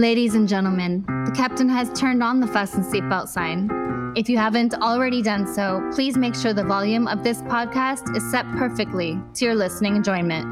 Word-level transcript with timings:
Ladies 0.00 0.34
and 0.34 0.48
gentlemen, 0.48 1.04
the 1.26 1.32
captain 1.36 1.68
has 1.68 1.90
turned 1.92 2.22
on 2.22 2.40
the 2.40 2.46
fasten 2.46 2.82
seatbelt 2.82 3.28
sign. 3.28 3.68
If 4.16 4.30
you 4.30 4.38
haven't 4.38 4.72
already 4.72 5.20
done 5.20 5.46
so, 5.46 5.86
please 5.94 6.16
make 6.16 6.34
sure 6.34 6.54
the 6.54 6.64
volume 6.64 7.06
of 7.06 7.22
this 7.22 7.42
podcast 7.42 8.16
is 8.16 8.30
set 8.30 8.50
perfectly 8.52 9.18
to 9.34 9.44
your 9.44 9.54
listening 9.54 9.96
enjoyment. 9.96 10.46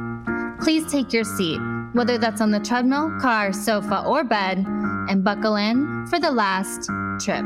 Please 0.60 0.92
take 0.92 1.14
your 1.14 1.24
seat, 1.24 1.58
whether 1.94 2.18
that's 2.18 2.42
on 2.42 2.50
the 2.50 2.60
treadmill, 2.60 3.10
car, 3.22 3.54
sofa, 3.54 4.04
or 4.06 4.22
bed, 4.22 4.66
and 5.08 5.24
buckle 5.24 5.56
in 5.56 6.06
for 6.08 6.20
the 6.20 6.30
last 6.30 6.90
trip. 7.18 7.42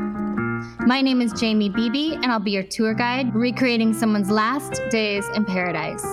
My 0.85 0.99
name 1.01 1.21
is 1.21 1.31
Jaimie 1.31 1.73
Beebe, 1.73 2.15
and 2.15 2.25
I'll 2.25 2.39
be 2.41 2.51
your 2.51 2.63
tour 2.63 2.93
guide, 2.93 3.33
recreating 3.33 3.93
someone's 3.93 4.29
last 4.29 4.81
days 4.89 5.25
in 5.35 5.45
paradise. 5.45 6.03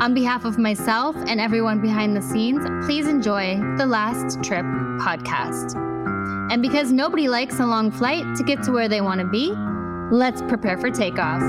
On 0.00 0.14
behalf 0.14 0.46
of 0.46 0.56
myself 0.56 1.14
and 1.26 1.38
everyone 1.38 1.82
behind 1.82 2.16
the 2.16 2.22
scenes, 2.22 2.64
please 2.86 3.06
enjoy 3.06 3.60
the 3.76 3.84
Last 3.84 4.42
Trip 4.42 4.64
podcast. 4.98 5.76
And 6.50 6.62
because 6.62 6.90
nobody 6.90 7.28
likes 7.28 7.60
a 7.60 7.66
long 7.66 7.90
flight 7.90 8.24
to 8.36 8.42
get 8.42 8.62
to 8.62 8.72
where 8.72 8.88
they 8.88 9.02
want 9.02 9.20
to 9.20 9.26
be, 9.26 9.52
let's 10.10 10.40
prepare 10.40 10.78
for 10.78 10.90
takeoff. 10.90 11.42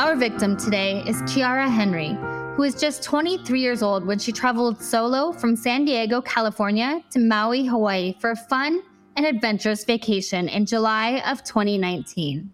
Our 0.00 0.16
victim 0.16 0.56
today 0.56 1.04
is 1.06 1.20
Khiara 1.24 1.68
Henry, 1.68 2.16
who 2.56 2.62
is 2.62 2.74
just 2.74 3.02
23 3.02 3.60
years 3.60 3.82
old 3.82 4.06
when 4.06 4.18
she 4.18 4.32
traveled 4.32 4.82
solo 4.82 5.32
from 5.32 5.54
San 5.54 5.84
Diego, 5.84 6.22
California 6.22 7.02
to 7.10 7.18
Maui, 7.18 7.66
Hawaii 7.66 8.14
for 8.20 8.30
a 8.30 8.36
fun 8.36 8.80
and 9.16 9.26
adventurous 9.26 9.84
vacation 9.84 10.48
in 10.48 10.64
July 10.64 11.22
of 11.26 11.44
2019. 11.44 12.50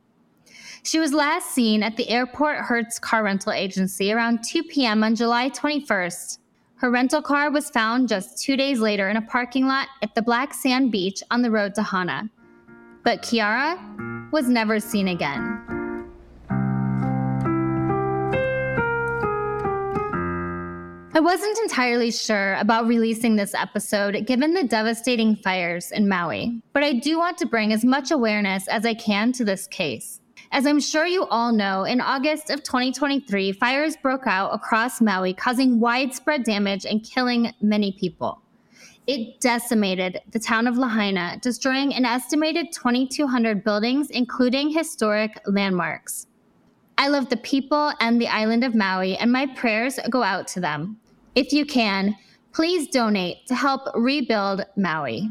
She 0.86 1.00
was 1.00 1.12
last 1.12 1.50
seen 1.50 1.82
at 1.82 1.96
the 1.96 2.08
Airport 2.08 2.58
Hertz 2.58 3.00
car 3.00 3.24
rental 3.24 3.50
agency 3.50 4.12
around 4.12 4.44
2 4.44 4.62
p.m. 4.62 5.02
on 5.02 5.16
July 5.16 5.50
21st. 5.50 6.38
Her 6.76 6.92
rental 6.92 7.20
car 7.20 7.50
was 7.50 7.70
found 7.70 8.08
just 8.08 8.40
two 8.40 8.56
days 8.56 8.78
later 8.78 9.08
in 9.08 9.16
a 9.16 9.22
parking 9.22 9.66
lot 9.66 9.88
at 10.02 10.14
the 10.14 10.22
Black 10.22 10.54
Sand 10.54 10.92
Beach 10.92 11.24
on 11.32 11.42
the 11.42 11.50
road 11.50 11.74
to 11.74 11.82
Hana. 11.82 12.30
But 13.02 13.22
Khiara 13.22 14.30
was 14.30 14.48
never 14.48 14.78
seen 14.78 15.08
again. 15.08 15.60
I 21.14 21.20
wasn't 21.20 21.58
entirely 21.62 22.12
sure 22.12 22.54
about 22.54 22.86
releasing 22.86 23.34
this 23.34 23.54
episode 23.54 24.24
given 24.24 24.54
the 24.54 24.62
devastating 24.62 25.34
fires 25.34 25.90
in 25.90 26.08
Maui, 26.08 26.62
but 26.72 26.84
I 26.84 26.92
do 26.92 27.18
want 27.18 27.38
to 27.38 27.46
bring 27.46 27.72
as 27.72 27.84
much 27.84 28.12
awareness 28.12 28.68
as 28.68 28.86
I 28.86 28.94
can 28.94 29.32
to 29.32 29.44
this 29.44 29.66
case. 29.66 30.20
As 30.52 30.64
I'm 30.66 30.80
sure 30.80 31.06
you 31.06 31.26
all 31.26 31.52
know, 31.52 31.84
in 31.84 32.00
August 32.00 32.50
of 32.50 32.62
2023, 32.62 33.52
fires 33.52 33.96
broke 33.96 34.26
out 34.26 34.54
across 34.54 35.00
Maui, 35.00 35.34
causing 35.34 35.80
widespread 35.80 36.44
damage 36.44 36.86
and 36.86 37.02
killing 37.02 37.52
many 37.60 37.92
people. 37.92 38.40
It 39.06 39.40
decimated 39.40 40.20
the 40.30 40.38
town 40.38 40.66
of 40.66 40.78
Lahaina, 40.78 41.38
destroying 41.40 41.94
an 41.94 42.04
estimated 42.04 42.72
2,200 42.72 43.62
buildings, 43.62 44.10
including 44.10 44.70
historic 44.70 45.38
landmarks. 45.46 46.26
I 46.98 47.08
love 47.08 47.28
the 47.28 47.36
people 47.36 47.92
and 48.00 48.20
the 48.20 48.28
island 48.28 48.64
of 48.64 48.74
Maui, 48.74 49.16
and 49.16 49.30
my 49.30 49.46
prayers 49.46 49.98
go 50.10 50.22
out 50.22 50.48
to 50.48 50.60
them. 50.60 50.98
If 51.34 51.52
you 51.52 51.66
can, 51.66 52.16
please 52.52 52.88
donate 52.88 53.46
to 53.48 53.54
help 53.54 53.82
rebuild 53.94 54.64
Maui. 54.76 55.28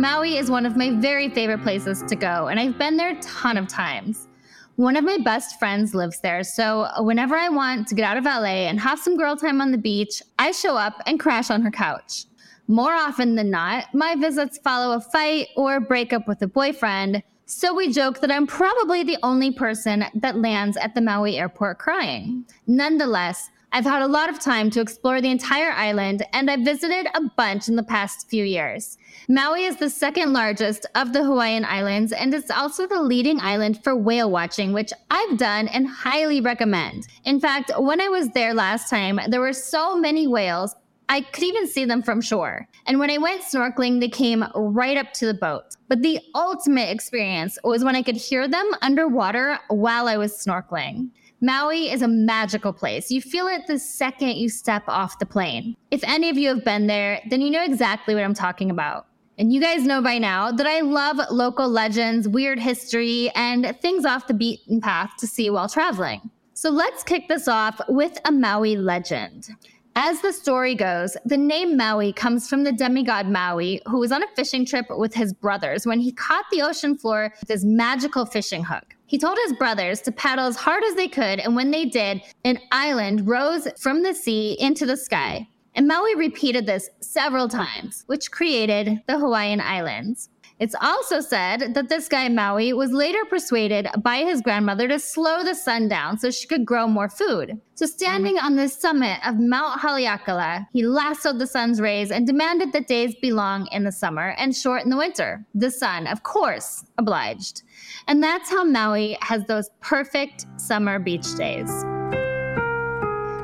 Maui 0.00 0.38
is 0.38 0.50
one 0.50 0.64
of 0.64 0.78
my 0.78 0.92
very 0.92 1.28
favorite 1.28 1.60
places 1.60 2.02
to 2.04 2.16
go, 2.16 2.48
and 2.48 2.58
I've 2.58 2.78
been 2.78 2.96
there 2.96 3.10
a 3.10 3.20
ton 3.20 3.58
of 3.58 3.68
times. 3.68 4.28
One 4.76 4.96
of 4.96 5.04
my 5.04 5.18
best 5.18 5.58
friends 5.58 5.94
lives 5.94 6.20
there, 6.20 6.42
so 6.42 6.88
whenever 7.00 7.36
I 7.36 7.50
want 7.50 7.86
to 7.88 7.94
get 7.94 8.06
out 8.06 8.16
of 8.16 8.24
LA 8.24 8.64
and 8.70 8.80
have 8.80 8.98
some 8.98 9.18
girl 9.18 9.36
time 9.36 9.60
on 9.60 9.72
the 9.72 9.76
beach, 9.76 10.22
I 10.38 10.52
show 10.52 10.74
up 10.74 11.02
and 11.04 11.20
crash 11.20 11.50
on 11.50 11.60
her 11.60 11.70
couch. 11.70 12.24
More 12.66 12.94
often 12.94 13.34
than 13.34 13.50
not, 13.50 13.92
my 13.92 14.14
visits 14.14 14.56
follow 14.64 14.96
a 14.96 15.00
fight 15.00 15.48
or 15.54 15.80
break 15.80 16.14
up 16.14 16.26
with 16.26 16.40
a 16.40 16.46
boyfriend, 16.46 17.22
so 17.44 17.74
we 17.74 17.92
joke 17.92 18.20
that 18.20 18.32
I'm 18.32 18.46
probably 18.46 19.02
the 19.02 19.18
only 19.22 19.50
person 19.50 20.06
that 20.14 20.36
lands 20.36 20.78
at 20.78 20.94
the 20.94 21.02
Maui 21.02 21.36
airport 21.36 21.78
crying. 21.78 22.46
Nonetheless, 22.66 23.50
I've 23.72 23.84
had 23.84 24.02
a 24.02 24.08
lot 24.08 24.28
of 24.28 24.40
time 24.40 24.68
to 24.70 24.80
explore 24.80 25.20
the 25.20 25.30
entire 25.30 25.70
island, 25.70 26.24
and 26.32 26.50
I've 26.50 26.60
visited 26.60 27.06
a 27.14 27.20
bunch 27.36 27.68
in 27.68 27.76
the 27.76 27.84
past 27.84 28.28
few 28.28 28.44
years. 28.44 28.98
Maui 29.28 29.64
is 29.64 29.76
the 29.76 29.88
second 29.88 30.32
largest 30.32 30.86
of 30.96 31.12
the 31.12 31.22
Hawaiian 31.22 31.64
Islands, 31.64 32.10
and 32.10 32.34
it's 32.34 32.50
also 32.50 32.88
the 32.88 33.00
leading 33.00 33.38
island 33.40 33.82
for 33.84 33.94
whale 33.94 34.28
watching, 34.28 34.72
which 34.72 34.92
I've 35.08 35.38
done 35.38 35.68
and 35.68 35.86
highly 35.86 36.40
recommend. 36.40 37.06
In 37.24 37.38
fact, 37.38 37.70
when 37.78 38.00
I 38.00 38.08
was 38.08 38.30
there 38.30 38.54
last 38.54 38.90
time, 38.90 39.20
there 39.28 39.40
were 39.40 39.52
so 39.52 39.96
many 39.96 40.26
whales, 40.26 40.74
I 41.08 41.20
could 41.20 41.44
even 41.44 41.68
see 41.68 41.84
them 41.84 42.02
from 42.02 42.20
shore. 42.20 42.66
And 42.86 42.98
when 42.98 43.10
I 43.10 43.18
went 43.18 43.42
snorkeling, 43.42 44.00
they 44.00 44.08
came 44.08 44.44
right 44.54 44.96
up 44.96 45.12
to 45.14 45.26
the 45.26 45.34
boat. 45.34 45.76
But 45.88 46.02
the 46.02 46.20
ultimate 46.34 46.90
experience 46.90 47.56
was 47.62 47.84
when 47.84 47.94
I 47.94 48.02
could 48.02 48.16
hear 48.16 48.48
them 48.48 48.68
underwater 48.82 49.60
while 49.68 50.08
I 50.08 50.16
was 50.16 50.32
snorkeling. 50.32 51.10
Maui 51.42 51.90
is 51.90 52.02
a 52.02 52.08
magical 52.08 52.70
place. 52.70 53.10
You 53.10 53.22
feel 53.22 53.46
it 53.46 53.66
the 53.66 53.78
second 53.78 54.36
you 54.36 54.50
step 54.50 54.82
off 54.86 55.18
the 55.18 55.24
plane. 55.24 55.74
If 55.90 56.04
any 56.04 56.28
of 56.28 56.36
you 56.36 56.48
have 56.48 56.64
been 56.64 56.86
there, 56.86 57.22
then 57.30 57.40
you 57.40 57.48
know 57.48 57.64
exactly 57.64 58.14
what 58.14 58.24
I'm 58.24 58.34
talking 58.34 58.70
about. 58.70 59.06
And 59.38 59.50
you 59.50 59.58
guys 59.58 59.84
know 59.84 60.02
by 60.02 60.18
now 60.18 60.52
that 60.52 60.66
I 60.66 60.80
love 60.80 61.18
local 61.30 61.66
legends, 61.66 62.28
weird 62.28 62.58
history, 62.58 63.30
and 63.34 63.74
things 63.80 64.04
off 64.04 64.26
the 64.26 64.34
beaten 64.34 64.82
path 64.82 65.12
to 65.18 65.26
see 65.26 65.48
while 65.48 65.66
traveling. 65.66 66.30
So 66.52 66.68
let's 66.68 67.02
kick 67.02 67.26
this 67.28 67.48
off 67.48 67.80
with 67.88 68.20
a 68.26 68.32
Maui 68.32 68.76
legend. 68.76 69.48
As 69.96 70.20
the 70.20 70.34
story 70.34 70.74
goes, 70.74 71.16
the 71.24 71.38
name 71.38 71.74
Maui 71.74 72.12
comes 72.12 72.50
from 72.50 72.64
the 72.64 72.72
demigod 72.72 73.28
Maui, 73.28 73.80
who 73.86 73.98
was 73.98 74.12
on 74.12 74.22
a 74.22 74.28
fishing 74.36 74.66
trip 74.66 74.86
with 74.90 75.14
his 75.14 75.32
brothers 75.32 75.86
when 75.86 76.00
he 76.00 76.12
caught 76.12 76.44
the 76.52 76.60
ocean 76.60 76.98
floor 76.98 77.32
with 77.40 77.48
his 77.48 77.64
magical 77.64 78.26
fishing 78.26 78.62
hook. 78.62 78.94
He 79.10 79.18
told 79.18 79.38
his 79.44 79.54
brothers 79.54 80.00
to 80.02 80.12
paddle 80.12 80.46
as 80.46 80.54
hard 80.54 80.84
as 80.84 80.94
they 80.94 81.08
could, 81.08 81.40
and 81.40 81.56
when 81.56 81.72
they 81.72 81.84
did, 81.84 82.22
an 82.44 82.60
island 82.70 83.26
rose 83.26 83.66
from 83.76 84.04
the 84.04 84.14
sea 84.14 84.56
into 84.60 84.86
the 84.86 84.96
sky. 84.96 85.48
And 85.74 85.88
Maui 85.88 86.14
repeated 86.14 86.64
this 86.64 86.88
several 87.00 87.48
times, 87.48 88.04
which 88.06 88.30
created 88.30 89.02
the 89.08 89.18
Hawaiian 89.18 89.60
Islands. 89.60 90.28
It's 90.60 90.74
also 90.78 91.20
said 91.20 91.72
that 91.72 91.88
this 91.88 92.06
guy 92.06 92.28
Maui 92.28 92.74
was 92.74 92.92
later 92.92 93.24
persuaded 93.24 93.88
by 94.02 94.18
his 94.18 94.42
grandmother 94.42 94.86
to 94.88 94.98
slow 94.98 95.42
the 95.42 95.54
sun 95.54 95.88
down 95.88 96.18
so 96.18 96.30
she 96.30 96.46
could 96.46 96.66
grow 96.66 96.86
more 96.86 97.08
food. 97.08 97.58
So, 97.74 97.86
standing 97.86 98.36
mm-hmm. 98.36 98.44
on 98.44 98.56
the 98.56 98.68
summit 98.68 99.18
of 99.26 99.38
Mount 99.38 99.80
Haleakala, 99.80 100.66
he 100.70 100.84
lassoed 100.84 101.38
the 101.38 101.46
sun's 101.46 101.80
rays 101.80 102.10
and 102.10 102.26
demanded 102.26 102.74
that 102.74 102.88
days 102.88 103.14
be 103.22 103.32
long 103.32 103.68
in 103.72 103.84
the 103.84 103.92
summer 103.92 104.34
and 104.36 104.54
short 104.54 104.84
in 104.84 104.90
the 104.90 104.98
winter. 104.98 105.46
The 105.54 105.70
sun, 105.70 106.06
of 106.06 106.24
course, 106.24 106.84
obliged. 106.98 107.62
And 108.06 108.22
that's 108.22 108.50
how 108.50 108.64
Maui 108.64 109.16
has 109.22 109.46
those 109.46 109.70
perfect 109.80 110.44
summer 110.58 110.98
beach 110.98 111.34
days. 111.36 111.70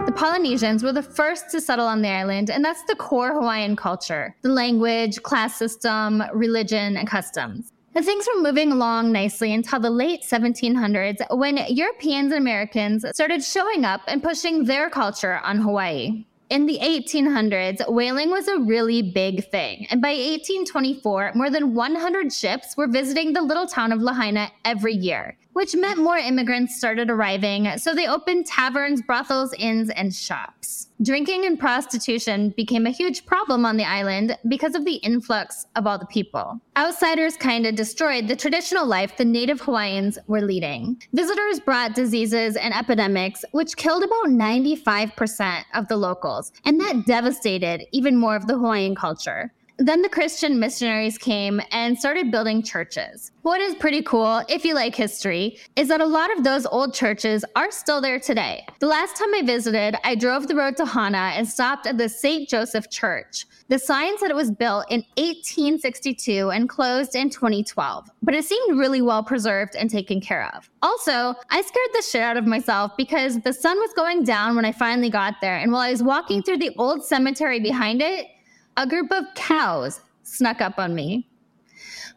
The 0.07 0.13
Polynesians 0.13 0.85
were 0.85 0.93
the 0.93 1.03
first 1.03 1.51
to 1.51 1.61
settle 1.61 1.85
on 1.85 2.01
the 2.01 2.09
island, 2.09 2.49
and 2.49 2.65
that's 2.65 2.85
the 2.85 2.95
core 2.95 3.33
Hawaiian 3.33 3.75
culture 3.75 4.37
the 4.43 4.51
language, 4.51 5.21
class 5.25 5.57
system, 5.57 6.23
religion, 6.33 6.97
and 6.97 7.09
customs. 7.09 7.73
And 7.93 8.05
things 8.05 8.25
were 8.33 8.41
moving 8.41 8.71
along 8.71 9.11
nicely 9.11 9.53
until 9.53 9.81
the 9.81 9.91
late 9.91 10.23
1700s 10.23 11.37
when 11.37 11.57
Europeans 11.69 12.31
and 12.31 12.41
Americans 12.41 13.05
started 13.15 13.43
showing 13.43 13.85
up 13.85 14.03
and 14.07 14.23
pushing 14.23 14.65
their 14.65 14.89
culture 14.91 15.41
on 15.43 15.59
Hawaii. 15.59 16.25
In 16.51 16.67
the 16.67 16.79
1800s, 16.79 17.93
whaling 17.93 18.31
was 18.31 18.47
a 18.47 18.61
really 18.61 19.03
big 19.03 19.51
thing, 19.51 19.89
and 19.91 20.01
by 20.01 20.11
1824, 20.11 21.33
more 21.35 21.51
than 21.51 21.75
100 21.75 22.33
ships 22.33 22.77
were 22.77 22.87
visiting 22.87 23.33
the 23.33 23.43
little 23.43 23.67
town 23.67 23.91
of 23.91 24.01
Lahaina 24.01 24.53
every 24.65 24.95
year 24.95 25.37
which 25.57 25.75
meant 25.75 25.97
more 25.97 26.19
immigrants 26.19 26.77
started 26.77 27.09
arriving, 27.09 27.67
so 27.79 27.95
they 27.95 28.07
opened 28.07 28.45
taverns, 28.45 29.01
brothels, 29.01 29.55
inns, 29.55 29.89
and 29.89 30.15
shops. 30.15 30.89
Drinking 31.03 31.47
and 31.47 31.59
prostitution 31.59 32.51
became 32.59 32.87
a 32.87 32.91
huge 32.91 33.25
problem 33.25 33.65
on 33.65 33.79
the 33.79 33.85
island 33.85 34.37
because 34.49 34.75
of 34.75 34.85
the 34.85 34.97
influx 34.97 35.67
of 35.75 35.87
all 35.87 35.99
the 35.99 36.05
people. 36.07 36.61
Outsiders 36.77 37.39
kind 37.39 37.65
of 37.67 37.75
destroyed 37.75 38.29
the 38.29 38.37
traditional 38.37 38.87
life 38.87 39.17
the 39.17 39.25
native 39.25 39.63
Hawaiians 39.63 40.19
were 40.27 40.43
leading. 40.43 41.01
Visitors 41.15 41.59
brought 41.59 41.95
diseases 41.95 42.57
and 42.57 42.75
epidemics, 42.75 43.43
which 43.53 43.79
killed 43.79 44.03
about 44.03 44.27
95% 44.27 45.63
of 45.73 45.89
the 45.89 45.97
locals, 45.97 46.53
and 46.67 46.79
that 46.81 47.07
devastated 47.07 47.87
even 47.93 48.15
more 48.15 48.37
of 48.37 48.47
the 48.47 48.59
Hawaiian 48.59 48.95
culture. 48.95 49.55
Then 49.79 50.01
the 50.01 50.09
Christian 50.09 50.59
missionaries 50.59 51.19
came 51.19 51.61
and 51.71 51.99
started 51.99 52.31
building 52.31 52.63
churches. 52.63 53.31
What 53.43 53.61
is 53.61 53.75
pretty 53.75 54.01
cool, 54.01 54.43
if 54.49 54.65
you 54.65 54.75
like 54.75 54.95
history, 54.95 55.59
is 55.77 55.89
that 55.89 56.01
a 56.01 56.07
lot 56.07 56.35
of 56.35 56.45
those 56.45 56.65
old 56.65 56.95
churches 56.95 57.45
are 57.55 57.71
still 57.71 58.01
there 58.01 58.19
today. 58.19 58.67
The 58.81 58.87
last 58.87 59.17
time 59.17 59.35
I 59.35 59.43
visited, 59.43 59.97
I 60.03 60.15
drove 60.15 60.49
the 60.49 60.57
road 60.57 60.79
to 60.79 60.87
Hana 60.87 61.33
and 61.35 61.47
stopped 61.47 61.87
at 61.87 61.99
the 61.99 62.09
St. 62.09 62.49
Joseph 62.49 62.89
Church. 62.89 63.45
The 63.69 63.79
sign 63.79 64.17
said 64.17 64.31
it 64.31 64.37
was 64.37 64.51
built 64.51 64.87
in 64.91 65.05
1862 65.19 66.51
and 66.51 66.71
closed 66.71 67.15
in 67.15 67.29
2012, 67.29 68.09
but 68.23 68.35
it 68.35 68.47
seemed 68.47 68.79
really 68.79 69.03
well 69.03 69.23
preserved 69.23 69.77
and 69.77 69.91
taken 69.91 70.23
care 70.23 70.51
of. 70.55 70.71
Also, 70.81 71.35
I 71.51 71.61
scared 71.61 71.91
the 71.93 72.03
shit 72.03 72.23
out 72.23 72.39
of 72.39 72.47
myself 72.47 72.93
because 72.97 73.41
the 73.41 73.53
sun 73.53 73.77
was 73.79 73.93
going 73.93 74.25
down 74.25 74.57
when 74.57 74.65
I 74.65 74.73
finally 74.73 75.11
got 75.11 75.35
there, 75.43 75.59
and 75.59 75.71
while 75.71 75.83
I 75.83 75.91
was 75.91 76.03
walking 76.03 76.43
through 76.43 76.59
the 76.59 76.75
old 76.79 77.05
cemetery 77.05 77.61
behind 77.61 78.01
it, 78.01 78.29
a 78.77 78.87
group 78.87 79.11
of 79.13 79.25
cows 79.35 80.01
snuck 80.23 80.61
up 80.61 80.79
on 80.79 80.95
me. 80.95 81.29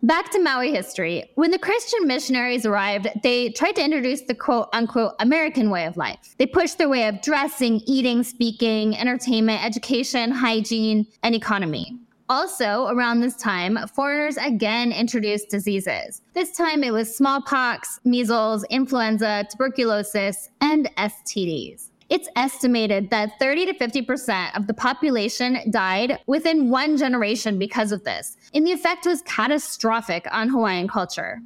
Back 0.01 0.31
to 0.31 0.39
Maui 0.39 0.71
history. 0.71 1.29
When 1.35 1.51
the 1.51 1.59
Christian 1.59 2.07
missionaries 2.07 2.65
arrived, 2.65 3.09
they 3.21 3.49
tried 3.49 3.75
to 3.75 3.83
introduce 3.83 4.21
the 4.21 4.33
quote 4.33 4.69
unquote 4.71 5.13
American 5.19 5.69
way 5.69 5.85
of 5.85 5.97
life. 5.97 6.35
They 6.37 6.45
pushed 6.45 6.77
their 6.77 6.87
way 6.87 7.07
of 7.09 7.21
dressing, 7.21 7.81
eating, 7.85 8.23
speaking, 8.23 8.95
entertainment, 8.95 9.63
education, 9.63 10.31
hygiene, 10.31 11.05
and 11.23 11.35
economy. 11.35 11.99
Also, 12.29 12.87
around 12.87 13.19
this 13.19 13.35
time, 13.35 13.77
foreigners 13.93 14.37
again 14.37 14.91
introduced 14.91 15.49
diseases. 15.49 16.21
This 16.33 16.55
time 16.55 16.83
it 16.83 16.93
was 16.93 17.13
smallpox, 17.13 17.99
measles, 18.05 18.63
influenza, 18.69 19.45
tuberculosis, 19.51 20.49
and 20.61 20.89
STDs. 20.95 21.88
It's 22.09 22.27
estimated 22.35 23.11
that 23.11 23.37
30 23.39 23.67
to 23.67 23.73
50% 23.73 24.57
of 24.57 24.65
the 24.65 24.73
population 24.73 25.59
died 25.69 26.19
within 26.25 26.69
one 26.69 26.97
generation 26.97 27.59
because 27.59 27.91
of 27.91 28.03
this, 28.03 28.35
and 28.53 28.65
the 28.65 28.71
effect 28.71 29.05
was 29.05 29.21
catastrophic 29.21 30.27
on 30.31 30.49
Hawaiian 30.49 30.87
culture. 30.87 31.41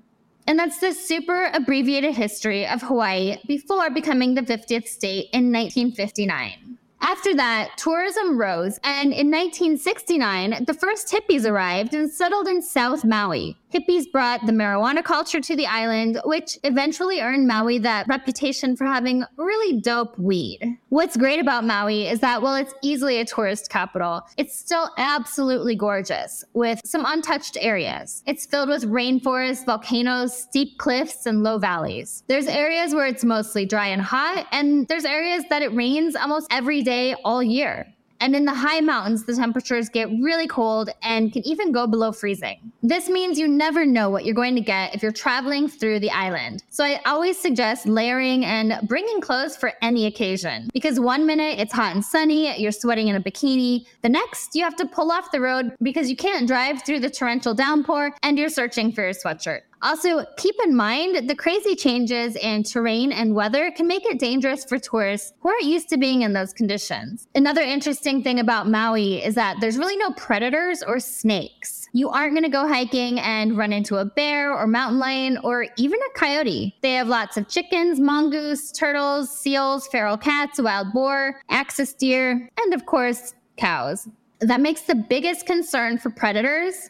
And 0.47 0.59
that's 0.59 0.79
the 0.79 0.93
super 0.93 1.49
abbreviated 1.53 2.15
history 2.15 2.65
of 2.67 2.81
Hawaii 2.81 3.37
before 3.47 3.89
becoming 3.89 4.35
the 4.35 4.41
50th 4.41 4.87
state 4.87 5.29
in 5.33 5.51
1959. 5.51 6.77
After 7.01 7.35
that, 7.35 7.77
tourism 7.77 8.37
rose, 8.37 8.79
and 8.85 9.11
in 9.11 9.29
1969, 9.29 10.63
the 10.65 10.73
first 10.73 11.11
hippies 11.11 11.45
arrived 11.45 11.93
and 11.93 12.09
settled 12.09 12.47
in 12.47 12.61
South 12.61 13.03
Maui. 13.03 13.57
Hippies 13.73 14.11
brought 14.11 14.45
the 14.45 14.51
marijuana 14.51 15.03
culture 15.03 15.41
to 15.41 15.55
the 15.55 15.65
island, 15.65 16.21
which 16.25 16.59
eventually 16.63 17.21
earned 17.21 17.47
Maui 17.47 17.79
that 17.79 18.07
reputation 18.07 18.75
for 18.75 18.85
having 18.85 19.23
really 19.35 19.79
dope 19.81 20.15
weed. 20.19 20.77
What's 20.89 21.17
great 21.17 21.39
about 21.39 21.65
Maui 21.65 22.07
is 22.07 22.19
that 22.19 22.43
while 22.43 22.53
it's 22.55 22.73
easily 22.83 23.19
a 23.19 23.25
tourist 23.25 23.71
capital, 23.71 24.21
it's 24.37 24.55
still 24.55 24.91
absolutely 24.97 25.75
gorgeous 25.75 26.45
with 26.53 26.81
some 26.85 27.03
untouched 27.07 27.57
areas. 27.59 28.21
It's 28.27 28.45
filled 28.45 28.69
with 28.69 28.83
rainforests, 28.83 29.65
volcanoes, 29.65 30.37
steep 30.37 30.77
cliffs, 30.77 31.25
and 31.25 31.41
low 31.41 31.57
valleys. 31.57 32.23
There's 32.27 32.45
areas 32.45 32.93
where 32.93 33.07
it's 33.07 33.23
mostly 33.23 33.65
dry 33.65 33.87
and 33.87 34.03
hot, 34.03 34.45
and 34.51 34.87
there's 34.87 35.05
areas 35.05 35.45
that 35.49 35.63
it 35.63 35.73
rains 35.73 36.15
almost 36.15 36.45
every 36.51 36.83
day 36.83 37.15
all 37.25 37.41
year. 37.41 37.87
And 38.23 38.37
in 38.37 38.45
the 38.45 38.53
high 38.53 38.79
mountains, 38.79 39.25
the 39.25 39.35
temperatures 39.35 39.89
get 39.89 40.07
really 40.21 40.47
cold 40.47 40.89
and 41.01 41.33
can 41.33 41.45
even 41.45 41.73
go 41.73 41.85
below 41.85 42.13
freezing. 42.13 42.71
This 42.81 43.09
means 43.09 43.37
you 43.37 43.49
never 43.49 43.85
know 43.85 44.09
what 44.09 44.23
you're 44.23 44.33
going 44.33 44.55
to 44.55 44.61
get 44.61 44.95
if 44.95 45.03
you're 45.03 45.11
traveling 45.11 45.67
through 45.67 45.99
the 45.99 46.09
island. 46.09 46.63
So 46.69 46.85
I 46.85 47.01
always 47.05 47.37
suggest 47.37 47.85
layering 47.85 48.45
and 48.45 48.79
bringing 48.87 49.19
clothes 49.19 49.57
for 49.57 49.73
any 49.81 50.05
occasion 50.05 50.69
because 50.71 51.01
one 51.01 51.25
minute 51.25 51.59
it's 51.59 51.73
hot 51.73 51.95
and 51.95 52.05
sunny, 52.05 52.57
you're 52.57 52.71
sweating 52.71 53.09
in 53.09 53.17
a 53.17 53.21
bikini. 53.21 53.85
The 54.03 54.09
next, 54.09 54.55
you 54.55 54.63
have 54.63 54.77
to 54.77 54.85
pull 54.85 55.11
off 55.11 55.31
the 55.31 55.41
road 55.41 55.75
because 55.81 56.09
you 56.09 56.15
can't 56.15 56.47
drive 56.47 56.81
through 56.83 57.01
the 57.01 57.09
torrential 57.09 57.53
downpour 57.53 58.15
and 58.23 58.39
you're 58.39 58.47
searching 58.47 58.93
for 58.93 59.01
your 59.01 59.11
sweatshirt. 59.11 59.63
Also, 59.83 60.25
keep 60.37 60.55
in 60.63 60.73
mind 60.73 61.29
the 61.29 61.35
crazy 61.35 61.75
changes 61.75 62.37
in 62.37 62.63
terrain 62.63 63.11
and 63.11 63.35
weather 63.35 63.69
can 63.71 63.85
make 63.85 64.05
it 64.05 64.17
dangerous 64.17 64.63
for 64.63 64.79
tourists 64.79 65.33
who 65.41 65.49
aren't 65.49 65.65
used 65.65 65.89
to 65.89 65.97
being 65.97 66.21
in 66.21 66.31
those 66.31 66.53
conditions. 66.53 67.27
Another 67.35 67.61
interesting 67.61 68.23
thing 68.23 68.39
about 68.39 68.69
Maui 68.69 69.21
is 69.21 69.35
that 69.35 69.57
there's 69.59 69.77
really 69.77 69.97
no 69.97 70.11
predators 70.11 70.81
or 70.81 71.01
snakes. 71.01 71.89
You 71.91 72.09
aren't 72.09 72.31
going 72.31 72.45
to 72.45 72.49
go 72.49 72.65
hiking 72.65 73.19
and 73.19 73.57
run 73.57 73.73
into 73.73 73.97
a 73.97 74.05
bear 74.05 74.53
or 74.57 74.67
mountain 74.67 74.99
lion 74.99 75.37
or 75.43 75.67
even 75.75 75.99
a 75.99 76.17
coyote. 76.17 76.73
They 76.81 76.93
have 76.93 77.09
lots 77.09 77.35
of 77.35 77.49
chickens, 77.49 77.99
mongoose, 77.99 78.71
turtles, 78.71 79.37
seals, 79.37 79.85
feral 79.87 80.17
cats, 80.17 80.61
wild 80.61 80.93
boar, 80.93 81.41
axis 81.49 81.93
deer, 81.93 82.49
and 82.57 82.73
of 82.73 82.85
course, 82.85 83.35
cows. 83.57 84.07
That 84.39 84.61
makes 84.61 84.83
the 84.83 84.95
biggest 84.95 85.45
concern 85.45 85.97
for 85.97 86.09
predators 86.09 86.89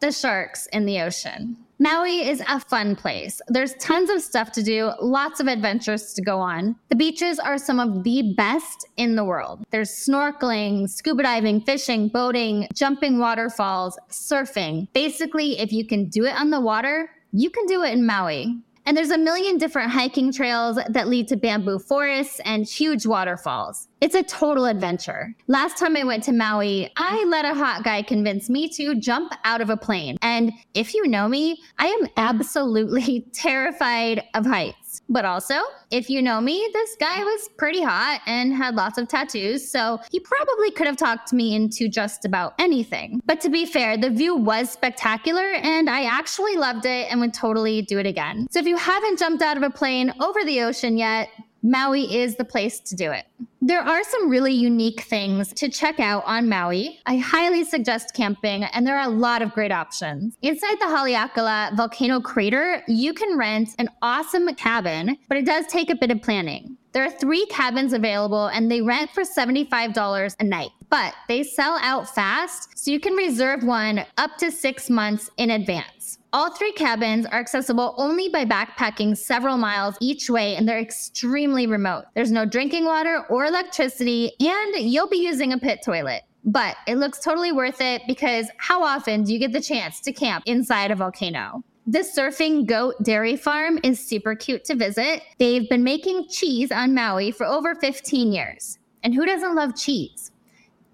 the 0.00 0.12
sharks 0.12 0.66
in 0.66 0.84
the 0.84 1.00
ocean. 1.00 1.63
Maui 1.78 2.28
is 2.28 2.40
a 2.48 2.60
fun 2.60 2.94
place. 2.94 3.40
There's 3.48 3.74
tons 3.74 4.08
of 4.08 4.22
stuff 4.22 4.52
to 4.52 4.62
do, 4.62 4.92
lots 5.00 5.40
of 5.40 5.48
adventures 5.48 6.14
to 6.14 6.22
go 6.22 6.38
on. 6.38 6.76
The 6.88 6.96
beaches 6.96 7.38
are 7.40 7.58
some 7.58 7.80
of 7.80 8.04
the 8.04 8.34
best 8.36 8.86
in 8.96 9.16
the 9.16 9.24
world. 9.24 9.64
There's 9.70 9.90
snorkeling, 9.90 10.88
scuba 10.88 11.24
diving, 11.24 11.62
fishing, 11.62 12.08
boating, 12.08 12.68
jumping 12.72 13.18
waterfalls, 13.18 13.98
surfing. 14.08 14.86
Basically, 14.92 15.58
if 15.58 15.72
you 15.72 15.84
can 15.84 16.08
do 16.08 16.26
it 16.26 16.34
on 16.34 16.50
the 16.50 16.60
water, 16.60 17.10
you 17.32 17.50
can 17.50 17.66
do 17.66 17.82
it 17.82 17.92
in 17.92 18.06
Maui. 18.06 18.56
And 18.86 18.96
there's 18.96 19.10
a 19.10 19.18
million 19.18 19.56
different 19.56 19.90
hiking 19.90 20.32
trails 20.32 20.78
that 20.88 21.08
lead 21.08 21.28
to 21.28 21.36
bamboo 21.36 21.78
forests 21.78 22.40
and 22.44 22.66
huge 22.66 23.06
waterfalls. 23.06 23.88
It's 24.00 24.14
a 24.14 24.22
total 24.22 24.66
adventure. 24.66 25.34
Last 25.46 25.78
time 25.78 25.96
I 25.96 26.04
went 26.04 26.24
to 26.24 26.32
Maui, 26.32 26.92
I 26.96 27.24
let 27.24 27.46
a 27.46 27.54
hot 27.54 27.82
guy 27.84 28.02
convince 28.02 28.50
me 28.50 28.68
to 28.70 28.94
jump 28.94 29.32
out 29.44 29.62
of 29.62 29.70
a 29.70 29.76
plane. 29.76 30.18
And 30.20 30.52
if 30.74 30.92
you 30.92 31.08
know 31.08 31.28
me, 31.28 31.62
I 31.78 31.86
am 31.86 32.08
absolutely 32.18 33.26
terrified 33.32 34.22
of 34.34 34.44
heights. 34.44 34.83
But 35.08 35.24
also, 35.24 35.54
if 35.90 36.08
you 36.08 36.22
know 36.22 36.40
me, 36.40 36.68
this 36.72 36.96
guy 36.98 37.22
was 37.22 37.48
pretty 37.56 37.82
hot 37.82 38.20
and 38.26 38.54
had 38.54 38.74
lots 38.74 38.98
of 38.98 39.08
tattoos, 39.08 39.70
so 39.70 40.00
he 40.10 40.20
probably 40.20 40.70
could 40.70 40.86
have 40.86 40.96
talked 40.96 41.32
me 41.32 41.54
into 41.54 41.88
just 41.88 42.24
about 42.24 42.54
anything. 42.58 43.20
But 43.26 43.40
to 43.42 43.50
be 43.50 43.66
fair, 43.66 43.96
the 43.96 44.10
view 44.10 44.34
was 44.34 44.70
spectacular 44.70 45.52
and 45.52 45.90
I 45.90 46.04
actually 46.04 46.56
loved 46.56 46.86
it 46.86 47.10
and 47.10 47.20
would 47.20 47.34
totally 47.34 47.82
do 47.82 47.98
it 47.98 48.06
again. 48.06 48.46
So 48.50 48.58
if 48.58 48.66
you 48.66 48.76
haven't 48.76 49.18
jumped 49.18 49.42
out 49.42 49.56
of 49.56 49.62
a 49.62 49.70
plane 49.70 50.12
over 50.20 50.42
the 50.44 50.62
ocean 50.62 50.96
yet, 50.96 51.28
Maui 51.66 52.14
is 52.14 52.36
the 52.36 52.44
place 52.44 52.78
to 52.78 52.94
do 52.94 53.10
it. 53.10 53.24
There 53.62 53.80
are 53.80 54.04
some 54.04 54.28
really 54.28 54.52
unique 54.52 55.00
things 55.00 55.50
to 55.54 55.70
check 55.70 55.98
out 55.98 56.22
on 56.26 56.46
Maui. 56.46 57.00
I 57.06 57.16
highly 57.16 57.64
suggest 57.64 58.12
camping, 58.12 58.64
and 58.64 58.86
there 58.86 58.98
are 58.98 59.08
a 59.08 59.10
lot 59.10 59.40
of 59.40 59.54
great 59.54 59.72
options. 59.72 60.36
Inside 60.42 60.78
the 60.78 60.84
Haleakala 60.84 61.74
volcano 61.74 62.20
crater, 62.20 62.82
you 62.86 63.14
can 63.14 63.38
rent 63.38 63.70
an 63.78 63.88
awesome 64.02 64.54
cabin, 64.56 65.16
but 65.26 65.38
it 65.38 65.46
does 65.46 65.66
take 65.68 65.88
a 65.88 65.96
bit 65.96 66.10
of 66.10 66.20
planning. 66.20 66.76
There 66.92 67.02
are 67.02 67.10
three 67.10 67.46
cabins 67.46 67.94
available, 67.94 68.48
and 68.48 68.70
they 68.70 68.82
rent 68.82 69.12
for 69.12 69.22
$75 69.22 70.36
a 70.38 70.44
night, 70.44 70.70
but 70.90 71.14
they 71.28 71.42
sell 71.42 71.78
out 71.80 72.14
fast, 72.14 72.78
so 72.78 72.90
you 72.90 73.00
can 73.00 73.14
reserve 73.14 73.64
one 73.64 74.04
up 74.18 74.36
to 74.36 74.52
six 74.52 74.90
months 74.90 75.30
in 75.38 75.48
advance. 75.48 76.18
All 76.34 76.50
three 76.50 76.72
cabins 76.72 77.26
are 77.26 77.38
accessible 77.38 77.94
only 77.96 78.28
by 78.28 78.44
backpacking 78.44 79.16
several 79.16 79.56
miles 79.56 79.94
each 80.00 80.28
way, 80.28 80.56
and 80.56 80.68
they're 80.68 80.80
extremely 80.80 81.68
remote. 81.68 82.06
There's 82.16 82.32
no 82.32 82.44
drinking 82.44 82.86
water 82.86 83.24
or 83.30 83.44
electricity, 83.44 84.32
and 84.40 84.74
you'll 84.74 85.06
be 85.06 85.18
using 85.18 85.52
a 85.52 85.58
pit 85.58 85.78
toilet. 85.84 86.22
But 86.44 86.74
it 86.88 86.96
looks 86.96 87.20
totally 87.20 87.52
worth 87.52 87.80
it 87.80 88.02
because 88.08 88.48
how 88.56 88.82
often 88.82 89.22
do 89.22 89.32
you 89.32 89.38
get 89.38 89.52
the 89.52 89.60
chance 89.60 90.00
to 90.00 90.12
camp 90.12 90.42
inside 90.44 90.90
a 90.90 90.96
volcano? 90.96 91.62
The 91.86 92.00
Surfing 92.00 92.66
Goat 92.66 92.96
Dairy 93.04 93.36
Farm 93.36 93.78
is 93.84 94.04
super 94.04 94.34
cute 94.34 94.64
to 94.64 94.74
visit. 94.74 95.22
They've 95.38 95.68
been 95.68 95.84
making 95.84 96.30
cheese 96.30 96.72
on 96.72 96.94
Maui 96.94 97.30
for 97.30 97.46
over 97.46 97.76
15 97.76 98.32
years. 98.32 98.80
And 99.04 99.14
who 99.14 99.24
doesn't 99.24 99.54
love 99.54 99.76
cheese? 99.76 100.32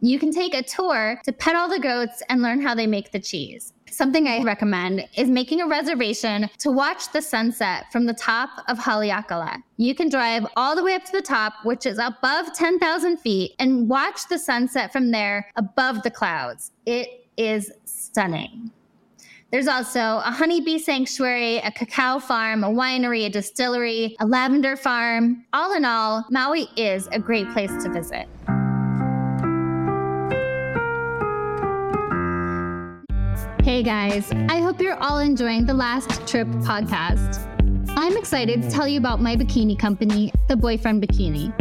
You 0.03 0.19
can 0.19 0.33
take 0.33 0.55
a 0.55 0.63
tour 0.63 1.21
to 1.25 1.33
pet 1.33 1.57
all 1.57 1.69
the 1.71 1.79
goats 1.79 2.23
and 2.29 2.43
learn 2.43 2.61
how 2.61 2.75
they 2.75 2.87
make 2.87 3.13
the 3.13 3.21
cheese. 3.21 3.73
Something 3.91 4.29
I 4.29 4.43
recommend 4.43 5.07
is 5.17 5.29
making 5.29 5.61
a 5.61 5.67
reservation 5.67 6.49
to 6.59 6.71
watch 6.71 7.13
the 7.13 7.21
sunset 7.21 7.91
from 7.91 8.07
the 8.07 8.15
top 8.15 8.51
of 8.69 8.79
Haleakala. 8.79 9.63
You 9.77 9.95
can 9.95 10.09
drive 10.09 10.47
all 10.57 10.77
the 10.77 10.85
way 10.85 10.95
up 10.95 11.05
to 11.05 11.13
the 11.13 11.23
top, 11.23 11.55
which 11.65 11.87
is 11.87 11.99
above 11.99 12.55
10,000 12.55 13.17
feet, 13.19 13.55
and 13.59 13.89
watch 13.89 14.29
the 14.29 14.39
sunset 14.39 14.93
from 14.93 15.11
there 15.11 15.51
above 15.57 16.03
the 16.03 16.11
clouds. 16.11 16.71
It 16.87 17.27
is 17.37 17.73
stunning. 17.85 18.71
There's 19.51 19.67
also 19.67 19.99
a 19.99 20.31
honeybee 20.31 20.79
sanctuary, 20.79 21.57
a 21.59 21.73
cacao 21.73 22.21
farm, 22.21 22.63
a 22.63 22.69
winery, 22.69 23.27
a 23.27 23.31
distillery, 23.31 24.15
a 24.21 24.27
lavender 24.27 24.77
farm. 24.77 25.45
All 25.53 25.75
in 25.75 25.85
all, 25.85 26.25
Maui 26.31 26.69
is 26.77 27.09
a 27.09 27.19
great 27.19 27.51
place 27.51 27.73
to 27.83 27.91
visit. 27.91 28.29
Hey 33.63 33.83
guys, 33.83 34.33
I 34.49 34.63
hope 34.63 34.81
you're 34.81 34.97
all 35.03 35.19
enjoying 35.19 35.67
the 35.67 35.75
Last 35.75 36.27
Trip 36.27 36.49
podcast. 36.49 37.39
I'm 37.91 38.17
excited 38.17 38.63
to 38.63 38.71
tell 38.71 38.89
you 38.89 38.99
about 38.99 39.21
my 39.21 39.37
bikini 39.37 39.79
company, 39.79 40.33
The 40.49 40.57
Boyfriend 40.57 41.03
Bikini. 41.03 41.53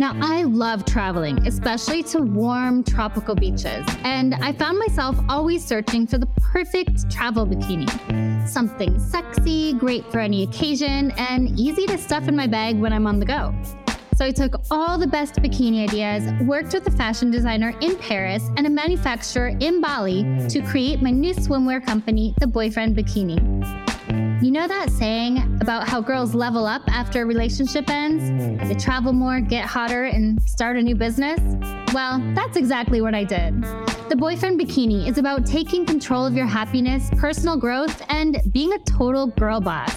Now, 0.00 0.16
I 0.20 0.42
love 0.42 0.84
traveling, 0.84 1.46
especially 1.46 2.02
to 2.04 2.22
warm 2.22 2.82
tropical 2.82 3.36
beaches, 3.36 3.86
and 4.02 4.34
I 4.34 4.52
found 4.52 4.80
myself 4.80 5.16
always 5.28 5.64
searching 5.64 6.08
for 6.08 6.18
the 6.18 6.26
perfect 6.38 7.08
travel 7.08 7.46
bikini. 7.46 8.48
Something 8.48 8.98
sexy, 8.98 9.74
great 9.74 10.04
for 10.10 10.18
any 10.18 10.42
occasion, 10.42 11.12
and 11.12 11.56
easy 11.56 11.86
to 11.86 11.98
stuff 11.98 12.26
in 12.26 12.34
my 12.34 12.48
bag 12.48 12.80
when 12.80 12.92
I'm 12.92 13.06
on 13.06 13.20
the 13.20 13.26
go. 13.26 13.54
So 14.18 14.24
I 14.24 14.32
took 14.32 14.60
all 14.68 14.98
the 14.98 15.06
best 15.06 15.36
bikini 15.36 15.88
ideas, 15.88 16.32
worked 16.42 16.74
with 16.74 16.84
a 16.88 16.90
fashion 16.90 17.30
designer 17.30 17.72
in 17.80 17.96
Paris 17.98 18.42
and 18.56 18.66
a 18.66 18.68
manufacturer 18.68 19.56
in 19.60 19.80
Bali 19.80 20.24
to 20.48 20.60
create 20.60 21.00
my 21.00 21.12
new 21.12 21.32
swimwear 21.32 21.86
company, 21.86 22.34
The 22.40 22.48
Boyfriend 22.48 22.96
Bikini. 22.96 23.38
You 24.42 24.50
know 24.50 24.66
that 24.66 24.90
saying 24.90 25.60
about 25.60 25.88
how 25.88 26.00
girls 26.00 26.34
level 26.34 26.66
up 26.66 26.82
after 26.88 27.22
a 27.22 27.26
relationship 27.26 27.88
ends? 27.88 28.24
They 28.66 28.74
travel 28.74 29.12
more, 29.12 29.38
get 29.40 29.64
hotter, 29.66 30.06
and 30.06 30.42
start 30.42 30.76
a 30.76 30.82
new 30.82 30.96
business? 30.96 31.38
Well, 31.94 32.20
that's 32.34 32.56
exactly 32.56 33.00
what 33.00 33.14
I 33.14 33.22
did. 33.22 33.62
The 34.08 34.16
Boyfriend 34.16 34.58
Bikini 34.58 35.06
is 35.08 35.18
about 35.18 35.46
taking 35.46 35.86
control 35.86 36.26
of 36.26 36.34
your 36.34 36.46
happiness, 36.46 37.08
personal 37.18 37.56
growth, 37.56 38.02
and 38.08 38.40
being 38.50 38.72
a 38.72 38.78
total 38.80 39.28
girl 39.28 39.60
boss. 39.60 39.94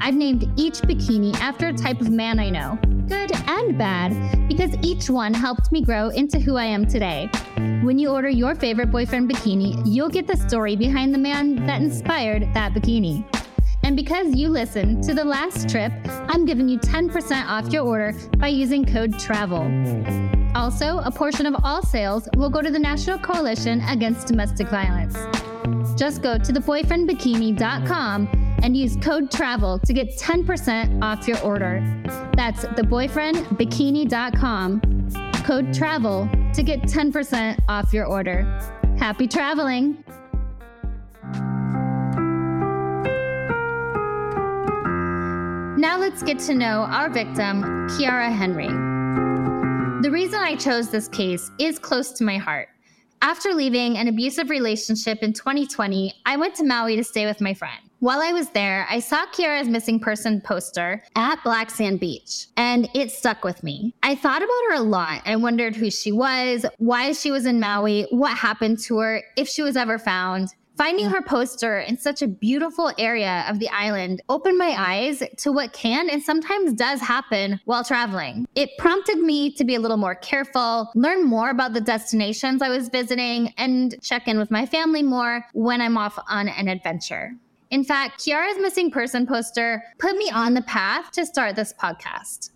I've 0.00 0.16
named 0.16 0.52
each 0.56 0.80
bikini 0.82 1.34
after 1.36 1.68
a 1.68 1.72
type 1.72 2.02
of 2.02 2.10
man 2.10 2.38
I 2.38 2.50
know, 2.50 2.78
good 3.06 3.32
and 3.46 3.76
bad, 3.76 4.48
because 4.48 4.74
each 4.82 5.10
one 5.10 5.34
helped 5.34 5.70
me 5.72 5.82
grow 5.82 6.08
into 6.08 6.38
who 6.38 6.56
I 6.56 6.64
am 6.64 6.86
today. 6.86 7.28
When 7.82 7.98
you 7.98 8.10
order 8.10 8.28
your 8.28 8.54
favorite 8.54 8.90
boyfriend 8.90 9.30
bikini, 9.30 9.82
you'll 9.84 10.08
get 10.08 10.26
the 10.26 10.36
story 10.36 10.76
behind 10.76 11.14
the 11.14 11.18
man 11.18 11.66
that 11.66 11.82
inspired 11.82 12.52
that 12.54 12.72
bikini. 12.72 13.24
And 13.82 13.96
because 13.96 14.34
you 14.34 14.48
listened 14.48 15.04
to 15.04 15.14
the 15.14 15.24
last 15.24 15.68
trip, 15.68 15.92
I'm 16.28 16.44
giving 16.46 16.68
you 16.68 16.78
10% 16.78 17.46
off 17.46 17.72
your 17.72 17.84
order 17.84 18.14
by 18.38 18.48
using 18.48 18.84
code 18.84 19.18
TRAVEL. 19.18 20.54
Also, 20.54 20.98
a 21.00 21.10
portion 21.10 21.46
of 21.46 21.54
all 21.62 21.82
sales 21.82 22.28
will 22.36 22.48
go 22.48 22.62
to 22.62 22.70
the 22.70 22.78
National 22.78 23.18
Coalition 23.18 23.80
Against 23.82 24.26
Domestic 24.26 24.68
Violence. 24.68 25.16
Just 25.98 26.22
go 26.22 26.38
to 26.38 26.52
theboyfriendbikini.com 26.52 28.43
and 28.64 28.74
use 28.74 28.96
code 28.96 29.30
TRAVEL 29.30 29.78
to 29.80 29.92
get 29.92 30.16
10% 30.16 31.02
off 31.02 31.28
your 31.28 31.38
order. 31.42 31.82
That's 32.34 32.64
theboyfriendbikini.com, 32.64 34.80
code 35.44 35.74
TRAVEL 35.74 36.30
to 36.54 36.62
get 36.62 36.80
10% 36.82 37.60
off 37.68 37.92
your 37.92 38.06
order. 38.06 38.44
Happy 38.98 39.28
traveling! 39.28 40.02
Now 45.78 45.98
let's 45.98 46.22
get 46.22 46.38
to 46.40 46.54
know 46.54 46.86
our 46.88 47.10
victim, 47.10 47.62
Khiara 47.90 48.34
Henry. 48.34 48.68
The 50.00 50.10
reason 50.10 50.40
I 50.40 50.56
chose 50.56 50.88
this 50.88 51.08
case 51.08 51.50
is 51.60 51.78
close 51.78 52.12
to 52.12 52.24
my 52.24 52.38
heart. 52.38 52.70
After 53.20 53.52
leaving 53.52 53.98
an 53.98 54.08
abusive 54.08 54.48
relationship 54.48 55.22
in 55.22 55.34
2020, 55.34 56.14
I 56.24 56.38
went 56.38 56.54
to 56.54 56.64
Maui 56.64 56.96
to 56.96 57.04
stay 57.04 57.26
with 57.26 57.42
my 57.42 57.52
friend. 57.52 57.83
While 58.04 58.20
I 58.20 58.34
was 58.34 58.50
there, 58.50 58.86
I 58.90 59.00
saw 59.00 59.24
Khiara's 59.24 59.66
missing 59.66 59.98
person 59.98 60.42
poster 60.42 61.02
at 61.16 61.42
Black 61.42 61.70
Sand 61.70 62.00
Beach, 62.00 62.48
and 62.54 62.86
it 62.92 63.10
stuck 63.10 63.44
with 63.44 63.62
me. 63.62 63.94
I 64.02 64.14
thought 64.14 64.42
about 64.42 64.62
her 64.68 64.74
a 64.74 64.80
lot. 64.82 65.22
I 65.24 65.36
wondered 65.36 65.74
who 65.74 65.90
she 65.90 66.12
was, 66.12 66.66
why 66.76 67.12
she 67.12 67.30
was 67.30 67.46
in 67.46 67.58
Maui, 67.58 68.06
what 68.10 68.36
happened 68.36 68.78
to 68.80 68.98
her, 68.98 69.22
if 69.38 69.48
she 69.48 69.62
was 69.62 69.74
ever 69.74 69.98
found. 69.98 70.50
Finding 70.76 71.08
her 71.08 71.22
poster 71.22 71.78
in 71.78 71.96
such 71.96 72.20
a 72.20 72.28
beautiful 72.28 72.92
area 72.98 73.46
of 73.48 73.58
the 73.58 73.70
island 73.70 74.20
opened 74.28 74.58
my 74.58 74.74
eyes 74.76 75.22
to 75.38 75.50
what 75.50 75.72
can 75.72 76.10
and 76.10 76.22
sometimes 76.22 76.74
does 76.74 77.00
happen 77.00 77.58
while 77.64 77.84
traveling. 77.84 78.46
It 78.54 78.76
prompted 78.76 79.20
me 79.20 79.50
to 79.52 79.64
be 79.64 79.76
a 79.76 79.80
little 79.80 79.96
more 79.96 80.16
careful, 80.16 80.90
learn 80.94 81.24
more 81.24 81.48
about 81.48 81.72
the 81.72 81.80
destinations 81.80 82.60
I 82.60 82.68
was 82.68 82.90
visiting, 82.90 83.54
and 83.56 83.96
check 84.02 84.28
in 84.28 84.36
with 84.36 84.50
my 84.50 84.66
family 84.66 85.02
more 85.02 85.46
when 85.54 85.80
I'm 85.80 85.96
off 85.96 86.18
on 86.28 86.48
an 86.48 86.68
adventure. 86.68 87.32
In 87.74 87.82
fact, 87.82 88.20
Khiara's 88.20 88.60
missing 88.60 88.88
person 88.88 89.26
poster 89.26 89.82
put 89.98 90.16
me 90.16 90.30
on 90.30 90.54
the 90.54 90.62
path 90.62 91.10
to 91.10 91.26
start 91.26 91.56
this 91.56 91.72
podcast. 91.72 92.50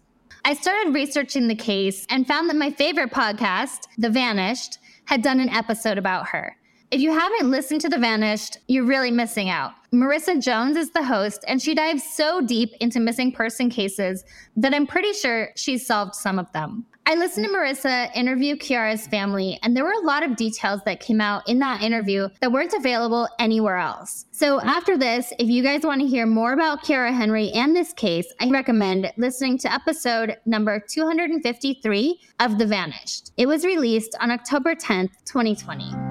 I 0.44 0.54
started 0.54 0.94
researching 0.94 1.48
the 1.48 1.56
case 1.56 2.06
and 2.08 2.24
found 2.24 2.48
that 2.48 2.54
my 2.54 2.70
favorite 2.70 3.10
podcast, 3.10 3.88
The 3.98 4.10
Vanished, 4.10 4.78
had 5.06 5.22
done 5.22 5.40
an 5.40 5.48
episode 5.48 5.98
about 5.98 6.28
her. 6.28 6.56
If 6.92 7.00
you 7.00 7.10
haven't 7.10 7.50
listened 7.50 7.80
to 7.80 7.88
The 7.88 7.98
Vanished, 7.98 8.58
you're 8.68 8.86
really 8.86 9.10
missing 9.10 9.48
out. 9.48 9.72
Marissa 9.92 10.40
Jones 10.40 10.76
is 10.76 10.90
the 10.90 11.02
host, 11.02 11.44
and 11.48 11.60
she 11.60 11.74
dives 11.74 12.04
so 12.04 12.40
deep 12.40 12.70
into 12.78 13.00
missing 13.00 13.32
person 13.32 13.70
cases 13.70 14.22
that 14.56 14.72
I'm 14.72 14.86
pretty 14.86 15.12
sure 15.14 15.48
she's 15.56 15.84
solved 15.84 16.14
some 16.14 16.38
of 16.38 16.52
them. 16.52 16.86
I 17.10 17.14
listened 17.14 17.46
to 17.46 17.50
Marissa 17.50 18.14
interview 18.14 18.54
Khiara's 18.54 19.06
family, 19.06 19.58
and 19.62 19.74
there 19.74 19.82
were 19.82 19.92
a 19.92 20.04
lot 20.04 20.22
of 20.22 20.36
details 20.36 20.82
that 20.84 21.00
came 21.00 21.22
out 21.22 21.48
in 21.48 21.58
that 21.60 21.80
interview 21.80 22.28
that 22.42 22.52
weren't 22.52 22.74
available 22.74 23.26
anywhere 23.38 23.78
else. 23.78 24.26
So, 24.30 24.60
after 24.60 24.98
this, 24.98 25.32
if 25.38 25.48
you 25.48 25.62
guys 25.62 25.84
want 25.84 26.02
to 26.02 26.06
hear 26.06 26.26
more 26.26 26.52
about 26.52 26.84
Khiara 26.84 27.16
Henry 27.16 27.50
and 27.52 27.74
this 27.74 27.94
case, 27.94 28.30
I 28.42 28.50
recommend 28.50 29.10
listening 29.16 29.56
to 29.60 29.72
episode 29.72 30.36
number 30.44 30.84
253 30.86 32.20
of 32.40 32.58
The 32.58 32.66
Vanished. 32.66 33.32
It 33.38 33.46
was 33.46 33.64
released 33.64 34.14
on 34.20 34.30
October 34.30 34.74
10th, 34.74 35.12
2020. 35.24 36.07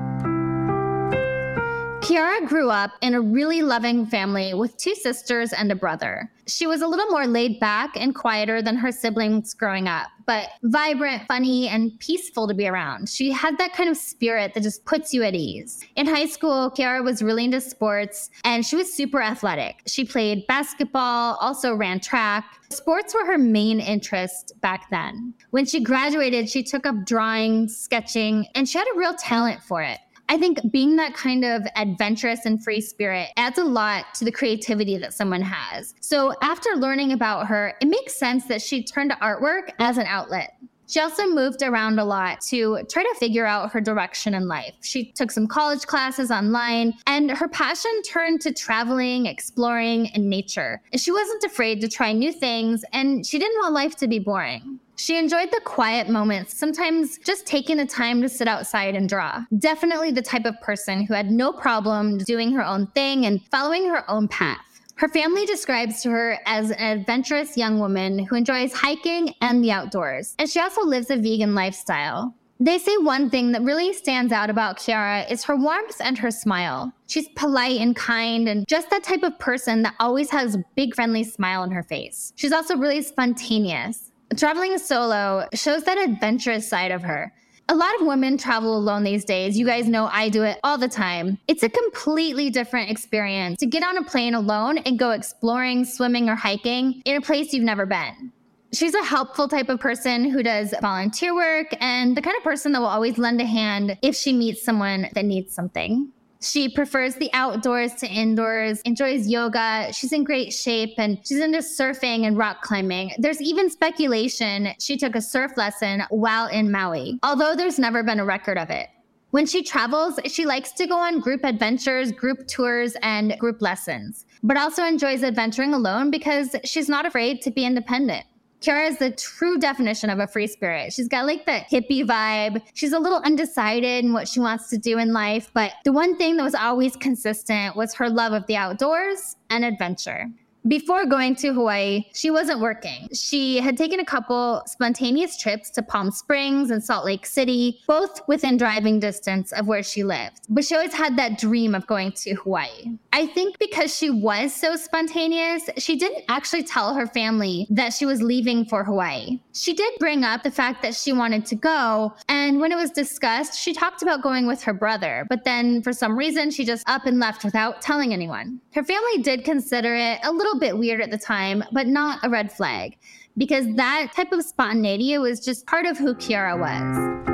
Khiara 2.08 2.48
grew 2.48 2.70
up 2.70 2.92
in 3.02 3.16
a 3.16 3.20
really 3.20 3.62
loving 3.62 4.06
family 4.06 4.54
with 4.54 4.78
two 4.78 4.96
sisters 4.96 5.52
and 5.52 5.70
a 5.74 5.76
brother. 5.76 6.32
She 6.48 6.66
was 6.66 6.82
a 6.82 6.88
little 6.88 7.08
more 7.08 7.28
laid 7.28 7.60
back 7.60 7.98
and 7.98 8.16
quieter 8.16 8.62
than 8.62 8.78
her 8.78 8.94
siblings 8.94 9.54
growing 9.54 9.90
up, 9.90 10.08
but 10.26 10.48
vibrant, 10.64 11.28
funny, 11.28 11.68
and 11.68 12.00
peaceful 12.00 12.48
to 12.48 12.54
be 12.54 12.66
around. 12.66 13.10
She 13.10 13.30
had 13.30 13.58
that 13.58 13.74
kind 13.74 13.90
of 13.90 13.98
spirit 13.98 14.54
that 14.54 14.64
just 14.64 14.86
puts 14.86 15.14
you 15.14 15.24
at 15.24 15.36
ease. 15.36 15.86
In 15.98 16.08
high 16.08 16.28
school, 16.28 16.72
Khiara 16.72 17.04
was 17.04 17.22
really 17.22 17.44
into 17.44 17.60
sports 17.60 18.30
and 18.46 18.66
she 18.66 18.78
was 18.78 18.94
super 18.94 19.22
athletic. 19.22 19.82
She 19.86 20.06
played 20.06 20.48
basketball, 20.48 21.36
also 21.42 21.76
ran 21.76 22.00
track. 22.00 22.46
Sports 22.70 23.14
were 23.14 23.26
her 23.26 23.38
main 23.38 23.82
interest 23.82 24.54
back 24.62 24.90
then. 24.90 25.34
When 25.50 25.66
she 25.66 25.82
graduated, 25.82 26.50
she 26.50 26.64
took 26.64 26.86
up 26.86 27.06
drawing, 27.06 27.68
sketching, 27.68 28.48
and 28.56 28.68
she 28.68 28.78
had 28.78 28.88
a 28.96 28.98
real 28.98 29.14
talent 29.16 29.62
for 29.62 29.82
it. 29.82 30.00
I 30.30 30.38
think 30.38 30.60
being 30.72 30.98
that 30.98 31.14
kind 31.14 31.46
of 31.46 31.66
adventurous 31.76 32.46
and 32.46 32.62
free 32.62 32.82
spirit 32.82 33.30
adds 33.38 33.58
a 33.58 33.64
lot 33.64 34.14
to 34.16 34.26
the 34.26 34.32
creativity 34.32 34.98
that 34.98 35.14
someone 35.14 35.42
has. 35.42 35.94
So 36.02 36.34
after 36.42 36.72
learning 36.76 37.14
about 37.14 37.48
her, 37.48 37.74
it 37.82 37.88
makes 37.88 38.16
sense 38.16 38.46
that 38.46 38.62
she 38.62 38.84
turned 38.84 39.12
to 39.12 39.18
artwork 39.18 39.72
as 39.80 39.98
an 39.98 40.06
outlet. 40.06 40.58
She 40.90 41.02
also 41.02 41.28
moved 41.28 41.62
around 41.62 42.00
a 42.00 42.06
lot 42.06 42.40
to 42.48 42.82
try 42.90 43.04
to 43.04 43.16
figure 43.20 43.46
out 43.46 43.72
her 43.74 43.82
direction 43.82 44.34
in 44.34 44.48
life. 44.48 44.74
She 44.82 45.12
took 45.12 45.32
some 45.32 45.46
college 45.46 45.86
classes 45.86 46.32
online, 46.32 46.94
and 47.08 47.30
her 47.30 47.50
passion 47.50 47.92
turned 48.04 48.40
to 48.42 48.54
traveling, 48.54 49.26
exploring, 49.26 50.10
and 50.14 50.30
nature. 50.30 50.82
She 50.96 51.12
wasn't 51.12 51.44
afraid 51.44 51.82
to 51.82 51.90
try 51.90 52.14
new 52.14 52.32
things, 52.32 52.86
and 52.94 53.26
she 53.26 53.38
didn't 53.38 53.60
want 53.60 53.74
life 53.74 53.98
to 53.98 54.08
be 54.08 54.20
boring. 54.20 54.80
She 55.00 55.16
enjoyed 55.18 55.52
the 55.52 55.62
quiet 55.64 56.10
moments, 56.10 56.58
sometimes 56.58 57.20
just 57.20 57.46
taking 57.46 57.78
the 57.78 57.86
time 57.86 58.20
to 58.24 58.28
sit 58.28 58.48
outside 58.48 58.96
and 58.96 59.08
draw. 59.08 59.44
Definitely 59.60 60.12
the 60.12 60.24
type 60.24 60.46
of 60.46 60.60
person 60.60 61.06
who 61.06 61.14
had 61.14 61.30
no 61.30 61.54
problem 61.54 62.18
doing 62.18 62.52
her 62.54 62.66
own 62.66 62.88
thing 62.88 63.28
and 63.28 63.40
following 63.52 63.88
her 63.88 64.10
own 64.10 64.28
path. 64.28 64.58
Her 64.96 65.08
family 65.08 65.46
describes 65.46 66.04
her 66.04 66.40
as 66.48 66.72
an 66.72 66.98
adventurous 66.98 67.56
young 67.56 67.80
woman 67.80 68.18
who 68.18 68.36
enjoys 68.36 68.74
hiking 68.74 69.36
and 69.40 69.64
the 69.64 69.72
outdoors, 69.72 70.34
and 70.40 70.50
she 70.50 70.60
also 70.60 70.82
lives 70.82 71.12
a 71.12 71.16
vegan 71.18 71.54
lifestyle. 71.54 72.34
They 72.60 72.80
say 72.80 72.98
one 72.98 73.30
thing 73.30 73.52
that 73.52 73.62
really 73.62 73.94
stands 73.94 74.34
out 74.34 74.50
about 74.50 74.80
Khiara 74.80 75.30
is 75.30 75.44
her 75.44 75.56
warmth 75.56 76.02
and 76.02 76.18
her 76.18 76.32
smile. 76.32 76.92
She's 77.06 77.30
polite 77.36 77.80
and 77.80 77.96
kind 77.96 78.50
and 78.50 78.68
just 78.68 78.90
that 78.90 79.04
type 79.04 79.22
of 79.22 79.38
person 79.38 79.84
that 79.84 79.94
always 80.00 80.32
has 80.32 80.56
a 80.56 80.64
big 80.76 80.96
friendly 80.96 81.24
smile 81.24 81.62
on 81.62 81.70
her 81.70 81.84
face. 81.84 82.34
She's 82.36 82.52
also 82.52 82.76
really 82.76 83.04
spontaneous. 83.04 84.07
Traveling 84.36 84.78
solo 84.78 85.48
shows 85.54 85.84
that 85.84 85.98
adventurous 85.98 86.68
side 86.68 86.92
of 86.92 87.02
her. 87.02 87.34
A 87.70 87.76
lot 87.76 88.00
of 88.00 88.08
women 88.08 88.38
travel 88.38 88.78
alone 88.78 89.04
these 89.04 89.26
days. 89.26 89.58
You 89.58 89.66
guys 89.66 89.88
know 89.88 90.08
I 90.12 90.30
do 90.30 90.44
it 90.44 90.60
all 90.64 90.78
the 90.78 90.88
time. 90.88 91.38
It's 91.48 91.64
a 91.64 91.70
completely 91.70 92.50
different 92.50 92.90
experience 92.90 93.60
to 93.60 93.66
get 93.66 93.84
on 93.84 93.98
a 93.98 94.04
plane 94.04 94.36
alone 94.36 94.78
and 94.80 95.00
go 95.00 95.12
exploring, 95.12 95.86
swimming, 95.86 96.30
or 96.30 96.36
hiking 96.36 97.02
in 97.06 97.18
a 97.18 97.22
place 97.22 97.52
you've 97.52 97.64
never 97.64 97.86
been. 97.86 98.32
She's 98.74 98.94
a 98.94 99.04
helpful 99.04 99.48
type 99.48 99.70
of 99.70 99.80
person 99.80 100.30
who 100.30 100.44
does 100.44 100.74
volunteer 100.82 101.34
work 101.34 101.68
and 101.80 102.16
the 102.16 102.22
kind 102.22 102.38
of 102.38 102.44
person 102.44 102.74
that 102.74 102.80
will 102.80 102.88
always 102.88 103.18
lend 103.18 103.42
a 103.42 103.46
hand 103.46 103.98
if 104.02 104.16
she 104.16 104.34
meets 104.34 104.64
someone 104.64 105.10
that 105.14 105.26
needs 105.26 105.54
something. 105.54 106.12
She 106.50 106.70
prefers 106.70 107.16
the 107.16 107.30
outdoors 107.34 107.94
to 107.96 108.08
indoors, 108.08 108.80
enjoys 108.82 109.28
yoga. 109.28 109.92
She's 109.92 110.14
in 110.14 110.24
great 110.24 110.54
shape 110.54 110.94
and 110.98 111.20
she's 111.26 111.40
into 111.40 111.60
surfing 111.60 112.26
and 112.26 112.38
rock 112.38 112.62
climbing. 112.62 113.12
There's 113.18 113.42
even 113.42 113.70
speculation 113.70 114.70
she 114.80 114.96
took 114.96 115.16
a 115.16 115.22
surf 115.22 115.52
lesson 115.58 116.04
while 116.10 116.48
in 116.48 116.72
Maui, 116.72 117.20
although 117.24 117.56
there's 117.56 117.80
never 117.80 118.02
been 118.02 118.20
a 118.20 118.26
record 118.26 118.58
of 118.58 118.70
it. 118.70 118.88
When 119.32 119.46
she 119.46 119.62
travels, 119.62 120.20
she 120.26 120.46
likes 120.46 120.72
to 120.74 120.88
go 120.88 120.98
on 120.98 121.20
group 121.20 121.44
adventures, 121.44 122.14
group 122.14 122.48
tours, 122.48 122.96
and 123.02 123.38
group 123.38 123.62
lessons, 123.62 124.26
but 124.42 124.56
also 124.56 124.86
enjoys 124.86 125.24
adventuring 125.24 125.74
alone 125.74 126.12
because 126.12 126.56
she's 126.64 126.88
not 126.88 127.06
afraid 127.06 127.42
to 127.42 127.52
be 127.52 127.66
independent. 127.66 128.26
Khiara 128.62 128.90
is 128.90 128.98
the 128.98 129.12
true 129.12 129.60
definition 129.60 130.10
of 130.10 130.20
a 130.20 130.28
free 130.28 130.48
spirit. 130.48 130.92
She's 130.92 131.08
got 131.08 131.26
like 131.26 131.46
that 131.46 131.70
hippie 131.70 132.04
vibe. 132.04 132.62
She's 132.74 132.94
a 132.94 133.00
little 133.00 133.20
undecided 133.20 134.04
in 134.04 134.14
what 134.14 134.28
she 134.28 134.40
wants 134.40 134.70
to 134.70 134.78
do 134.78 134.98
in 134.98 135.14
life, 135.14 135.52
but 135.54 135.74
the 135.86 135.92
one 135.92 136.18
thing 136.18 136.38
that 136.38 136.44
was 136.44 136.56
always 136.56 136.96
consistent 136.96 137.76
was 137.76 137.94
her 137.94 138.10
love 138.10 138.34
of 138.34 138.48
the 138.48 138.56
outdoors 138.56 139.36
and 139.50 139.64
adventure. 139.64 140.28
Before 140.68 141.06
going 141.06 141.36
to 141.38 141.54
Hawaii, 141.54 142.06
she 142.14 142.30
wasn't 142.30 142.60
working. 142.60 143.08
She 143.14 143.60
had 143.60 143.78
taken 143.78 144.02
a 144.02 144.06
couple 144.06 144.64
spontaneous 144.66 145.38
trips 145.38 145.70
to 145.72 145.82
Palm 145.82 146.12
Springs 146.12 146.72
and 146.72 146.84
Salt 146.84 147.06
Lake 147.06 147.26
City, 147.26 147.80
both 147.88 148.20
within 148.28 148.58
driving 148.58 149.00
distance 149.00 149.54
of 149.54 149.68
where 149.68 149.84
she 149.84 150.04
lived. 150.04 150.42
But 150.50 150.66
she 150.66 150.76
always 150.76 150.94
had 150.94 151.16
that 151.18 151.38
dream 151.38 151.74
of 151.74 151.88
going 151.88 152.12
to 152.14 152.34
Hawaii. 152.34 152.98
I 153.14 153.28
think 153.28 153.60
because 153.60 153.96
she 153.96 154.10
was 154.10 154.54
so 154.54 154.76
spontaneous, 154.76 155.70
she 155.78 155.96
didn't 155.96 156.26
actually 156.28 156.64
tell 156.64 156.94
her 156.96 157.08
family 157.08 157.68
that 157.70 157.94
she 157.94 158.06
was 158.06 158.22
leaving 158.22 158.66
for 158.66 158.84
Hawaii. 158.84 159.40
She 159.54 159.74
did 159.74 159.94
bring 160.00 160.24
up 160.24 160.44
the 160.44 160.52
fact 160.52 160.82
that 160.82 160.96
she 160.96 161.14
wanted 161.14 161.46
to 161.46 161.56
go, 161.56 162.14
and 162.28 162.60
when 162.60 162.72
it 162.72 162.76
was 162.76 162.92
discussed, 162.92 163.58
she 163.58 163.74
talked 163.74 164.02
about 164.02 164.22
going 164.22 164.48
with 164.48 164.64
her 164.64 164.74
brother, 164.74 165.26
but 165.30 165.46
then 165.46 165.82
for 165.82 165.94
some 165.94 166.18
reason, 166.18 166.52
she 166.52 166.66
just 166.66 166.88
up 166.90 167.06
and 167.06 167.20
left 167.20 167.46
without 167.46 167.82
telling 167.82 168.12
anyone. 168.12 168.60
Her 168.74 168.84
family 168.84 169.22
did 169.24 169.46
consider 169.46 169.96
it 169.96 170.20
a 170.24 170.32
little 170.32 170.57
bit 170.58 170.78
weird 170.78 171.02
at 171.02 171.12
the 171.12 171.18
time, 171.18 171.64
but 171.72 171.88
not 171.88 172.20
a 172.24 172.30
red 172.30 172.52
flag, 172.52 172.98
because 173.38 173.66
that 173.76 174.12
type 174.16 174.32
of 174.32 174.44
spontaneity 174.44 175.18
was 175.18 175.44
just 175.44 175.66
part 175.66 175.86
of 175.86 175.98
who 175.98 176.14
Khiara 176.16 176.58
was. 176.58 177.28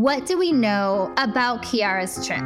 What 0.00 0.26
do 0.26 0.38
we 0.38 0.52
know 0.52 1.12
about 1.16 1.62
Khiara's 1.62 2.26
trip? 2.26 2.42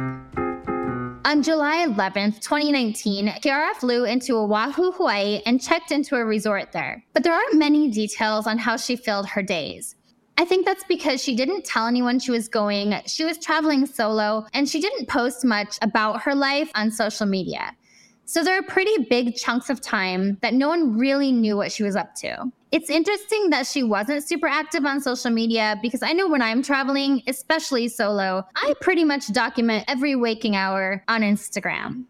On 1.25 1.43
July 1.43 1.85
11th, 1.85 2.39
2019, 2.39 3.27
Khiara 3.27 3.75
flew 3.75 4.05
into 4.05 4.37
Oahu, 4.37 4.93
Hawaii, 4.93 5.41
and 5.45 5.61
checked 5.61 5.91
into 5.91 6.15
a 6.15 6.23
resort 6.23 6.71
there. 6.71 7.03
But 7.13 7.23
there 7.23 7.33
aren't 7.33 7.55
many 7.55 7.89
details 7.91 8.47
on 8.47 8.57
how 8.57 8.77
she 8.77 8.95
filled 8.95 9.27
her 9.27 9.43
days. 9.43 9.95
I 10.39 10.45
think 10.45 10.65
that's 10.65 10.85
because 10.85 11.21
she 11.21 11.35
didn't 11.35 11.65
tell 11.65 11.85
anyone 11.85 12.17
she 12.17 12.31
was 12.31 12.47
going. 12.47 12.95
She 13.05 13.25
was 13.25 13.37
traveling 13.37 13.85
solo 13.85 14.45
and 14.53 14.69
she 14.69 14.79
didn't 14.79 15.09
post 15.09 15.43
much 15.43 15.77
about 15.81 16.21
her 16.21 16.33
life 16.33 16.71
on 16.75 16.91
social 16.91 17.25
media. 17.25 17.75
So 18.23 18.41
there 18.41 18.57
are 18.57 18.63
pretty 18.63 19.03
big 19.09 19.35
chunks 19.35 19.69
of 19.69 19.81
time 19.81 20.37
that 20.41 20.53
no 20.53 20.69
one 20.69 20.97
really 20.97 21.33
knew 21.33 21.57
what 21.57 21.73
she 21.73 21.83
was 21.83 21.97
up 21.97 22.15
to. 22.21 22.49
It's 22.71 22.89
interesting 22.89 23.49
that 23.49 23.67
she 23.67 23.83
wasn't 23.83 24.23
super 24.23 24.47
active 24.47 24.85
on 24.85 25.01
social 25.01 25.29
media 25.29 25.77
because 25.81 26.03
I 26.03 26.13
know 26.13 26.29
when 26.29 26.41
I'm 26.41 26.63
traveling, 26.63 27.21
especially 27.27 27.89
solo, 27.89 28.45
I 28.55 28.73
pretty 28.79 29.03
much 29.03 29.33
document 29.33 29.83
every 29.89 30.15
waking 30.15 30.55
hour 30.55 31.03
on 31.09 31.19
Instagram. 31.19 32.05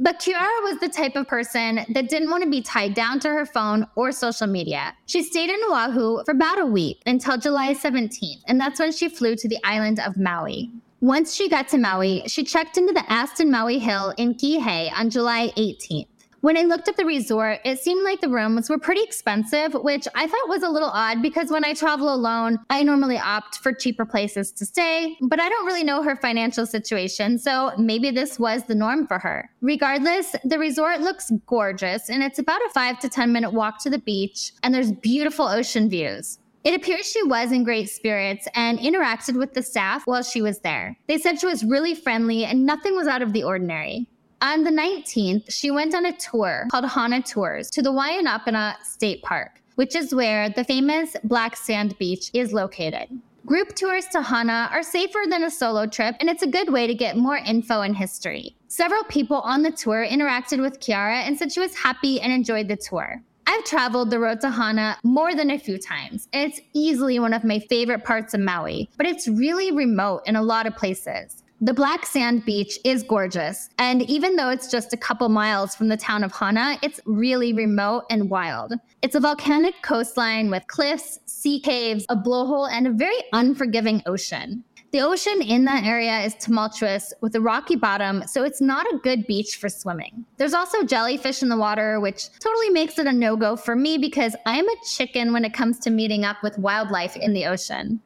But 0.00 0.20
Khiara 0.20 0.62
was 0.62 0.78
the 0.78 0.88
type 0.88 1.16
of 1.16 1.26
person 1.26 1.84
that 1.88 2.08
didn't 2.08 2.30
want 2.30 2.44
to 2.44 2.48
be 2.48 2.62
tied 2.62 2.94
down 2.94 3.18
to 3.20 3.28
her 3.30 3.44
phone 3.44 3.84
or 3.96 4.12
social 4.12 4.46
media. 4.46 4.94
She 5.06 5.24
stayed 5.24 5.50
in 5.50 5.58
Oahu 5.68 6.22
for 6.24 6.30
about 6.30 6.60
a 6.60 6.66
week 6.66 7.02
until 7.04 7.36
July 7.36 7.74
17th, 7.74 8.42
and 8.46 8.60
that's 8.60 8.78
when 8.78 8.92
she 8.92 9.08
flew 9.08 9.34
to 9.34 9.48
the 9.48 9.58
island 9.64 9.98
of 9.98 10.16
Maui. 10.16 10.70
Once 11.00 11.34
she 11.34 11.48
got 11.48 11.66
to 11.68 11.78
Maui, 11.78 12.22
she 12.28 12.44
checked 12.44 12.78
into 12.78 12.92
the 12.92 13.10
Aston 13.10 13.50
Maui 13.50 13.80
Hill 13.80 14.14
in 14.16 14.34
Kihei 14.34 14.92
on 14.96 15.10
July 15.10 15.52
18th. 15.56 16.06
When 16.40 16.56
I 16.56 16.62
looked 16.62 16.86
at 16.86 16.96
the 16.96 17.04
resort, 17.04 17.58
it 17.64 17.80
seemed 17.80 18.04
like 18.04 18.20
the 18.20 18.28
rooms 18.28 18.70
were 18.70 18.78
pretty 18.78 19.02
expensive, 19.02 19.74
which 19.74 20.06
I 20.14 20.28
thought 20.28 20.48
was 20.48 20.62
a 20.62 20.68
little 20.68 20.90
odd 20.90 21.20
because 21.20 21.50
when 21.50 21.64
I 21.64 21.74
travel 21.74 22.14
alone, 22.14 22.60
I 22.70 22.84
normally 22.84 23.18
opt 23.18 23.58
for 23.58 23.72
cheaper 23.72 24.04
places 24.04 24.52
to 24.52 24.64
stay, 24.64 25.16
but 25.20 25.40
I 25.40 25.48
don't 25.48 25.66
really 25.66 25.82
know 25.82 26.00
her 26.04 26.14
financial 26.14 26.64
situation, 26.64 27.38
so 27.40 27.72
maybe 27.76 28.12
this 28.12 28.38
was 28.38 28.62
the 28.64 28.76
norm 28.76 29.08
for 29.08 29.18
her. 29.18 29.50
Regardless, 29.62 30.36
the 30.44 30.60
resort 30.60 31.00
looks 31.00 31.32
gorgeous 31.46 32.08
and 32.08 32.22
it's 32.22 32.38
about 32.38 32.60
a 32.66 32.70
5 32.72 33.00
to 33.00 33.08
10 33.08 33.32
minute 33.32 33.52
walk 33.52 33.82
to 33.82 33.90
the 33.90 33.98
beach, 33.98 34.52
and 34.62 34.72
there's 34.72 34.92
beautiful 34.92 35.48
ocean 35.48 35.90
views. 35.90 36.38
It 36.62 36.74
appears 36.74 37.10
she 37.10 37.22
was 37.24 37.50
in 37.50 37.64
great 37.64 37.90
spirits 37.90 38.46
and 38.54 38.78
interacted 38.78 39.36
with 39.36 39.54
the 39.54 39.62
staff 39.62 40.06
while 40.06 40.22
she 40.22 40.42
was 40.42 40.60
there. 40.60 40.96
They 41.08 41.18
said 41.18 41.40
she 41.40 41.46
was 41.46 41.64
really 41.64 41.96
friendly 41.96 42.44
and 42.44 42.64
nothing 42.64 42.94
was 42.94 43.08
out 43.08 43.22
of 43.22 43.32
the 43.32 43.42
ordinary. 43.42 44.06
On 44.40 44.62
the 44.62 44.70
19th, 44.70 45.52
she 45.52 45.72
went 45.72 45.96
on 45.96 46.06
a 46.06 46.16
tour 46.16 46.68
called 46.70 46.84
Hana 46.84 47.22
Tours 47.22 47.70
to 47.70 47.82
the 47.82 47.90
Waianapanapa 47.90 48.84
State 48.84 49.20
Park, 49.22 49.60
which 49.74 49.96
is 49.96 50.14
where 50.14 50.48
the 50.48 50.62
famous 50.62 51.16
Black 51.24 51.56
Sand 51.56 51.98
Beach 51.98 52.30
is 52.32 52.52
located. 52.52 53.08
Group 53.46 53.74
tours 53.74 54.06
to 54.12 54.22
Hana 54.22 54.68
are 54.70 54.84
safer 54.84 55.24
than 55.28 55.42
a 55.42 55.50
solo 55.50 55.86
trip, 55.86 56.14
and 56.20 56.30
it's 56.30 56.44
a 56.44 56.46
good 56.46 56.72
way 56.72 56.86
to 56.86 56.94
get 56.94 57.16
more 57.16 57.38
info 57.38 57.80
and 57.80 57.96
history. 57.96 58.54
Several 58.68 59.02
people 59.04 59.38
on 59.38 59.62
the 59.62 59.72
tour 59.72 60.06
interacted 60.08 60.60
with 60.60 60.78
Khiara 60.78 61.26
and 61.26 61.36
said 61.36 61.50
she 61.50 61.58
was 61.58 61.76
happy 61.76 62.20
and 62.20 62.32
enjoyed 62.32 62.68
the 62.68 62.76
tour. 62.76 63.20
I've 63.48 63.64
traveled 63.64 64.10
the 64.10 64.20
road 64.20 64.40
to 64.42 64.50
Hana 64.50 64.98
more 65.02 65.34
than 65.34 65.50
a 65.50 65.58
few 65.58 65.78
times. 65.78 66.28
It's 66.32 66.60
easily 66.74 67.18
one 67.18 67.32
of 67.32 67.42
my 67.42 67.58
favorite 67.58 68.04
parts 68.04 68.34
of 68.34 68.40
Maui, 68.40 68.88
but 68.96 69.06
it's 69.06 69.26
really 69.26 69.72
remote 69.72 70.22
in 70.26 70.36
a 70.36 70.42
lot 70.42 70.66
of 70.66 70.76
places. 70.76 71.42
The 71.60 71.74
black 71.74 72.06
sand 72.06 72.44
beach 72.44 72.78
is 72.84 73.02
gorgeous, 73.02 73.68
and 73.78 74.02
even 74.02 74.36
though 74.36 74.48
it's 74.48 74.70
just 74.70 74.92
a 74.92 74.96
couple 74.96 75.28
miles 75.28 75.74
from 75.74 75.88
the 75.88 75.96
town 75.96 76.22
of 76.22 76.30
Hana, 76.32 76.78
it's 76.82 77.00
really 77.04 77.52
remote 77.52 78.04
and 78.10 78.30
wild. 78.30 78.74
It's 79.02 79.16
a 79.16 79.20
volcanic 79.20 79.74
coastline 79.82 80.50
with 80.50 80.68
cliffs, 80.68 81.18
sea 81.26 81.58
caves, 81.58 82.06
a 82.10 82.14
blowhole, 82.14 82.70
and 82.70 82.86
a 82.86 82.92
very 82.92 83.18
unforgiving 83.32 84.04
ocean. 84.06 84.62
The 84.92 85.00
ocean 85.00 85.42
in 85.42 85.64
that 85.64 85.84
area 85.84 86.20
is 86.20 86.36
tumultuous 86.36 87.12
with 87.22 87.34
a 87.34 87.40
rocky 87.40 87.74
bottom, 87.74 88.22
so 88.28 88.44
it's 88.44 88.60
not 88.60 88.86
a 88.86 88.98
good 89.02 89.26
beach 89.26 89.56
for 89.56 89.68
swimming. 89.68 90.24
There's 90.36 90.54
also 90.54 90.84
jellyfish 90.84 91.42
in 91.42 91.48
the 91.48 91.58
water, 91.58 91.98
which 91.98 92.30
totally 92.38 92.70
makes 92.70 93.00
it 93.00 93.08
a 93.08 93.12
no 93.12 93.36
go 93.36 93.56
for 93.56 93.74
me 93.74 93.98
because 93.98 94.36
I'm 94.46 94.68
a 94.68 94.76
chicken 94.88 95.32
when 95.32 95.44
it 95.44 95.54
comes 95.54 95.80
to 95.80 95.90
meeting 95.90 96.24
up 96.24 96.36
with 96.44 96.56
wildlife 96.56 97.16
in 97.16 97.32
the 97.32 97.46
ocean. 97.46 98.00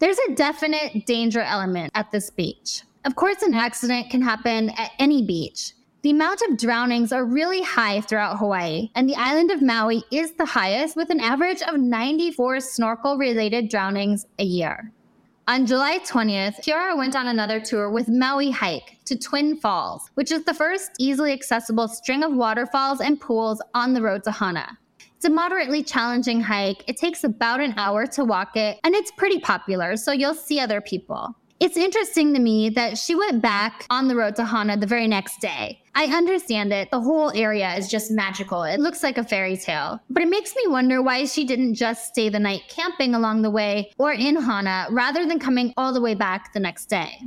There's 0.00 0.18
a 0.28 0.34
definite 0.34 1.06
danger 1.06 1.40
element 1.40 1.90
at 1.94 2.12
this 2.12 2.30
beach. 2.30 2.82
Of 3.04 3.16
course, 3.16 3.42
an 3.42 3.54
accident 3.54 4.10
can 4.10 4.22
happen 4.22 4.70
at 4.70 4.92
any 5.00 5.22
beach. 5.22 5.72
The 6.02 6.10
amount 6.10 6.40
of 6.48 6.56
drownings 6.56 7.12
are 7.12 7.24
really 7.24 7.62
high 7.62 8.00
throughout 8.02 8.38
Hawaii, 8.38 8.90
and 8.94 9.08
the 9.08 9.16
island 9.16 9.50
of 9.50 9.60
Maui 9.60 10.04
is 10.12 10.32
the 10.32 10.44
highest 10.44 10.94
with 10.94 11.10
an 11.10 11.18
average 11.18 11.62
of 11.62 11.80
94 11.80 12.60
snorkel 12.60 13.18
related 13.18 13.68
drownings 13.68 14.24
a 14.38 14.44
year. 14.44 14.92
On 15.48 15.66
July 15.66 15.98
20th, 15.98 16.62
Khiara 16.62 16.96
went 16.96 17.16
on 17.16 17.26
another 17.26 17.58
tour 17.58 17.90
with 17.90 18.08
Maui 18.08 18.52
Hike 18.52 18.98
to 19.06 19.18
Twin 19.18 19.56
Falls, 19.56 20.10
which 20.14 20.30
is 20.30 20.44
the 20.44 20.54
first 20.54 20.92
easily 21.00 21.32
accessible 21.32 21.88
string 21.88 22.22
of 22.22 22.32
waterfalls 22.32 23.00
and 23.00 23.20
pools 23.20 23.60
on 23.74 23.94
the 23.94 24.02
road 24.02 24.22
to 24.24 24.30
Hana. 24.30 24.78
It's 25.18 25.24
a 25.24 25.30
moderately 25.30 25.82
challenging 25.82 26.40
hike. 26.40 26.84
It 26.86 26.96
takes 26.96 27.24
about 27.24 27.58
an 27.58 27.74
hour 27.76 28.06
to 28.06 28.24
walk 28.24 28.56
it, 28.56 28.78
and 28.84 28.94
it's 28.94 29.10
pretty 29.10 29.40
popular, 29.40 29.96
so 29.96 30.12
you'll 30.12 30.32
see 30.32 30.60
other 30.60 30.80
people. 30.80 31.34
It's 31.58 31.76
interesting 31.76 32.32
to 32.34 32.38
me 32.38 32.68
that 32.70 32.96
she 32.96 33.16
went 33.16 33.42
back 33.42 33.84
on 33.90 34.06
the 34.06 34.14
road 34.14 34.36
to 34.36 34.44
Hana 34.44 34.76
the 34.76 34.86
very 34.86 35.08
next 35.08 35.40
day. 35.40 35.82
I 35.96 36.04
understand 36.04 36.72
it. 36.72 36.92
The 36.92 37.00
whole 37.00 37.32
area 37.36 37.74
is 37.74 37.88
just 37.88 38.12
magical. 38.12 38.62
It 38.62 38.78
looks 38.78 39.02
like 39.02 39.18
a 39.18 39.24
fairy 39.24 39.56
tale. 39.56 39.98
But 40.08 40.22
it 40.22 40.28
makes 40.28 40.54
me 40.54 40.68
wonder 40.68 41.02
why 41.02 41.24
she 41.24 41.44
didn't 41.44 41.74
just 41.74 42.06
stay 42.06 42.28
the 42.28 42.38
night 42.38 42.62
camping 42.68 43.16
along 43.16 43.42
the 43.42 43.50
way 43.50 43.90
or 43.98 44.12
in 44.12 44.36
Hana 44.36 44.86
rather 44.92 45.26
than 45.26 45.40
coming 45.40 45.74
all 45.76 45.92
the 45.92 46.00
way 46.00 46.14
back 46.14 46.52
the 46.52 46.60
next 46.60 46.86
day. 46.86 47.18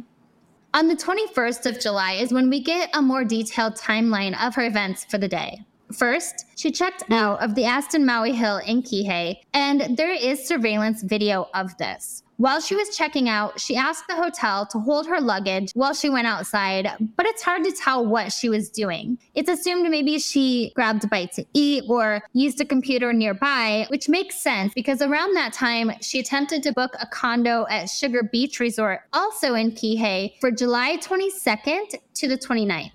On 0.74 0.88
the 0.88 0.96
21st 0.96 1.66
of 1.66 1.82
July 1.82 2.14
is 2.14 2.32
when 2.32 2.50
we 2.50 2.62
get 2.62 2.90
a 2.94 3.02
more 3.02 3.26
detailed 3.26 3.76
timeline 3.76 4.42
of 4.42 4.56
her 4.56 4.66
events 4.66 5.04
for 5.04 5.18
the 5.18 5.28
day. 5.28 5.66
First, 5.94 6.46
she 6.56 6.72
checked 6.72 7.04
out 7.12 7.42
of 7.44 7.56
the 7.56 7.66
Aston 7.66 8.06
Maui 8.06 8.34
Hill 8.34 8.58
in 8.58 8.84
Kihei, 8.84 9.38
and 9.54 9.98
there 9.98 10.12
is 10.12 10.46
surveillance 10.46 11.04
video 11.04 11.50
of 11.54 11.78
this. 11.78 12.24
While 12.42 12.60
she 12.60 12.76
was 12.76 12.98
checking 12.98 13.30
out, 13.30 13.60
she 13.60 13.76
asked 13.76 14.08
the 14.08 14.16
hotel 14.16 14.66
to 14.66 14.80
hold 14.80 15.06
her 15.06 15.22
luggage 15.22 15.70
while 15.76 15.94
she 15.94 16.10
went 16.10 16.26
outside, 16.26 16.90
but 17.16 17.28
it's 17.28 17.44
hard 17.44 17.64
to 17.66 17.72
tell 17.72 18.04
what 18.04 18.34
she 18.34 18.50
was 18.50 18.72
doing. 18.72 19.20
It's 19.36 19.48
assumed 19.48 19.88
maybe 19.88 20.18
she 20.18 20.72
grabbed 20.76 21.04
a 21.04 21.08
bite 21.08 21.34
to 21.34 21.46
eat 21.54 21.84
or 21.88 22.24
used 22.34 22.60
a 22.60 22.66
computer 22.66 23.14
nearby, 23.14 23.86
which 23.90 24.10
makes 24.10 24.42
sense 24.42 24.74
because 24.74 25.04
around 25.04 25.36
that 25.36 25.54
time, 25.54 25.92
she 26.02 26.20
attempted 26.20 26.64
to 26.64 26.74
book 26.74 26.96
a 27.00 27.06
condo 27.06 27.68
at 27.70 27.92
Sugar 27.92 28.24
Beach 28.24 28.60
Resort, 28.60 29.02
also 29.14 29.54
in 29.54 29.74
Kihei, 29.74 30.40
for 30.40 30.50
July 30.50 30.98
22nd 30.98 31.94
to 32.16 32.28
the 32.28 32.40
29th. 32.40 32.92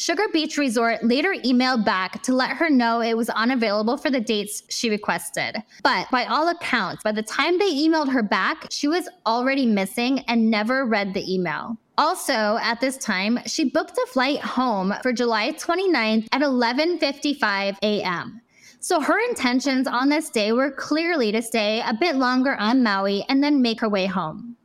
Sugar 0.00 0.28
Beach 0.32 0.56
Resort 0.56 1.04
later 1.04 1.34
emailed 1.44 1.84
back 1.84 2.22
to 2.22 2.32
let 2.32 2.56
her 2.56 2.70
know 2.70 3.02
it 3.02 3.18
was 3.18 3.28
unavailable 3.28 3.98
for 3.98 4.10
the 4.10 4.18
dates 4.18 4.62
she 4.70 4.88
requested. 4.88 5.62
But 5.82 6.10
by 6.10 6.24
all 6.24 6.48
accounts, 6.48 7.02
by 7.02 7.12
the 7.12 7.22
time 7.22 7.58
they 7.58 7.74
emailed 7.74 8.10
her 8.10 8.22
back, 8.22 8.66
she 8.70 8.88
was 8.88 9.10
already 9.26 9.66
missing 9.66 10.20
and 10.20 10.50
never 10.50 10.86
read 10.86 11.12
the 11.12 11.30
email. 11.30 11.76
Also, 11.98 12.58
at 12.62 12.80
this 12.80 12.96
time, 12.96 13.40
she 13.44 13.64
booked 13.64 13.98
a 13.98 14.06
flight 14.06 14.40
home 14.40 14.94
for 15.02 15.12
July 15.12 15.52
29th 15.52 16.28
at 16.32 16.40
11:55 16.40 17.76
a.m. 17.82 18.40
So 18.80 19.02
her 19.02 19.18
intentions 19.28 19.86
on 19.86 20.08
this 20.08 20.30
day 20.30 20.52
were 20.52 20.70
clearly 20.70 21.30
to 21.32 21.42
stay 21.42 21.82
a 21.82 21.92
bit 21.92 22.16
longer 22.16 22.54
on 22.54 22.82
Maui 22.82 23.22
and 23.28 23.44
then 23.44 23.60
make 23.60 23.82
her 23.82 23.88
way 23.90 24.06
home. 24.06 24.56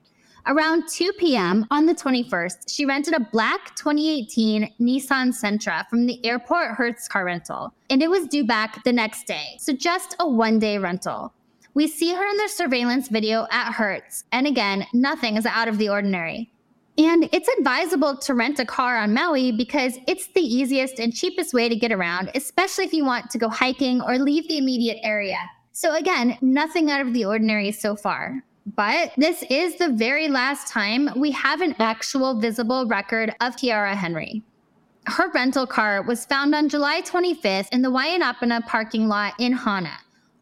Around 0.47 0.87
2 0.87 1.13
p.m. 1.13 1.65
on 1.71 1.87
the 1.87 1.95
21st, 1.95 2.71
she 2.71 2.85
rented 2.85 3.15
a 3.15 3.19
black 3.19 3.75
2018 3.77 4.75
Nissan 4.79 5.33
Sentra 5.33 5.89
from 5.89 6.05
the 6.05 6.23
airport 6.23 6.75
Hertz 6.75 7.07
car 7.07 7.25
rental, 7.25 7.73
and 7.89 8.03
it 8.03 8.11
was 8.11 8.27
due 8.27 8.45
back 8.45 8.83
the 8.83 8.93
next 8.93 9.25
day. 9.25 9.55
So 9.57 9.73
just 9.73 10.15
a 10.19 10.29
one 10.29 10.59
day 10.59 10.77
rental. 10.77 11.33
We 11.73 11.87
see 11.87 12.13
her 12.13 12.23
in 12.23 12.37
the 12.37 12.47
surveillance 12.47 13.07
video 13.07 13.47
at 13.49 13.71
Hertz, 13.71 14.25
and 14.31 14.45
again, 14.45 14.85
nothing 14.93 15.35
is 15.35 15.47
out 15.47 15.67
of 15.67 15.79
the 15.79 15.89
ordinary. 15.89 16.51
And 16.99 17.27
it's 17.33 17.49
advisable 17.57 18.15
to 18.15 18.35
rent 18.35 18.59
a 18.59 18.65
car 18.65 18.97
on 18.97 19.15
Maui 19.15 19.51
because 19.51 19.97
it's 20.05 20.27
the 20.27 20.41
easiest 20.41 20.99
and 20.99 21.11
cheapest 21.11 21.55
way 21.55 21.69
to 21.69 21.75
get 21.75 21.91
around, 21.91 22.29
especially 22.35 22.85
if 22.85 22.93
you 22.93 23.03
want 23.03 23.31
to 23.31 23.39
go 23.39 23.49
hiking 23.49 23.99
or 23.99 24.19
leave 24.19 24.47
the 24.47 24.59
immediate 24.59 24.99
area. 25.01 25.39
So, 25.71 25.95
again, 25.95 26.37
nothing 26.39 26.91
out 26.91 27.01
of 27.01 27.13
the 27.13 27.25
ordinary 27.25 27.71
so 27.71 27.95
far. 27.95 28.43
But 28.65 29.11
this 29.15 29.43
is 29.49 29.75
the 29.75 29.89
very 29.89 30.27
last 30.27 30.67
time 30.67 31.09
we 31.15 31.29
have 31.31 31.61
an 31.61 31.75
actual 31.77 32.39
visible 32.39 32.87
record 32.87 33.29
of 33.39 33.55
Khiara 33.55 33.93
Henry. 33.93 34.41
Her 35.05 35.29
rental 35.31 35.67
car 35.67 36.01
was 36.01 36.25
found 36.25 36.55
on 36.55 36.67
July 36.67 37.01
25th 37.01 37.69
in 37.71 37.83
the 37.83 37.91
Waianapanapa 37.91 38.65
parking 38.65 39.07
lot 39.07 39.33
in 39.37 39.53
Hana, 39.53 39.95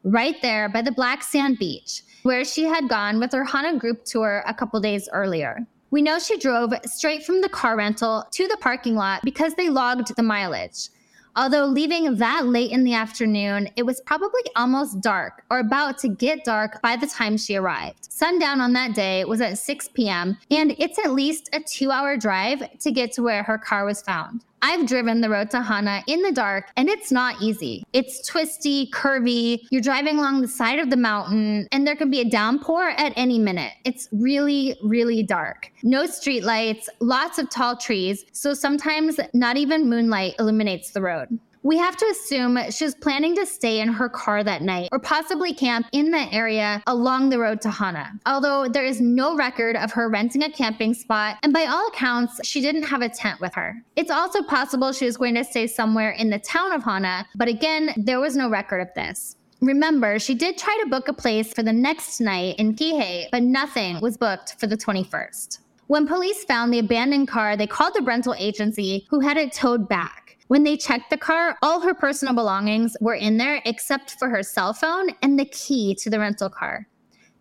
right 0.06 0.42
there 0.42 0.70
by 0.70 0.82
the 0.82 0.94
Black 0.94 1.22
Sand 1.22 1.60
Beach, 1.60 2.02
where 2.24 2.46
she 2.46 2.64
had 2.64 2.88
gone 2.88 3.20
with 3.20 3.34
her 3.34 3.44
Hana 3.44 3.78
group 3.78 4.06
tour 4.06 4.42
a 4.48 4.54
couple 4.54 4.80
days 4.80 5.10
earlier. 5.12 5.68
We 5.92 6.02
know 6.02 6.18
she 6.18 6.38
drove 6.38 6.74
straight 6.86 7.26
from 7.26 7.42
the 7.42 7.50
car 7.50 7.76
rental 7.76 8.26
to 8.32 8.48
the 8.48 8.58
parking 8.62 8.96
lot 8.96 9.20
because 9.26 9.54
they 9.56 9.70
logged 9.70 10.16
the 10.16 10.24
mileage. 10.24 10.88
Although 11.36 11.66
leaving 11.66 12.16
that 12.18 12.46
late 12.46 12.72
in 12.72 12.84
the 12.84 12.94
afternoon, 12.94 13.70
it 13.76 13.84
was 13.84 14.02
probably 14.02 14.42
almost 14.56 15.02
dark 15.02 15.44
or 15.50 15.60
about 15.60 15.98
to 16.00 16.08
get 16.08 16.44
dark 16.44 16.80
by 16.82 16.96
the 16.96 17.08
time 17.08 17.38
she 17.38 17.56
arrived. 17.56 18.12
Sundown 18.12 18.62
on 18.62 18.74
that 18.74 18.94
day 18.94 19.26
was 19.26 19.42
at 19.42 19.58
6 19.58 19.88
p.m., 19.90 20.38
and 20.52 20.76
it's 20.78 21.00
at 21.00 21.12
least 21.12 21.50
a 21.54 21.60
two 21.60 21.90
hour 21.90 22.18
drive 22.18 22.78
to 22.80 22.92
get 22.92 23.12
to 23.14 23.24
where 23.24 23.42
her 23.42 23.58
car 23.58 23.84
was 23.84 24.02
found. 24.02 24.46
I've 24.66 24.86
driven 24.88 25.20
the 25.20 25.30
road 25.30 25.52
to 25.52 25.62
Hana 25.62 26.04
in 26.08 26.22
the 26.22 26.32
dark 26.32 26.72
and 26.78 26.88
it's 26.88 27.12
not 27.12 27.42
easy. 27.42 27.84
It's 27.92 28.26
twisty, 28.26 28.90
curvy. 28.92 29.60
You're 29.72 29.82
driving 29.82 30.20
along 30.20 30.42
the 30.42 30.48
side 30.48 30.80
of 30.80 30.90
the 30.90 30.96
mountain 30.96 31.68
and 31.74 31.86
there 31.86 31.98
can 31.98 32.10
be 32.10 32.22
a 32.22 32.26
downpour 32.26 32.92
at 32.92 33.12
any 33.18 33.38
minute. 33.38 33.74
It's 33.84 34.08
really, 34.14 34.78
really 34.82 35.22
dark. 35.22 35.70
No 35.84 36.06
street 36.06 36.46
lights, 36.46 36.88
lots 37.02 37.40
of 37.40 37.50
tall 37.50 37.76
trees. 37.76 38.24
So 38.32 38.54
sometimes 38.54 39.20
not 39.34 39.58
even 39.58 39.90
moonlight 39.90 40.36
illuminates 40.40 40.92
the 40.92 41.02
road. 41.02 41.38
We 41.66 41.78
have 41.78 41.96
to 41.96 42.06
assume 42.08 42.60
she 42.72 42.84
was 42.84 42.94
planning 42.94 43.38
to 43.38 43.46
stay 43.46 43.80
in 43.80 43.88
her 43.88 44.10
car 44.10 44.44
that 44.44 44.62
night 44.62 44.90
or 44.92 45.00
possibly 45.00 45.54
camp 45.54 45.88
in 45.94 46.12
the 46.12 46.28
area 46.34 46.84
along 46.88 47.30
the 47.30 47.40
road 47.40 47.62
to 47.62 47.70
Hana. 47.70 48.12
Although 48.26 48.68
there 48.68 48.84
is 48.84 49.00
no 49.00 49.38
record 49.38 49.78
of 49.78 49.90
her 49.94 50.10
renting 50.10 50.44
a 50.44 50.52
camping 50.52 50.94
spot, 50.94 51.38
and 51.42 51.54
by 51.54 51.66
all 51.68 51.88
accounts, 51.88 52.46
she 52.46 52.60
didn't 52.60 52.84
have 52.84 53.02
a 53.02 53.08
tent 53.08 53.40
with 53.40 53.54
her. 53.54 53.82
It's 53.96 54.12
also 54.12 54.44
possible 54.44 54.92
she 54.92 55.06
was 55.06 55.16
going 55.16 55.36
to 55.36 55.44
stay 55.46 55.68
somewhere 55.68 56.12
in 56.12 56.30
the 56.30 56.40
town 56.40 56.74
of 56.74 56.84
Hana, 56.84 57.26
but 57.36 57.48
again, 57.48 57.94
there 57.96 58.20
was 58.20 58.36
no 58.36 58.50
record 58.50 58.82
of 58.82 58.94
this. 58.94 59.38
Remember, 59.62 60.20
she 60.20 60.36
did 60.36 60.58
try 60.58 60.78
to 60.84 60.90
book 60.90 61.08
a 61.08 61.14
place 61.14 61.54
for 61.54 61.64
the 61.64 61.72
next 61.72 62.20
night 62.20 62.58
in 62.60 62.76
Kihei, 62.76 63.28
but 63.32 63.42
nothing 63.42 64.02
was 64.02 64.18
booked 64.18 64.60
for 64.60 64.68
the 64.68 64.76
21st. 64.76 65.60
When 65.88 66.08
police 66.08 66.44
found 66.44 66.74
the 66.74 66.80
abandoned 66.80 67.30
car, 67.30 67.56
they 67.56 67.68
called 67.68 67.94
the 67.94 68.02
rental 68.02 68.36
agency 68.38 69.08
who 69.10 69.22
had 69.22 69.38
it 69.38 69.54
towed 69.54 69.88
back. 69.88 70.33
When 70.48 70.64
they 70.64 70.78
checked 70.78 71.10
the 71.10 71.18
car, 71.18 71.58
all 71.62 71.82
her 71.82 71.94
personal 71.94 72.34
belongings 72.34 72.96
were 73.00 73.16
in 73.16 73.38
there 73.38 73.62
except 73.66 74.12
for 74.20 74.30
her 74.30 74.44
cell 74.44 74.74
phone 74.74 75.10
and 75.22 75.40
the 75.40 75.46
key 75.46 75.96
to 75.96 76.10
the 76.10 76.20
rental 76.20 76.50
car. 76.50 76.88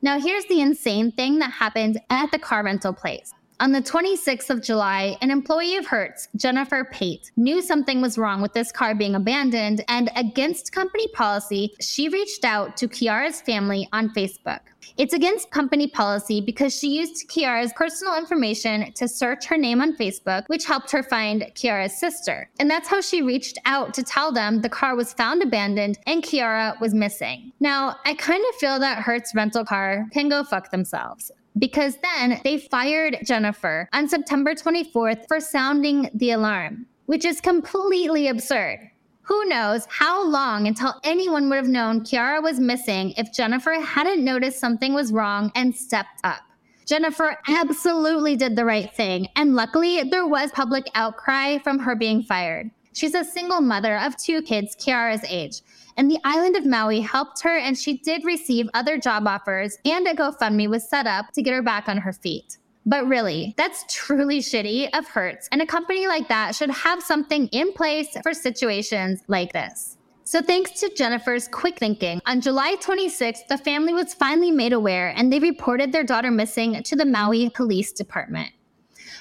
Now, 0.02 0.18
here's 0.18 0.44
the 0.46 0.60
insane 0.60 1.12
thing 1.12 1.38
that 1.38 1.52
happened 1.52 2.00
at 2.10 2.30
the 2.30 2.38
car 2.38 2.64
rental 2.64 2.92
place. 2.92 3.32
On 3.62 3.70
the 3.70 3.80
26th 3.80 4.50
of 4.50 4.60
July, 4.60 5.16
an 5.20 5.30
employee 5.30 5.76
of 5.76 5.86
Hertz, 5.86 6.26
Jennifer 6.34 6.82
Pate, 6.90 7.30
knew 7.36 7.62
something 7.62 8.02
was 8.02 8.18
wrong 8.18 8.42
with 8.42 8.54
this 8.54 8.72
car 8.72 8.92
being 8.92 9.14
abandoned, 9.14 9.84
and 9.86 10.10
against 10.16 10.72
company 10.72 11.06
policy, 11.14 11.72
she 11.80 12.08
reached 12.08 12.44
out 12.44 12.76
to 12.78 12.88
Khiara's 12.88 13.40
family 13.40 13.88
on 13.92 14.12
Facebook. 14.14 14.58
It's 14.96 15.14
against 15.14 15.52
company 15.52 15.86
policy 15.86 16.40
because 16.40 16.76
she 16.76 16.88
used 16.88 17.30
Khiara's 17.30 17.72
personal 17.74 18.18
information 18.18 18.92
to 18.94 19.06
search 19.06 19.46
her 19.46 19.56
name 19.56 19.80
on 19.80 19.96
Facebook, 19.96 20.42
which 20.48 20.64
helped 20.64 20.90
her 20.90 21.04
find 21.04 21.42
Khiara's 21.54 22.00
sister. 22.00 22.50
And 22.58 22.68
that's 22.68 22.88
how 22.88 23.00
she 23.00 23.22
reached 23.22 23.58
out 23.64 23.94
to 23.94 24.02
tell 24.02 24.32
them 24.32 24.62
the 24.62 24.68
car 24.68 24.96
was 24.96 25.12
found 25.12 25.40
abandoned 25.40 26.00
and 26.04 26.24
Khiara 26.24 26.80
was 26.80 26.94
missing. 26.94 27.52
Now, 27.60 27.94
I 28.04 28.14
kind 28.14 28.44
of 28.48 28.56
feel 28.56 28.80
that 28.80 29.04
Hertz 29.04 29.36
rental 29.36 29.64
car 29.64 30.08
can 30.12 30.28
go 30.28 30.42
fuck 30.42 30.72
themselves 30.72 31.30
because 31.58 31.98
then 31.98 32.40
they 32.44 32.58
fired 32.58 33.18
Jennifer 33.24 33.88
on 33.92 34.08
September 34.08 34.54
24th 34.54 35.26
for 35.28 35.40
sounding 35.40 36.10
the 36.14 36.30
alarm, 36.30 36.86
which 37.06 37.24
is 37.24 37.40
completely 37.40 38.28
absurd. 38.28 38.78
Who 39.22 39.44
knows 39.44 39.86
how 39.88 40.26
long 40.26 40.66
until 40.66 40.94
anyone 41.04 41.48
would 41.48 41.56
have 41.56 41.68
known 41.68 42.00
Khiara 42.00 42.42
was 42.42 42.58
missing 42.58 43.12
if 43.16 43.32
Jennifer 43.32 43.72
hadn't 43.80 44.24
noticed 44.24 44.58
something 44.58 44.94
was 44.94 45.12
wrong 45.12 45.52
and 45.54 45.74
stepped 45.74 46.20
up. 46.24 46.40
Jennifer 46.86 47.36
absolutely 47.48 48.36
did 48.36 48.56
the 48.56 48.64
right 48.64 48.92
thing, 48.92 49.28
and 49.36 49.54
luckily 49.54 50.02
there 50.02 50.26
was 50.26 50.50
public 50.50 50.90
outcry 50.94 51.58
from 51.58 51.78
her 51.78 51.94
being 51.94 52.22
fired. 52.22 52.70
She's 52.94 53.14
a 53.14 53.24
single 53.24 53.60
mother 53.60 53.96
of 53.98 54.16
two 54.16 54.42
kids 54.42 54.76
Khiara's 54.76 55.24
age, 55.28 55.62
and 55.96 56.10
the 56.10 56.18
island 56.24 56.56
of 56.56 56.66
Maui 56.66 57.00
helped 57.00 57.42
her, 57.42 57.56
and 57.56 57.76
she 57.76 57.98
did 57.98 58.24
receive 58.24 58.68
other 58.74 58.98
job 58.98 59.26
offers, 59.26 59.78
and 59.84 60.06
a 60.06 60.14
GoFundMe 60.14 60.68
was 60.68 60.88
set 60.88 61.06
up 61.06 61.32
to 61.32 61.42
get 61.42 61.54
her 61.54 61.62
back 61.62 61.88
on 61.88 61.98
her 61.98 62.12
feet. 62.12 62.58
But 62.84 63.06
really, 63.06 63.54
that's 63.56 63.84
truly 63.88 64.40
shitty 64.40 64.88
of 64.96 65.06
Hertz, 65.06 65.48
and 65.52 65.62
a 65.62 65.66
company 65.66 66.06
like 66.06 66.28
that 66.28 66.54
should 66.54 66.70
have 66.70 67.02
something 67.02 67.46
in 67.48 67.72
place 67.72 68.16
for 68.22 68.34
situations 68.34 69.22
like 69.28 69.52
this. 69.52 69.98
So, 70.24 70.40
thanks 70.40 70.80
to 70.80 70.88
Jennifer's 70.94 71.46
quick 71.48 71.78
thinking, 71.78 72.20
on 72.26 72.40
July 72.40 72.76
26th, 72.76 73.48
the 73.48 73.58
family 73.58 73.92
was 73.92 74.14
finally 74.14 74.50
made 74.50 74.72
aware 74.72 75.12
and 75.16 75.32
they 75.32 75.40
reported 75.40 75.92
their 75.92 76.04
daughter 76.04 76.30
missing 76.30 76.82
to 76.84 76.96
the 76.96 77.04
Maui 77.04 77.50
Police 77.50 77.92
Department. 77.92 78.50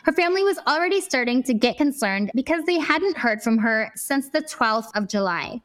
Her 0.03 0.13
family 0.13 0.43
was 0.43 0.57
already 0.67 1.01
starting 1.01 1.43
to 1.43 1.53
get 1.53 1.77
concerned 1.77 2.31
because 2.33 2.63
they 2.65 2.79
hadn't 2.79 3.17
heard 3.17 3.41
from 3.41 3.57
her 3.57 3.91
since 3.95 4.29
the 4.29 4.41
12th 4.41 4.89
of 4.95 5.07
July. 5.07 5.61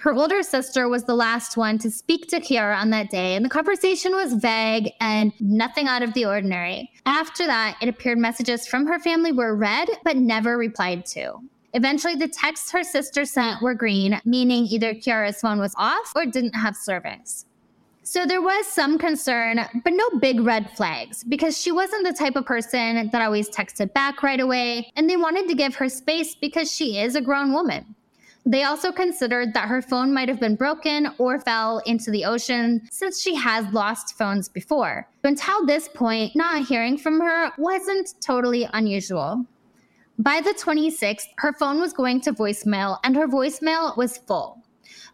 Her 0.00 0.14
older 0.14 0.44
sister 0.44 0.88
was 0.88 1.02
the 1.04 1.16
last 1.16 1.56
one 1.56 1.76
to 1.78 1.90
speak 1.90 2.28
to 2.28 2.38
Khiara 2.38 2.80
on 2.80 2.90
that 2.90 3.10
day, 3.10 3.34
and 3.34 3.44
the 3.44 3.48
conversation 3.48 4.14
was 4.14 4.32
vague 4.32 4.92
and 5.00 5.32
nothing 5.40 5.88
out 5.88 6.04
of 6.04 6.14
the 6.14 6.24
ordinary. 6.24 6.88
After 7.04 7.48
that, 7.48 7.76
it 7.82 7.88
appeared 7.88 8.18
messages 8.18 8.64
from 8.64 8.86
her 8.86 9.00
family 9.00 9.32
were 9.32 9.56
read 9.56 9.88
but 10.04 10.16
never 10.16 10.56
replied 10.56 11.04
to. 11.06 11.40
Eventually, 11.74 12.14
the 12.14 12.28
texts 12.28 12.70
her 12.70 12.84
sister 12.84 13.24
sent 13.24 13.60
were 13.60 13.74
green, 13.74 14.20
meaning 14.24 14.66
either 14.66 14.94
Khiara's 14.94 15.40
phone 15.40 15.58
was 15.58 15.74
off 15.76 16.12
or 16.14 16.26
didn't 16.26 16.54
have 16.54 16.76
service. 16.76 17.44
So 18.04 18.24
there 18.24 18.40
was 18.40 18.68
some 18.68 18.98
concern, 18.98 19.66
but 19.82 19.92
no 19.92 20.08
big 20.20 20.40
red 20.40 20.70
flags 20.76 21.24
because 21.24 21.60
she 21.60 21.72
wasn't 21.72 22.06
the 22.06 22.14
type 22.14 22.36
of 22.36 22.46
person 22.46 23.10
that 23.10 23.20
always 23.20 23.50
texted 23.50 23.92
back 23.94 24.22
right 24.22 24.40
away, 24.40 24.92
and 24.94 25.10
they 25.10 25.16
wanted 25.16 25.48
to 25.48 25.56
give 25.56 25.74
her 25.74 25.88
space 25.88 26.36
because 26.36 26.72
she 26.72 27.00
is 27.00 27.16
a 27.16 27.20
grown 27.20 27.52
woman. 27.52 27.96
They 28.46 28.62
also 28.62 28.92
considered 28.92 29.52
that 29.54 29.68
her 29.68 29.82
phone 29.82 30.14
might 30.14 30.28
have 30.28 30.40
been 30.40 30.56
broken 30.56 31.08
or 31.18 31.38
fell 31.38 31.80
into 31.86 32.10
the 32.10 32.24
ocean 32.24 32.86
since 32.90 33.20
she 33.20 33.34
has 33.34 33.72
lost 33.74 34.16
phones 34.16 34.48
before. 34.48 35.08
Until 35.24 35.66
this 35.66 35.88
point, 35.88 36.34
not 36.34 36.66
hearing 36.66 36.96
from 36.96 37.20
her 37.20 37.52
wasn't 37.58 38.14
totally 38.20 38.68
unusual. 38.72 39.44
By 40.18 40.40
the 40.40 40.54
26th, 40.54 41.26
her 41.36 41.52
phone 41.52 41.80
was 41.80 41.92
going 41.92 42.20
to 42.22 42.32
voicemail 42.32 42.98
and 43.04 43.14
her 43.16 43.28
voicemail 43.28 43.96
was 43.96 44.18
full. 44.18 44.62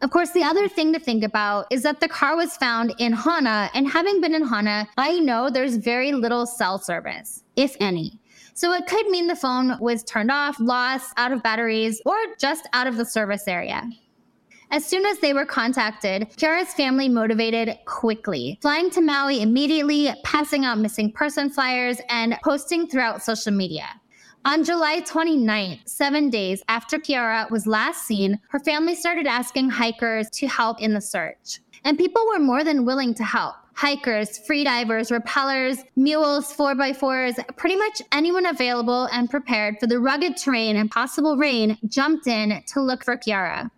Of 0.01 0.11
course, 0.11 0.31
the 0.31 0.43
other 0.43 0.69
thing 0.69 0.93
to 0.93 0.99
think 0.99 1.25
about 1.25 1.67
is 1.71 1.83
that 1.83 2.01
the 2.01 2.09
car 2.09 2.37
was 2.37 2.57
found 2.57 2.95
in 2.99 3.13
Hana, 3.13 3.71
and 3.75 3.89
having 3.89 4.21
been 4.21 4.35
in 4.35 4.47
Hana, 4.47 4.89
I 4.97 5.19
know 5.19 5.51
there's 5.51 5.77
very 5.77 6.13
little 6.13 6.47
cell 6.47 6.79
service, 6.79 7.45
if 7.57 7.77
any. 7.81 8.21
So 8.55 8.73
it 8.73 8.87
could 8.87 9.09
mean 9.09 9.27
the 9.27 9.35
phone 9.35 9.77
was 9.81 10.05
turned 10.05 10.31
off, 10.31 10.61
lost, 10.61 11.13
out 11.17 11.33
of 11.33 11.43
batteries, 11.43 12.01
or 12.07 12.17
just 12.39 12.69
out 12.73 12.87
of 12.87 12.97
the 12.97 13.05
service 13.05 13.49
area. 13.49 13.83
As 14.71 14.85
soon 14.85 15.05
as 15.07 15.19
they 15.19 15.33
were 15.33 15.45
contacted, 15.45 16.29
Khiara's 16.37 16.73
family 16.73 17.09
motivated 17.09 17.77
quickly, 17.85 18.59
flying 18.63 18.91
to 18.91 19.01
Maui 19.01 19.43
immediately, 19.43 20.13
passing 20.25 20.65
out 20.65 20.79
missing 20.79 21.13
person 21.13 21.51
flyers, 21.51 22.01
and 22.09 22.39
posting 22.45 22.87
throughout 22.87 23.23
social 23.23 23.53
media. 23.53 23.87
On 24.45 24.63
July 24.63 25.01
29th, 25.01 25.89
seven 25.89 26.31
days 26.31 26.63
after 26.69 26.99
Khiara 26.99 27.51
was 27.51 27.67
last 27.67 28.07
seen, 28.07 28.39
her 28.51 28.61
family 28.61 28.95
started 28.95 29.27
asking 29.27 29.71
hikers 29.71 30.29
to 30.31 30.47
help 30.47 30.81
in 30.81 30.93
the 30.93 31.01
search. 31.01 31.61
And 31.85 31.99
people 31.99 32.25
were 32.29 32.41
more 32.41 32.63
than 32.63 32.85
willing 32.85 33.15
to 33.15 33.25
help 33.25 33.57
hikers, 33.75 34.41
freedivers, 34.49 35.11
rappellers, 35.11 35.79
mules, 35.97 36.55
4x4s, 36.55 37.57
pretty 37.57 37.77
much 37.77 38.01
anyone 38.13 38.47
available 38.47 39.09
and 39.13 39.29
prepared 39.29 39.79
for 39.81 39.87
the 39.87 39.99
rugged 39.99 40.37
terrain 40.37 40.77
and 40.77 40.91
possible 40.91 41.37
rain 41.37 41.79
jumped 41.87 42.27
in 42.27 42.63
to 42.69 42.81
look 42.81 43.05
for 43.05 43.17
Khiara. 43.17 43.71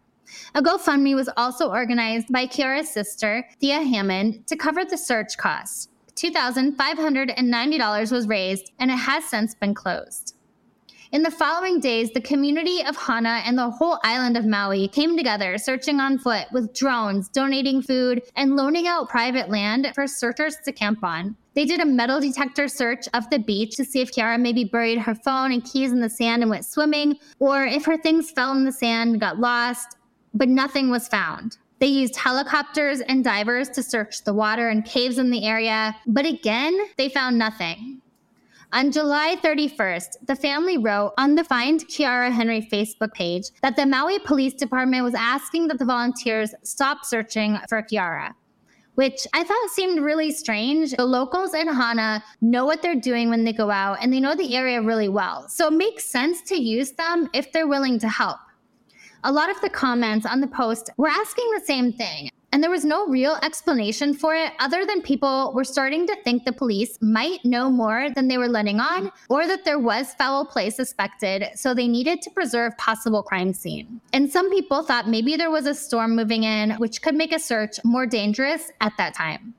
A 0.54 0.62
GoFundMe 0.62 1.14
was 1.14 1.30
also 1.36 1.70
organized 1.70 2.32
by 2.32 2.46
Khiara's 2.46 2.88
sister, 2.90 3.46
Thea 3.60 3.82
Hammond, 3.82 4.46
to 4.46 4.56
cover 4.56 4.84
the 4.84 4.98
search 4.98 5.36
costs. 5.36 5.88
$2,590 6.16 8.12
was 8.12 8.26
raised 8.26 8.72
and 8.78 8.90
it 8.90 8.96
has 8.96 9.24
since 9.24 9.54
been 9.54 9.74
closed. 9.74 10.34
In 11.12 11.22
the 11.22 11.30
following 11.30 11.78
days, 11.78 12.10
the 12.10 12.20
community 12.20 12.82
of 12.84 12.96
Hana 12.96 13.40
and 13.44 13.56
the 13.56 13.70
whole 13.70 14.00
island 14.02 14.36
of 14.36 14.44
Maui 14.44 14.88
came 14.88 15.16
together, 15.16 15.56
searching 15.56 16.00
on 16.00 16.18
foot 16.18 16.46
with 16.52 16.74
drones, 16.74 17.28
donating 17.28 17.80
food, 17.80 18.22
and 18.34 18.56
loaning 18.56 18.88
out 18.88 19.08
private 19.08 19.48
land 19.48 19.92
for 19.94 20.08
searchers 20.08 20.56
to 20.64 20.72
camp 20.72 21.04
on. 21.04 21.36
They 21.54 21.64
did 21.64 21.80
a 21.80 21.86
metal 21.86 22.20
detector 22.20 22.66
search 22.66 23.06
of 23.14 23.30
the 23.30 23.38
beach 23.38 23.76
to 23.76 23.84
see 23.84 24.00
if 24.00 24.12
Khiara 24.12 24.40
maybe 24.40 24.64
buried 24.64 24.98
her 24.98 25.14
phone 25.14 25.52
and 25.52 25.64
keys 25.64 25.92
in 25.92 26.00
the 26.00 26.10
sand 26.10 26.42
and 26.42 26.50
went 26.50 26.64
swimming, 26.64 27.18
or 27.38 27.64
if 27.64 27.84
her 27.84 27.96
things 27.96 28.32
fell 28.32 28.50
in 28.52 28.64
the 28.64 28.72
sand 28.72 29.12
and 29.12 29.20
got 29.20 29.38
lost, 29.38 29.96
but 30.34 30.48
nothing 30.48 30.90
was 30.90 31.06
found. 31.06 31.56
They 31.78 31.86
used 31.86 32.16
helicopters 32.16 33.00
and 33.00 33.22
divers 33.22 33.68
to 33.70 33.82
search 33.82 34.24
the 34.24 34.34
water 34.34 34.70
and 34.70 34.84
caves 34.84 35.18
in 35.18 35.30
the 35.30 35.46
area, 35.46 35.94
but 36.06 36.26
again, 36.26 36.76
they 36.96 37.08
found 37.08 37.38
nothing. 37.38 38.02
On 38.72 38.90
July 38.90 39.36
31st, 39.42 40.26
the 40.26 40.34
family 40.34 40.76
wrote 40.76 41.12
on 41.18 41.36
the 41.36 41.44
Find 41.44 41.86
Khiara 41.86 42.32
Henry 42.32 42.60
Facebook 42.60 43.12
page 43.12 43.44
that 43.62 43.76
the 43.76 43.86
Maui 43.86 44.18
Police 44.18 44.54
Department 44.54 45.04
was 45.04 45.14
asking 45.14 45.68
that 45.68 45.78
the 45.78 45.84
volunteers 45.84 46.52
stop 46.64 47.04
searching 47.04 47.58
for 47.68 47.80
Khiara, 47.80 48.34
which 48.96 49.24
I 49.32 49.44
thought 49.44 49.70
seemed 49.70 50.00
really 50.00 50.32
strange. 50.32 50.92
The 50.92 51.04
locals 51.04 51.54
in 51.54 51.68
Hana 51.68 52.24
know 52.40 52.64
what 52.66 52.82
they're 52.82 53.00
doing 53.00 53.30
when 53.30 53.44
they 53.44 53.52
go 53.52 53.70
out 53.70 53.98
and 54.02 54.12
they 54.12 54.20
know 54.20 54.34
the 54.34 54.56
area 54.56 54.82
really 54.82 55.08
well. 55.08 55.48
So 55.48 55.68
it 55.68 55.74
makes 55.74 56.04
sense 56.04 56.42
to 56.42 56.60
use 56.60 56.90
them 56.92 57.28
if 57.32 57.52
they're 57.52 57.68
willing 57.68 58.00
to 58.00 58.08
help. 58.08 58.40
A 59.22 59.32
lot 59.32 59.48
of 59.48 59.60
the 59.60 59.70
comments 59.70 60.26
on 60.26 60.40
the 60.40 60.48
post 60.48 60.90
were 60.96 61.08
asking 61.08 61.50
the 61.54 61.64
same 61.64 61.92
thing. 61.92 62.30
And 62.56 62.62
there 62.62 62.70
was 62.70 62.86
no 62.86 63.06
real 63.06 63.36
explanation 63.42 64.14
for 64.14 64.34
it 64.34 64.50
other 64.60 64.86
than 64.86 65.02
people 65.02 65.52
were 65.54 65.62
starting 65.62 66.06
to 66.06 66.16
think 66.24 66.46
the 66.46 66.52
police 66.52 66.96
might 67.02 67.44
know 67.44 67.68
more 67.68 68.08
than 68.08 68.28
they 68.28 68.38
were 68.38 68.48
letting 68.48 68.80
on, 68.80 69.12
or 69.28 69.46
that 69.46 69.66
there 69.66 69.78
was 69.78 70.14
foul 70.14 70.46
play 70.46 70.70
suspected, 70.70 71.50
so 71.54 71.74
they 71.74 71.86
needed 71.86 72.22
to 72.22 72.30
preserve 72.30 72.74
possible 72.78 73.22
crime 73.22 73.52
scene. 73.52 74.00
And 74.14 74.32
some 74.32 74.50
people 74.50 74.82
thought 74.82 75.06
maybe 75.06 75.36
there 75.36 75.50
was 75.50 75.66
a 75.66 75.74
storm 75.74 76.16
moving 76.16 76.44
in, 76.44 76.70
which 76.76 77.02
could 77.02 77.14
make 77.14 77.34
a 77.34 77.38
search 77.38 77.76
more 77.84 78.06
dangerous 78.06 78.72
at 78.80 78.94
that 78.96 79.12
time. 79.12 79.52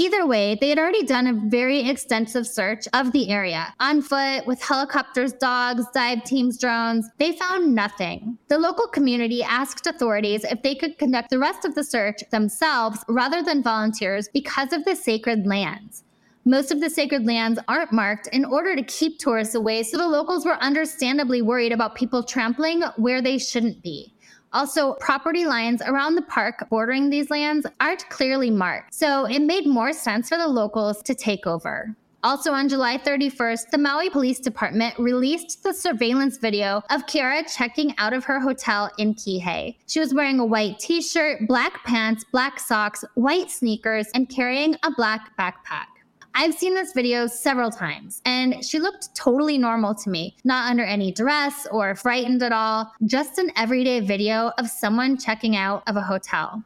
Either 0.00 0.24
way, 0.24 0.56
they 0.58 0.70
had 0.70 0.78
already 0.78 1.04
done 1.04 1.26
a 1.26 1.48
very 1.50 1.86
extensive 1.86 2.46
search 2.46 2.88
of 2.94 3.12
the 3.12 3.28
area 3.28 3.74
on 3.80 4.00
foot 4.00 4.46
with 4.46 4.62
helicopters, 4.62 5.34
dogs, 5.34 5.84
dive 5.92 6.24
teams, 6.24 6.58
drones. 6.58 7.06
They 7.18 7.32
found 7.32 7.74
nothing. 7.74 8.38
The 8.48 8.56
local 8.56 8.86
community 8.86 9.42
asked 9.42 9.86
authorities 9.86 10.42
if 10.44 10.62
they 10.62 10.74
could 10.74 10.96
conduct 10.96 11.28
the 11.28 11.38
rest 11.38 11.66
of 11.66 11.74
the 11.74 11.84
search 11.84 12.22
themselves 12.30 13.04
rather 13.08 13.42
than 13.42 13.62
volunteers 13.62 14.26
because 14.32 14.72
of 14.72 14.86
the 14.86 14.96
sacred 14.96 15.46
lands. 15.46 16.02
Most 16.46 16.72
of 16.72 16.80
the 16.80 16.88
sacred 16.88 17.26
lands 17.26 17.60
aren't 17.68 17.92
marked 17.92 18.26
in 18.28 18.46
order 18.46 18.74
to 18.74 18.82
keep 18.82 19.18
tourists 19.18 19.54
away, 19.54 19.82
so 19.82 19.98
the 19.98 20.08
locals 20.08 20.46
were 20.46 20.56
understandably 20.62 21.42
worried 21.42 21.72
about 21.72 21.94
people 21.94 22.22
trampling 22.22 22.80
where 22.96 23.20
they 23.20 23.36
shouldn't 23.36 23.82
be. 23.82 24.14
Also, 24.52 24.94
property 24.94 25.44
lines 25.44 25.80
around 25.82 26.16
the 26.16 26.22
park 26.22 26.68
bordering 26.70 27.08
these 27.08 27.30
lands 27.30 27.66
aren't 27.80 28.08
clearly 28.08 28.50
marked, 28.50 28.92
so 28.92 29.24
it 29.26 29.40
made 29.40 29.66
more 29.66 29.92
sense 29.92 30.28
for 30.28 30.38
the 30.38 30.46
locals 30.46 31.02
to 31.02 31.14
take 31.14 31.46
over. 31.46 31.94
Also, 32.22 32.52
on 32.52 32.68
July 32.68 32.98
31st, 32.98 33.70
the 33.70 33.78
Maui 33.78 34.10
Police 34.10 34.40
Department 34.40 34.98
released 34.98 35.62
the 35.62 35.72
surveillance 35.72 36.36
video 36.36 36.82
of 36.90 37.06
Khiara 37.06 37.50
checking 37.50 37.94
out 37.96 38.12
of 38.12 38.24
her 38.24 38.38
hotel 38.38 38.90
in 38.98 39.14
Kihei. 39.14 39.76
She 39.86 40.00
was 40.00 40.12
wearing 40.12 40.38
a 40.38 40.44
white 40.44 40.78
t 40.78 41.00
shirt, 41.00 41.46
black 41.48 41.82
pants, 41.84 42.24
black 42.30 42.60
socks, 42.60 43.04
white 43.14 43.50
sneakers, 43.50 44.08
and 44.14 44.28
carrying 44.28 44.74
a 44.82 44.90
black 44.90 45.34
backpack. 45.38 45.86
I've 46.34 46.54
seen 46.54 46.74
this 46.74 46.92
video 46.92 47.26
several 47.26 47.70
times, 47.70 48.22
and 48.24 48.64
she 48.64 48.78
looked 48.78 49.14
totally 49.14 49.58
normal 49.58 49.94
to 49.96 50.10
me, 50.10 50.36
not 50.44 50.70
under 50.70 50.84
any 50.84 51.10
duress 51.12 51.66
or 51.70 51.94
frightened 51.94 52.42
at 52.42 52.52
all, 52.52 52.90
just 53.04 53.38
an 53.38 53.50
everyday 53.56 54.00
video 54.00 54.52
of 54.56 54.68
someone 54.68 55.18
checking 55.18 55.56
out 55.56 55.82
of 55.86 55.96
a 55.96 56.02
hotel. 56.02 56.62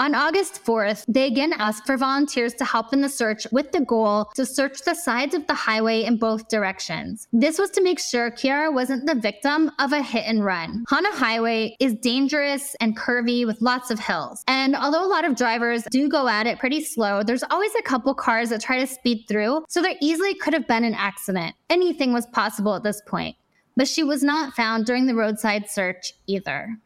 On 0.00 0.14
August 0.14 0.64
4th, 0.64 1.04
they 1.08 1.26
again 1.26 1.52
asked 1.54 1.84
for 1.84 1.96
volunteers 1.96 2.54
to 2.54 2.64
help 2.64 2.92
in 2.92 3.00
the 3.00 3.08
search 3.08 3.48
with 3.50 3.72
the 3.72 3.80
goal 3.80 4.30
to 4.36 4.46
search 4.46 4.82
the 4.82 4.94
sides 4.94 5.34
of 5.34 5.44
the 5.48 5.54
highway 5.54 6.04
in 6.04 6.18
both 6.18 6.48
directions. 6.48 7.26
This 7.32 7.58
was 7.58 7.70
to 7.70 7.82
make 7.82 7.98
sure 7.98 8.30
Khiara 8.30 8.72
wasn't 8.72 9.06
the 9.06 9.16
victim 9.16 9.72
of 9.80 9.92
a 9.92 10.00
hit 10.00 10.22
and 10.24 10.44
run. 10.44 10.84
Hana 10.88 11.10
Highway 11.10 11.74
is 11.80 11.94
dangerous 11.94 12.76
and 12.80 12.96
curvy 12.96 13.44
with 13.44 13.60
lots 13.60 13.90
of 13.90 13.98
hills. 13.98 14.44
And 14.46 14.76
although 14.76 15.04
a 15.04 15.10
lot 15.10 15.24
of 15.24 15.34
drivers 15.34 15.82
do 15.90 16.08
go 16.08 16.28
at 16.28 16.46
it 16.46 16.60
pretty 16.60 16.84
slow, 16.84 17.24
there's 17.24 17.44
always 17.50 17.74
a 17.74 17.82
couple 17.82 18.14
cars 18.14 18.50
that 18.50 18.60
try 18.60 18.78
to 18.78 18.86
speed 18.86 19.24
through, 19.26 19.64
so 19.68 19.82
there 19.82 19.96
easily 20.00 20.34
could 20.34 20.54
have 20.54 20.68
been 20.68 20.84
an 20.84 20.94
accident. 20.94 21.56
Anything 21.70 22.12
was 22.12 22.26
possible 22.26 22.76
at 22.76 22.84
this 22.84 23.02
point. 23.04 23.34
But 23.76 23.88
she 23.88 24.04
was 24.04 24.22
not 24.22 24.54
found 24.54 24.86
during 24.86 25.06
the 25.06 25.16
roadside 25.16 25.68
search 25.68 26.12
either. 26.28 26.78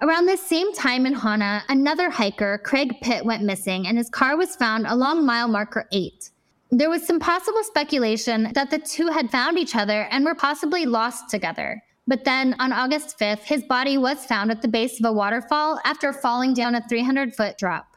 Around 0.00 0.26
the 0.26 0.36
same 0.36 0.72
time 0.72 1.06
in 1.06 1.14
Hana, 1.14 1.62
another 1.68 2.10
hiker, 2.10 2.58
Craig 2.58 2.94
Pitt, 3.02 3.24
went 3.24 3.42
missing 3.42 3.86
and 3.86 3.96
his 3.96 4.10
car 4.10 4.36
was 4.36 4.56
found 4.56 4.86
along 4.86 5.24
mile 5.24 5.48
marker 5.48 5.86
8. 5.92 6.30
There 6.70 6.90
was 6.90 7.06
some 7.06 7.20
possible 7.20 7.62
speculation 7.62 8.50
that 8.54 8.70
the 8.70 8.78
two 8.78 9.08
had 9.08 9.30
found 9.30 9.58
each 9.58 9.76
other 9.76 10.08
and 10.10 10.24
were 10.24 10.34
possibly 10.34 10.86
lost 10.86 11.28
together. 11.28 11.82
But 12.06 12.24
then 12.24 12.56
on 12.58 12.72
August 12.72 13.18
5th, 13.18 13.44
his 13.44 13.62
body 13.62 13.98
was 13.98 14.24
found 14.24 14.50
at 14.50 14.62
the 14.62 14.68
base 14.68 14.98
of 14.98 15.06
a 15.06 15.12
waterfall 15.12 15.78
after 15.84 16.12
falling 16.12 16.54
down 16.54 16.74
a 16.74 16.88
300 16.88 17.34
foot 17.34 17.58
drop. 17.58 17.92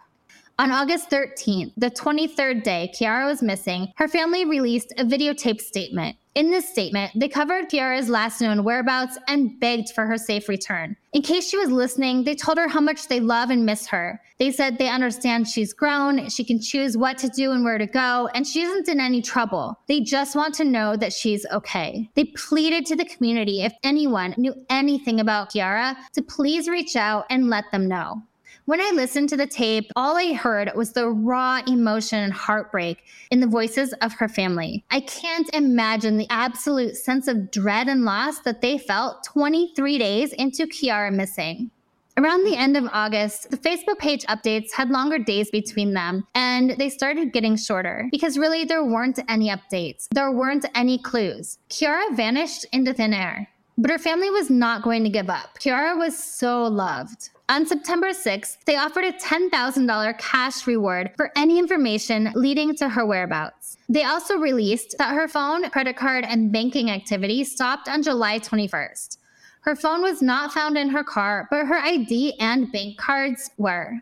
On 0.58 0.72
August 0.72 1.10
13th, 1.10 1.74
the 1.76 1.90
23rd 1.90 2.64
day 2.64 2.92
Khiara 2.96 3.26
was 3.26 3.42
missing, 3.42 3.92
her 3.98 4.08
family 4.08 4.46
released 4.46 4.94
a 4.98 5.04
videotape 5.04 5.60
statement. 5.60 6.18
In 6.36 6.52
this 6.52 6.68
statement, 6.68 7.14
they 7.16 7.30
covered 7.30 7.70
Khiara's 7.70 8.10
last 8.10 8.42
known 8.42 8.66
whereabouts 8.66 9.18
and 9.30 9.58
begged 9.58 9.92
for 9.92 10.06
her 10.06 10.18
safe 10.18 10.50
return. 10.50 10.98
In 11.14 11.22
case 11.22 11.50
she 11.50 11.58
was 11.58 11.72
listening, 11.72 12.26
they 12.26 12.36
told 12.36 12.58
her 12.58 12.68
how 12.68 12.82
much 12.82 13.08
they 13.08 13.22
love 13.22 13.52
and 13.52 13.66
miss 13.66 13.88
her. 13.88 14.22
They 14.38 14.52
said 14.52 14.78
they 14.78 14.90
understand 14.90 15.48
she's 15.48 15.72
grown, 15.72 16.28
she 16.28 16.44
can 16.44 16.60
choose 16.60 16.98
what 16.98 17.18
to 17.20 17.30
do 17.30 17.54
and 17.54 17.64
where 17.64 17.78
to 17.78 17.88
go, 17.88 18.30
and 18.36 18.46
she 18.46 18.64
isn't 18.64 18.90
in 18.90 19.00
any 19.00 19.22
trouble. 19.22 19.80
They 19.88 20.02
just 20.02 20.36
want 20.36 20.54
to 20.56 20.66
know 20.66 20.98
that 20.98 21.14
she's 21.14 21.46
okay. 21.54 22.10
They 22.16 22.26
pleaded 22.26 22.86
to 22.88 22.98
the 22.98 23.06
community 23.06 23.64
if 23.64 23.72
anyone 23.84 24.36
knew 24.36 24.56
anything 24.70 25.22
about 25.22 25.54
Khiara 25.54 25.96
to 26.16 26.22
please 26.22 26.68
reach 26.68 26.98
out 26.98 27.28
and 27.30 27.50
let 27.50 27.72
them 27.72 27.88
know. 27.88 28.24
When 28.66 28.82
I 28.82 28.90
listened 28.96 29.30
to 29.30 29.38
the 29.38 29.46
tape, 29.46 29.92
all 29.96 30.18
I 30.18 30.34
heard 30.34 30.72
was 30.76 30.92
the 30.92 31.08
raw 31.08 31.62
emotion 31.68 32.18
and 32.18 32.34
heartbreak 32.34 33.04
in 33.30 33.40
the 33.40 33.46
voices 33.46 33.94
of 34.02 34.14
her 34.14 34.28
family. 34.28 34.84
I 34.90 35.02
can't 35.02 35.48
imagine 35.54 36.18
the 36.18 36.26
absolute 36.32 36.96
sense 36.96 37.28
of 37.28 37.52
dread 37.52 37.88
and 37.88 38.06
loss 38.06 38.40
that 38.40 38.62
they 38.62 38.80
felt 38.80 39.24
23 39.24 40.00
days 40.00 40.34
into 40.34 40.66
Khiara 40.66 41.14
missing. 41.14 41.70
Around 42.18 42.44
the 42.44 42.56
end 42.56 42.76
of 42.76 42.90
August, 42.92 43.52
the 43.52 43.58
Facebook 43.58 44.00
page 44.00 44.26
updates 44.26 44.72
had 44.72 44.90
longer 44.90 45.20
days 45.20 45.52
between 45.52 45.94
them, 45.94 46.26
and 46.34 46.72
they 46.72 46.90
started 46.90 47.34
getting 47.34 47.58
shorter 47.58 48.08
because 48.10 48.36
really 48.36 48.66
there 48.66 48.84
weren't 48.84 49.20
any 49.30 49.50
updates. 49.50 50.08
There 50.10 50.32
weren't 50.32 50.66
any 50.74 50.98
clues. 50.98 51.60
Khiara 51.70 52.16
vanished 52.16 52.66
into 52.72 52.96
thin 52.96 53.14
air. 53.14 53.48
But 53.78 53.92
her 53.92 54.00
family 54.00 54.32
was 54.32 54.50
not 54.50 54.82
going 54.82 55.04
to 55.04 55.10
give 55.10 55.30
up. 55.30 55.60
Khiara 55.60 56.00
was 56.00 56.18
so 56.18 56.64
loved. 56.64 57.30
On 57.48 57.64
September 57.64 58.10
6th, 58.10 58.58
they 58.66 58.76
offered 58.76 59.06
a 59.06 59.12
$10,000 59.12 60.18
cash 60.18 60.66
reward 60.66 61.12
for 61.16 61.32
any 61.36 61.60
information 61.60 62.32
leading 62.34 62.76
to 62.78 62.90
her 62.90 63.06
whereabouts. 63.06 63.78
They 63.88 64.04
also 64.04 64.38
released 64.38 64.96
that 64.98 65.14
her 65.14 65.28
phone, 65.28 65.70
credit 65.70 65.96
card, 65.96 66.26
and 66.28 66.52
banking 66.52 66.90
activity 66.90 67.44
stopped 67.44 67.88
on 67.88 68.02
July 68.02 68.40
21st. 68.40 69.18
Her 69.62 69.76
phone 69.76 70.02
was 70.02 70.24
not 70.24 70.54
found 70.54 70.76
in 70.76 70.90
her 70.90 71.04
car, 71.04 71.48
but 71.52 71.68
her 71.68 71.78
ID 71.78 72.34
and 72.40 72.72
bank 72.72 72.98
cards 72.98 73.52
were. 73.58 74.02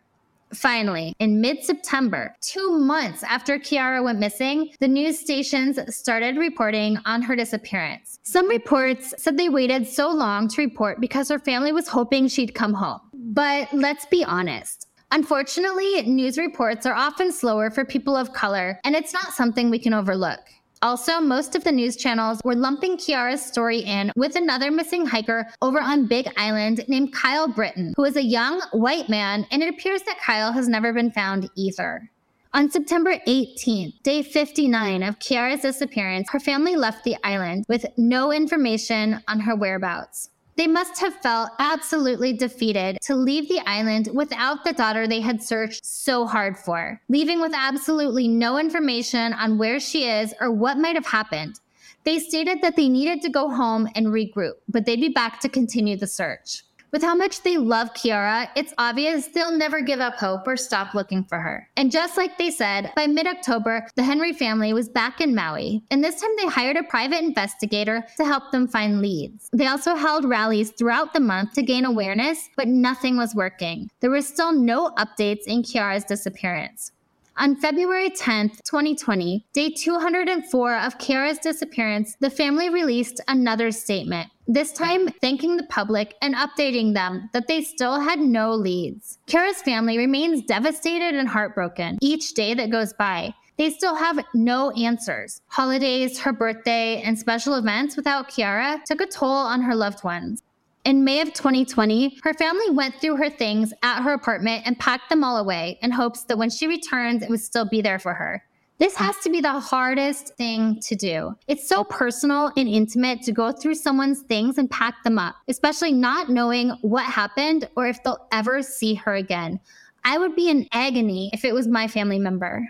Finally, 0.54 1.16
in 1.20 1.42
mid 1.42 1.64
September, 1.64 2.36
two 2.40 2.78
months 2.78 3.24
after 3.24 3.58
Khiara 3.58 4.04
went 4.04 4.20
missing, 4.20 4.72
the 4.80 4.88
news 4.88 5.20
stations 5.20 5.80
started 5.94 6.38
reporting 6.38 6.98
on 7.06 7.22
her 7.24 7.36
disappearance. 7.36 8.20
Some 8.24 8.48
reports 8.48 9.14
said 9.18 9.38
they 9.38 9.50
waited 9.50 9.88
so 9.88 10.10
long 10.10 10.48
to 10.50 10.62
report 10.62 11.02
because 11.02 11.28
her 11.30 11.40
family 11.40 11.74
was 11.74 11.88
hoping 11.88 12.28
she'd 12.28 12.54
come 12.54 12.74
home. 12.74 13.02
But 13.26 13.72
let's 13.74 14.06
be 14.06 14.26
honest. 14.26 14.88
Unfortunately, 15.12 16.02
news 16.02 16.38
reports 16.38 16.86
are 16.86 16.94
often 16.94 17.32
slower 17.32 17.72
for 17.72 17.86
people 17.86 18.18
of 18.18 18.34
color, 18.34 18.80
and 18.84 18.96
it's 18.96 19.14
not 19.14 19.34
something 19.34 19.70
we 19.70 19.80
can 19.80 19.94
overlook. 19.94 20.40
Also, 20.82 21.22
most 21.22 21.56
of 21.56 21.64
the 21.64 21.72
news 21.72 21.96
channels 21.96 22.42
were 22.44 22.56
lumping 22.56 22.98
Khiara's 22.98 23.42
story 23.42 23.80
in 23.80 24.12
with 24.18 24.36
another 24.36 24.70
missing 24.72 25.06
hiker 25.06 25.48
over 25.62 25.80
on 25.80 26.08
Big 26.08 26.28
Island 26.36 26.84
named 26.90 27.14
Kyle 27.14 27.48
Britton, 27.48 27.94
who 27.96 28.04
is 28.04 28.18
a 28.18 28.24
young 28.24 28.62
white 28.74 29.08
man, 29.08 29.48
and 29.52 29.64
it 29.64 29.70
appears 29.70 30.02
that 30.02 30.20
Kyle 30.20 30.52
has 30.52 30.68
never 30.68 30.92
been 30.92 31.10
found 31.10 31.50
either. 31.56 32.10
On 32.54 32.70
September 32.70 33.18
18th, 33.26 34.04
day 34.04 34.22
59 34.22 35.02
of 35.02 35.20
Khiara's 35.20 35.62
disappearance, 35.62 36.30
her 36.32 36.40
family 36.42 36.76
left 36.76 37.06
the 37.06 37.16
island 37.24 37.64
with 37.70 37.86
no 37.98 38.34
information 38.34 39.24
on 39.30 39.40
her 39.40 39.56
whereabouts. 39.56 40.30
They 40.56 40.68
must 40.68 41.00
have 41.00 41.16
felt 41.16 41.50
absolutely 41.58 42.34
defeated 42.34 42.98
to 43.04 43.16
leave 43.16 43.50
the 43.50 43.62
island 43.62 44.10
without 44.14 44.64
the 44.64 44.74
daughter 44.74 45.08
they 45.08 45.20
had 45.20 45.42
searched 45.42 45.84
so 45.84 46.28
hard 46.28 46.58
for, 46.58 47.02
leaving 47.10 47.42
with 47.42 47.54
absolutely 47.56 48.28
no 48.28 48.60
information 48.60 49.34
on 49.34 49.58
where 49.58 49.80
she 49.80 50.08
is 50.08 50.34
or 50.40 50.52
what 50.52 50.78
might 50.78 50.96
have 50.96 51.08
happened. 51.08 51.60
They 52.04 52.20
stated 52.20 52.62
that 52.62 52.76
they 52.76 52.90
needed 52.90 53.22
to 53.22 53.30
go 53.30 53.50
home 53.50 53.88
and 53.96 54.08
regroup, 54.08 54.54
but 54.68 54.86
they'd 54.86 55.02
be 55.02 55.10
back 55.10 55.40
to 55.40 55.50
continue 55.50 55.98
the 55.98 56.08
search. 56.08 56.64
With 56.94 57.02
how 57.02 57.16
much 57.16 57.42
they 57.42 57.58
love 57.58 57.92
Khiara, 57.96 58.50
it's 58.56 58.72
obvious 58.78 59.26
they'll 59.26 59.58
never 59.58 59.82
give 59.82 60.00
up 60.00 60.14
hope 60.14 60.48
or 60.48 60.56
stop 60.56 60.94
looking 60.94 61.24
for 61.24 61.40
her. 61.40 61.68
And 61.76 61.92
just 61.92 62.18
like 62.18 62.38
they 62.38 62.52
said, 62.52 62.92
by 62.96 63.08
mid 63.08 63.26
October, 63.26 63.88
the 63.96 64.04
Henry 64.04 64.32
family 64.32 64.74
was 64.74 64.90
back 64.90 65.20
in 65.20 65.34
Maui. 65.34 65.84
And 65.90 66.04
this 66.04 66.22
time 66.22 66.30
they 66.38 66.46
hired 66.46 66.78
a 66.78 66.84
private 66.84 67.24
investigator 67.24 68.06
to 68.18 68.26
help 68.26 68.52
them 68.52 68.68
find 68.68 69.02
leads. 69.02 69.50
They 69.54 69.66
also 69.66 69.96
held 69.96 70.24
rallies 70.24 70.70
throughout 70.70 71.14
the 71.14 71.20
month 71.20 71.54
to 71.54 71.64
gain 71.64 71.84
awareness, 71.84 72.48
but 72.56 72.68
nothing 72.68 73.18
was 73.18 73.34
working. 73.34 73.90
There 74.02 74.12
were 74.12 74.22
still 74.22 74.54
no 74.54 74.92
updates 74.92 75.48
in 75.48 75.64
Khiara's 75.64 76.04
disappearance. 76.04 76.92
On 77.36 77.56
February 77.56 78.12
10th, 78.12 78.62
2020, 78.64 79.48
day 79.54 79.72
204 79.72 80.78
of 80.78 80.98
Khiara's 81.00 81.40
disappearance, 81.40 82.16
the 82.20 82.30
family 82.30 82.70
released 82.70 83.22
another 83.28 83.72
statement, 83.72 84.30
this 84.48 84.72
time 84.72 85.08
thanking 85.20 85.58
the 85.58 85.66
public 85.66 86.14
and 86.22 86.36
updating 86.36 86.94
them 86.94 87.32
that 87.34 87.48
they 87.48 87.64
still 87.64 88.00
had 88.00 88.20
no 88.20 88.54
leads. 88.54 89.18
Khiara's 89.26 89.64
family 89.64 89.98
remains 89.98 90.46
devastated 90.46 91.16
and 91.16 91.28
heartbroken 91.28 91.98
each 92.02 92.36
day 92.36 92.54
that 92.54 92.70
goes 92.70 92.94
by. 92.94 93.34
They 93.58 93.72
still 93.72 93.96
have 93.96 94.24
no 94.36 94.70
answers. 94.72 95.42
Holidays, 95.48 96.20
her 96.20 96.34
birthday, 96.34 97.02
and 97.02 97.18
special 97.18 97.56
events 97.56 97.98
without 97.98 98.30
Khiara 98.30 98.84
took 98.84 99.02
a 99.02 99.08
toll 99.08 99.32
on 99.32 99.62
her 99.62 99.76
loved 99.76 100.04
ones. 100.04 100.44
In 100.86 101.06
May 101.06 101.22
of 101.22 101.34
2020, 101.34 102.20
her 102.24 102.34
family 102.34 102.70
went 102.70 103.00
through 103.00 103.16
her 103.16 103.30
things 103.30 103.74
at 103.84 104.02
her 104.02 104.12
apartment 104.12 104.64
and 104.66 104.78
packed 104.78 105.10
them 105.10 105.24
all 105.24 105.38
away 105.38 105.80
in 105.82 105.92
hopes 105.92 106.24
that 106.26 106.38
when 106.38 106.50
she 106.50 106.68
returns, 106.68 107.24
it 107.24 107.30
would 107.30 107.40
still 107.40 107.64
be 107.64 107.82
there 107.82 108.00
for 108.00 108.14
her. 108.14 108.44
This 108.80 108.96
has 108.98 109.16
to 109.20 109.30
be 109.30 109.40
the 109.40 109.62
hardest 109.62 110.36
thing 110.36 110.82
to 110.82 110.96
do. 110.96 111.36
It's 111.48 111.70
so 111.70 111.86
personal 111.86 112.52
and 112.58 112.68
intimate 112.68 113.22
to 113.22 113.32
go 113.32 113.54
through 113.54 113.76
someone's 113.76 114.24
things 114.24 114.58
and 114.58 114.70
pack 114.70 115.02
them 115.06 115.18
up, 115.18 115.36
especially 115.48 115.94
not 115.94 116.30
knowing 116.30 116.72
what 116.82 117.06
happened 117.06 117.70
or 117.78 117.88
if 117.88 118.04
they'll 118.04 118.28
ever 118.34 118.62
see 118.62 118.94
her 118.96 119.16
again. 119.16 119.62
I 120.04 120.18
would 120.18 120.36
be 120.36 120.50
in 120.50 120.68
agony 120.74 121.30
if 121.32 121.46
it 121.46 121.54
was 121.54 121.66
my 121.66 121.88
family 121.88 122.20
member. 122.20 122.68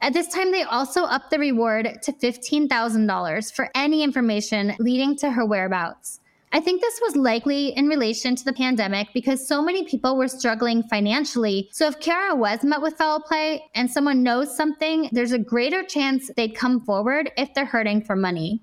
At 0.00 0.14
this 0.14 0.26
time, 0.26 0.50
they 0.50 0.64
also 0.64 1.04
upped 1.04 1.30
the 1.30 1.38
reward 1.38 2.02
to 2.02 2.12
$15,000 2.12 3.54
for 3.54 3.70
any 3.76 4.02
information 4.02 4.74
leading 4.80 5.16
to 5.18 5.30
her 5.30 5.46
whereabouts. 5.46 6.18
I 6.54 6.60
think 6.60 6.82
this 6.82 7.00
was 7.00 7.16
likely 7.16 7.68
in 7.68 7.86
relation 7.88 8.36
to 8.36 8.44
the 8.44 8.52
pandemic 8.52 9.08
because 9.14 9.48
so 9.48 9.62
many 9.62 9.84
people 9.84 10.18
were 10.18 10.28
struggling 10.28 10.82
financially. 10.82 11.70
So 11.72 11.86
if 11.86 11.98
Khiara 11.98 12.36
was 12.36 12.62
met 12.62 12.82
with 12.82 12.98
foul 12.98 13.20
play 13.20 13.64
and 13.74 13.90
someone 13.90 14.22
knows 14.22 14.54
something, 14.54 15.08
there's 15.12 15.32
a 15.32 15.38
greater 15.38 15.82
chance 15.82 16.30
they'd 16.36 16.54
come 16.54 16.80
forward 16.80 17.32
if 17.38 17.54
they're 17.54 17.64
hurting 17.64 18.02
for 18.02 18.16
money. 18.16 18.60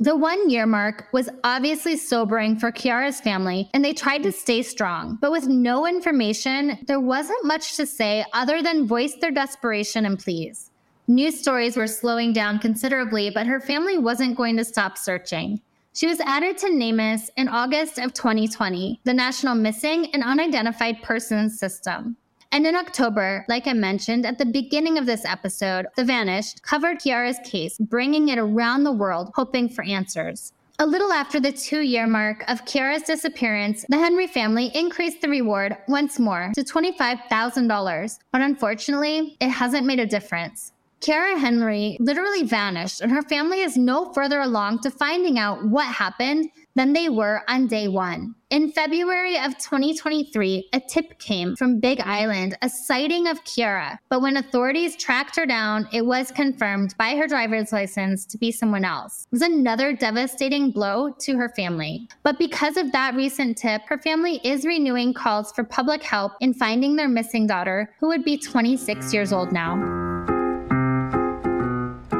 The 0.00 0.16
one 0.16 0.50
year 0.50 0.66
mark 0.66 1.06
was 1.12 1.28
obviously 1.44 1.96
sobering 1.96 2.56
for 2.56 2.70
Khiara's 2.70 3.20
family, 3.20 3.68
and 3.74 3.84
they 3.84 3.92
tried 3.92 4.22
to 4.24 4.32
stay 4.32 4.62
strong. 4.62 5.18
But 5.20 5.32
with 5.32 5.48
no 5.48 5.86
information, 5.86 6.78
there 6.86 7.00
wasn't 7.00 7.44
much 7.44 7.76
to 7.76 7.86
say 7.86 8.24
other 8.32 8.62
than 8.62 8.86
voice 8.86 9.14
their 9.20 9.32
desperation 9.32 10.06
and 10.06 10.18
pleas. 10.18 10.70
News 11.08 11.40
stories 11.40 11.76
were 11.76 11.86
slowing 11.86 12.32
down 12.32 12.58
considerably, 12.58 13.30
but 13.30 13.46
her 13.46 13.60
family 13.60 13.98
wasn't 13.98 14.36
going 14.36 14.56
to 14.56 14.64
stop 14.64 14.98
searching. 14.98 15.60
She 15.98 16.06
was 16.06 16.20
added 16.20 16.56
to 16.58 16.68
NamUs 16.68 17.28
in 17.36 17.48
August 17.48 17.98
of 17.98 18.14
2020, 18.14 19.00
the 19.02 19.12
National 19.12 19.56
Missing 19.56 20.14
and 20.14 20.22
Unidentified 20.22 21.02
Persons 21.02 21.58
System. 21.58 22.16
And 22.52 22.64
in 22.68 22.76
October, 22.76 23.44
like 23.48 23.66
I 23.66 23.72
mentioned 23.72 24.24
at 24.24 24.38
the 24.38 24.46
beginning 24.46 24.96
of 24.96 25.06
this 25.06 25.24
episode, 25.24 25.88
The 25.96 26.04
Vanished 26.04 26.62
covered 26.62 27.00
Khiara's 27.00 27.40
case, 27.42 27.76
bringing 27.78 28.28
it 28.28 28.38
around 28.38 28.84
the 28.84 28.92
world, 28.92 29.32
hoping 29.34 29.68
for 29.68 29.82
answers. 29.82 30.52
A 30.78 30.86
little 30.86 31.12
after 31.12 31.40
the 31.40 31.50
two 31.50 31.80
year 31.80 32.06
mark 32.06 32.44
of 32.46 32.64
Khiara's 32.64 33.02
disappearance, 33.02 33.84
the 33.88 33.98
Henry 33.98 34.28
family 34.28 34.70
increased 34.76 35.20
the 35.20 35.28
reward 35.28 35.76
once 35.88 36.20
more 36.20 36.52
to 36.54 36.62
$25,000. 36.62 38.18
But 38.30 38.42
unfortunately, 38.42 39.36
it 39.40 39.48
hasn't 39.48 39.84
made 39.84 39.98
a 39.98 40.06
difference. 40.06 40.70
Khiara 41.00 41.38
Henry 41.38 41.96
literally 42.00 42.42
vanished, 42.42 43.00
and 43.00 43.12
her 43.12 43.22
family 43.22 43.60
is 43.60 43.76
no 43.76 44.12
further 44.12 44.40
along 44.40 44.80
to 44.80 44.90
finding 44.90 45.38
out 45.38 45.64
what 45.64 45.86
happened 45.86 46.50
than 46.74 46.92
they 46.92 47.08
were 47.08 47.42
on 47.48 47.66
day 47.66 47.88
one. 47.88 48.34
In 48.50 48.72
February 48.72 49.36
of 49.38 49.58
2023, 49.58 50.70
a 50.72 50.80
tip 50.80 51.18
came 51.18 51.54
from 51.54 51.80
Big 51.80 52.00
Island, 52.00 52.56
a 52.62 52.68
sighting 52.68 53.28
of 53.28 53.44
Khiara. 53.44 53.98
But 54.08 54.22
when 54.22 54.38
authorities 54.38 54.96
tracked 54.96 55.36
her 55.36 55.44
down, 55.44 55.88
it 55.92 56.06
was 56.06 56.30
confirmed 56.30 56.94
by 56.98 57.14
her 57.16 57.26
driver's 57.26 57.72
license 57.72 58.24
to 58.26 58.38
be 58.38 58.50
someone 58.50 58.84
else. 58.84 59.26
It 59.26 59.32
was 59.32 59.42
another 59.42 59.92
devastating 59.92 60.70
blow 60.70 61.10
to 61.20 61.36
her 61.36 61.50
family. 61.50 62.08
But 62.22 62.38
because 62.38 62.76
of 62.76 62.90
that 62.92 63.14
recent 63.14 63.58
tip, 63.58 63.82
her 63.86 63.98
family 63.98 64.40
is 64.42 64.64
renewing 64.64 65.14
calls 65.14 65.52
for 65.52 65.64
public 65.64 66.02
help 66.02 66.32
in 66.40 66.54
finding 66.54 66.96
their 66.96 67.08
missing 67.08 67.46
daughter, 67.46 67.94
who 68.00 68.08
would 68.08 68.24
be 68.24 68.38
26 68.38 69.12
years 69.12 69.32
old 69.32 69.52
now. 69.52 70.07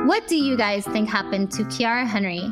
What 0.09 0.27
do 0.27 0.37
you 0.37 0.55
mm. 0.55 0.59
guys 0.59 0.87
think 0.87 1.07
happened 1.07 1.51
to 1.51 1.64
Khiara 1.64 2.07
Henry? 2.07 2.51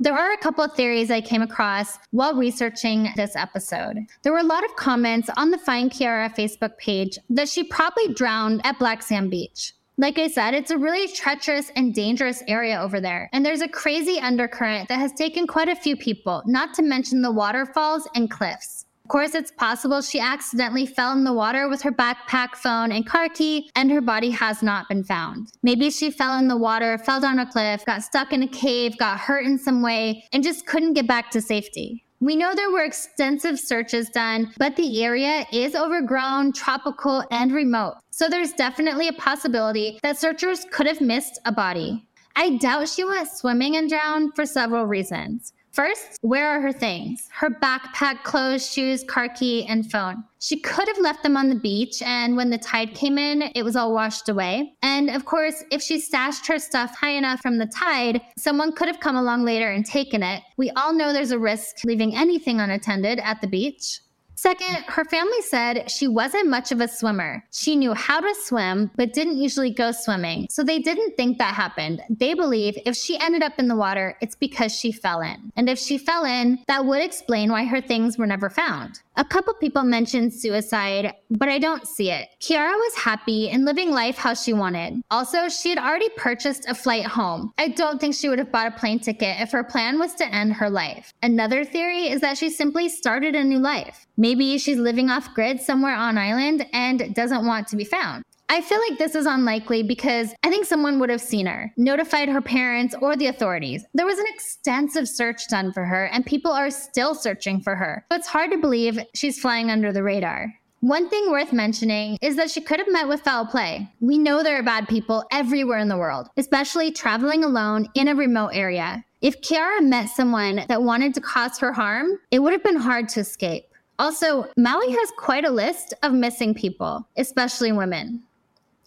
There 0.00 0.18
are 0.18 0.32
a 0.32 0.38
couple 0.38 0.64
of 0.64 0.72
theories 0.72 1.12
I 1.12 1.20
came 1.20 1.40
across 1.40 1.96
while 2.10 2.34
researching 2.34 3.08
this 3.14 3.36
episode. 3.36 3.98
There 4.22 4.32
were 4.32 4.40
a 4.40 4.42
lot 4.42 4.64
of 4.64 4.74
comments 4.74 5.30
on 5.36 5.52
the 5.52 5.58
Find 5.58 5.92
Khiara 5.92 6.34
Facebook 6.34 6.76
page 6.78 7.20
that 7.30 7.48
she 7.48 7.62
probably 7.62 8.12
drowned 8.12 8.62
at 8.64 8.80
Black 8.80 9.04
Sand 9.04 9.30
Beach. 9.30 9.74
Like 9.96 10.18
I 10.18 10.26
said, 10.26 10.54
it's 10.54 10.72
a 10.72 10.76
really 10.76 11.06
treacherous 11.06 11.70
and 11.76 11.94
dangerous 11.94 12.42
area 12.48 12.80
over 12.80 13.00
there. 13.00 13.30
And 13.32 13.46
there's 13.46 13.60
a 13.60 13.68
crazy 13.68 14.18
undercurrent 14.18 14.88
that 14.88 14.98
has 14.98 15.12
taken 15.12 15.46
quite 15.46 15.68
a 15.68 15.76
few 15.76 15.96
people, 15.96 16.42
not 16.46 16.74
to 16.74 16.82
mention 16.82 17.22
the 17.22 17.30
waterfalls 17.30 18.08
and 18.16 18.28
cliffs 18.28 18.86
course, 19.12 19.34
it's 19.34 19.50
possible 19.50 20.00
she 20.00 20.18
accidentally 20.18 20.86
fell 20.86 21.12
in 21.12 21.22
the 21.22 21.34
water 21.34 21.68
with 21.68 21.82
her 21.82 21.92
backpack, 21.92 22.56
phone, 22.56 22.90
and 22.90 23.06
car 23.06 23.28
key, 23.28 23.70
and 23.76 23.90
her 23.90 24.00
body 24.00 24.30
has 24.30 24.62
not 24.62 24.88
been 24.88 25.04
found. 25.04 25.48
Maybe 25.62 25.90
she 25.90 26.10
fell 26.10 26.38
in 26.38 26.48
the 26.48 26.56
water, 26.56 26.96
fell 26.96 27.20
down 27.20 27.38
a 27.38 27.44
cliff, 27.44 27.84
got 27.84 28.02
stuck 28.02 28.32
in 28.32 28.42
a 28.42 28.48
cave, 28.48 28.96
got 28.96 29.20
hurt 29.20 29.44
in 29.44 29.58
some 29.58 29.82
way, 29.82 30.24
and 30.32 30.42
just 30.42 30.66
couldn't 30.66 30.94
get 30.94 31.06
back 31.06 31.30
to 31.32 31.42
safety. 31.42 32.02
We 32.20 32.36
know 32.36 32.54
there 32.54 32.70
were 32.70 32.84
extensive 32.84 33.60
searches 33.60 34.08
done, 34.08 34.50
but 34.56 34.76
the 34.76 35.04
area 35.04 35.44
is 35.52 35.74
overgrown, 35.74 36.54
tropical, 36.54 37.22
and 37.30 37.52
remote. 37.52 37.96
So 38.12 38.30
there's 38.30 38.52
definitely 38.52 39.08
a 39.08 39.12
possibility 39.12 39.98
that 40.02 40.18
searchers 40.18 40.64
could 40.70 40.86
have 40.86 41.02
missed 41.02 41.38
a 41.44 41.52
body. 41.52 42.08
I 42.34 42.56
doubt 42.56 42.88
she 42.88 43.04
went 43.04 43.28
swimming 43.28 43.76
and 43.76 43.90
drowned 43.90 44.34
for 44.34 44.46
several 44.46 44.86
reasons. 44.86 45.52
First, 45.72 46.18
where 46.20 46.48
are 46.50 46.60
her 46.60 46.72
things? 46.72 47.30
Her 47.32 47.48
backpack, 47.48 48.24
clothes, 48.24 48.70
shoes, 48.70 49.02
car 49.02 49.30
key, 49.30 49.64
and 49.64 49.90
phone. 49.90 50.22
She 50.38 50.60
could 50.60 50.86
have 50.86 50.98
left 50.98 51.22
them 51.22 51.34
on 51.34 51.48
the 51.48 51.54
beach, 51.54 52.02
and 52.02 52.36
when 52.36 52.50
the 52.50 52.58
tide 52.58 52.94
came 52.94 53.16
in, 53.16 53.50
it 53.54 53.62
was 53.62 53.74
all 53.74 53.94
washed 53.94 54.28
away. 54.28 54.74
And 54.82 55.08
of 55.08 55.24
course, 55.24 55.64
if 55.70 55.80
she 55.80 55.98
stashed 55.98 56.46
her 56.46 56.58
stuff 56.58 56.94
high 56.94 57.12
enough 57.12 57.40
from 57.40 57.56
the 57.56 57.66
tide, 57.66 58.20
someone 58.36 58.72
could 58.72 58.88
have 58.88 59.00
come 59.00 59.16
along 59.16 59.46
later 59.46 59.70
and 59.70 59.86
taken 59.86 60.22
it. 60.22 60.42
We 60.58 60.70
all 60.72 60.92
know 60.92 61.10
there's 61.10 61.30
a 61.30 61.38
risk 61.38 61.76
leaving 61.84 62.14
anything 62.14 62.60
unattended 62.60 63.18
at 63.20 63.40
the 63.40 63.46
beach. 63.46 64.00
Second, 64.42 64.78
her 64.88 65.04
family 65.04 65.40
said 65.42 65.88
she 65.88 66.08
wasn't 66.08 66.48
much 66.48 66.72
of 66.72 66.80
a 66.80 66.88
swimmer. 66.88 67.44
She 67.52 67.76
knew 67.76 67.94
how 67.94 68.18
to 68.18 68.34
swim, 68.42 68.90
but 68.96 69.12
didn't 69.12 69.36
usually 69.36 69.70
go 69.70 69.92
swimming. 69.92 70.48
So 70.50 70.64
they 70.64 70.80
didn't 70.80 71.16
think 71.16 71.38
that 71.38 71.54
happened. 71.54 72.02
They 72.10 72.34
believe 72.34 72.76
if 72.84 72.96
she 72.96 73.16
ended 73.20 73.44
up 73.44 73.60
in 73.60 73.68
the 73.68 73.76
water, 73.76 74.16
it's 74.20 74.34
because 74.34 74.74
she 74.74 74.90
fell 74.90 75.20
in. 75.20 75.52
And 75.54 75.68
if 75.68 75.78
she 75.78 75.96
fell 75.96 76.24
in, 76.24 76.58
that 76.66 76.86
would 76.86 77.04
explain 77.04 77.52
why 77.52 77.66
her 77.66 77.80
things 77.80 78.18
were 78.18 78.26
never 78.26 78.50
found. 78.50 78.98
A 79.16 79.24
couple 79.24 79.52
people 79.54 79.82
mentioned 79.82 80.32
suicide, 80.32 81.12
but 81.30 81.50
I 81.50 81.58
don't 81.58 81.86
see 81.86 82.10
it. 82.10 82.28
Khiara 82.40 82.72
was 82.72 82.94
happy 82.94 83.50
and 83.50 83.66
living 83.66 83.90
life 83.90 84.16
how 84.16 84.32
she 84.32 84.54
wanted. 84.54 85.02
Also, 85.10 85.50
she 85.50 85.68
had 85.68 85.78
already 85.78 86.08
purchased 86.16 86.66
a 86.66 86.74
flight 86.74 87.04
home. 87.04 87.52
I 87.58 87.68
don't 87.68 88.00
think 88.00 88.14
she 88.14 88.30
would 88.30 88.38
have 88.38 88.50
bought 88.50 88.68
a 88.68 88.78
plane 88.78 89.00
ticket 89.00 89.38
if 89.38 89.52
her 89.52 89.64
plan 89.64 89.98
was 89.98 90.14
to 90.14 90.34
end 90.34 90.54
her 90.54 90.70
life. 90.70 91.12
Another 91.22 91.62
theory 91.62 92.08
is 92.08 92.22
that 92.22 92.38
she 92.38 92.48
simply 92.48 92.88
started 92.88 93.34
a 93.34 93.44
new 93.44 93.58
life. 93.58 94.06
Maybe 94.16 94.56
she's 94.56 94.78
living 94.78 95.10
off 95.10 95.34
grid 95.34 95.60
somewhere 95.60 95.94
on 95.94 96.16
island 96.16 96.66
and 96.72 97.14
doesn't 97.14 97.46
want 97.46 97.68
to 97.68 97.76
be 97.76 97.84
found. 97.84 98.24
I 98.52 98.60
feel 98.60 98.80
like 98.86 98.98
this 98.98 99.14
is 99.14 99.24
unlikely 99.24 99.82
because 99.82 100.34
I 100.42 100.50
think 100.50 100.66
someone 100.66 100.98
would 100.98 101.08
have 101.08 101.22
seen 101.22 101.46
her, 101.46 101.72
notified 101.78 102.28
her 102.28 102.42
parents 102.42 102.94
or 103.00 103.16
the 103.16 103.28
authorities. 103.28 103.82
There 103.94 104.04
was 104.04 104.18
an 104.18 104.26
extensive 104.28 105.08
search 105.08 105.48
done 105.48 105.72
for 105.72 105.86
her, 105.86 106.04
and 106.08 106.26
people 106.26 106.52
are 106.52 106.70
still 106.70 107.14
searching 107.14 107.62
for 107.62 107.74
her. 107.76 108.04
So 108.12 108.18
it's 108.18 108.26
hard 108.26 108.50
to 108.50 108.58
believe 108.58 108.98
she's 109.14 109.40
flying 109.40 109.70
under 109.70 109.90
the 109.90 110.02
radar. 110.02 110.52
One 110.80 111.08
thing 111.08 111.30
worth 111.30 111.54
mentioning 111.54 112.18
is 112.20 112.36
that 112.36 112.50
she 112.50 112.60
could 112.60 112.78
have 112.78 112.92
met 112.92 113.08
with 113.08 113.22
foul 113.22 113.46
play. 113.46 113.90
We 114.00 114.18
know 114.18 114.42
there 114.42 114.58
are 114.58 114.62
bad 114.62 114.86
people 114.86 115.24
everywhere 115.32 115.78
in 115.78 115.88
the 115.88 115.96
world, 115.96 116.28
especially 116.36 116.92
traveling 116.92 117.44
alone 117.44 117.88
in 117.94 118.08
a 118.08 118.14
remote 118.14 118.50
area. 118.52 119.02
If 119.22 119.40
Khiara 119.40 119.82
met 119.82 120.10
someone 120.10 120.66
that 120.68 120.82
wanted 120.82 121.14
to 121.14 121.22
cause 121.22 121.58
her 121.58 121.72
harm, 121.72 122.18
it 122.30 122.40
would 122.40 122.52
have 122.52 122.62
been 122.62 122.76
hard 122.76 123.08
to 123.10 123.20
escape. 123.20 123.64
Also, 123.98 124.46
Maui 124.58 124.90
has 124.90 125.10
quite 125.16 125.46
a 125.46 125.50
list 125.50 125.94
of 126.02 126.12
missing 126.12 126.52
people, 126.52 127.08
especially 127.16 127.72
women. 127.72 128.22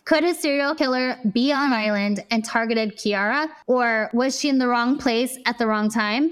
Could 0.06 0.24
a 0.24 0.36
serial 0.36 0.76
killer 0.76 1.18
be 1.32 1.52
on 1.52 1.74
island 1.74 2.24
and 2.30 2.46
targeted 2.46 2.96
Khiara? 2.96 3.50
Or 3.66 4.12
was 4.14 4.40
she 4.40 4.50
in 4.50 4.60
the 4.60 4.68
wrong 4.68 5.00
place 5.00 5.40
at 5.48 5.58
the 5.58 5.66
wrong 5.66 5.90
time? 5.90 6.32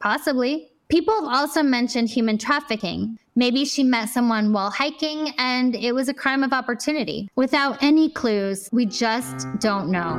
Possibly. 0.00 0.70
People 0.88 1.14
have 1.16 1.24
also 1.24 1.62
mentioned 1.62 2.08
human 2.08 2.38
trafficking. 2.38 3.18
Maybe 3.36 3.66
she 3.66 3.82
met 3.82 4.08
someone 4.08 4.54
while 4.54 4.70
hiking 4.70 5.34
and 5.36 5.74
it 5.74 5.92
was 5.92 6.08
a 6.08 6.14
crime 6.14 6.42
of 6.42 6.54
opportunity. 6.54 7.28
Without 7.36 7.82
any 7.82 8.08
clues, 8.08 8.70
we 8.72 8.86
just 8.86 9.46
don't 9.58 9.90
know. 9.90 10.16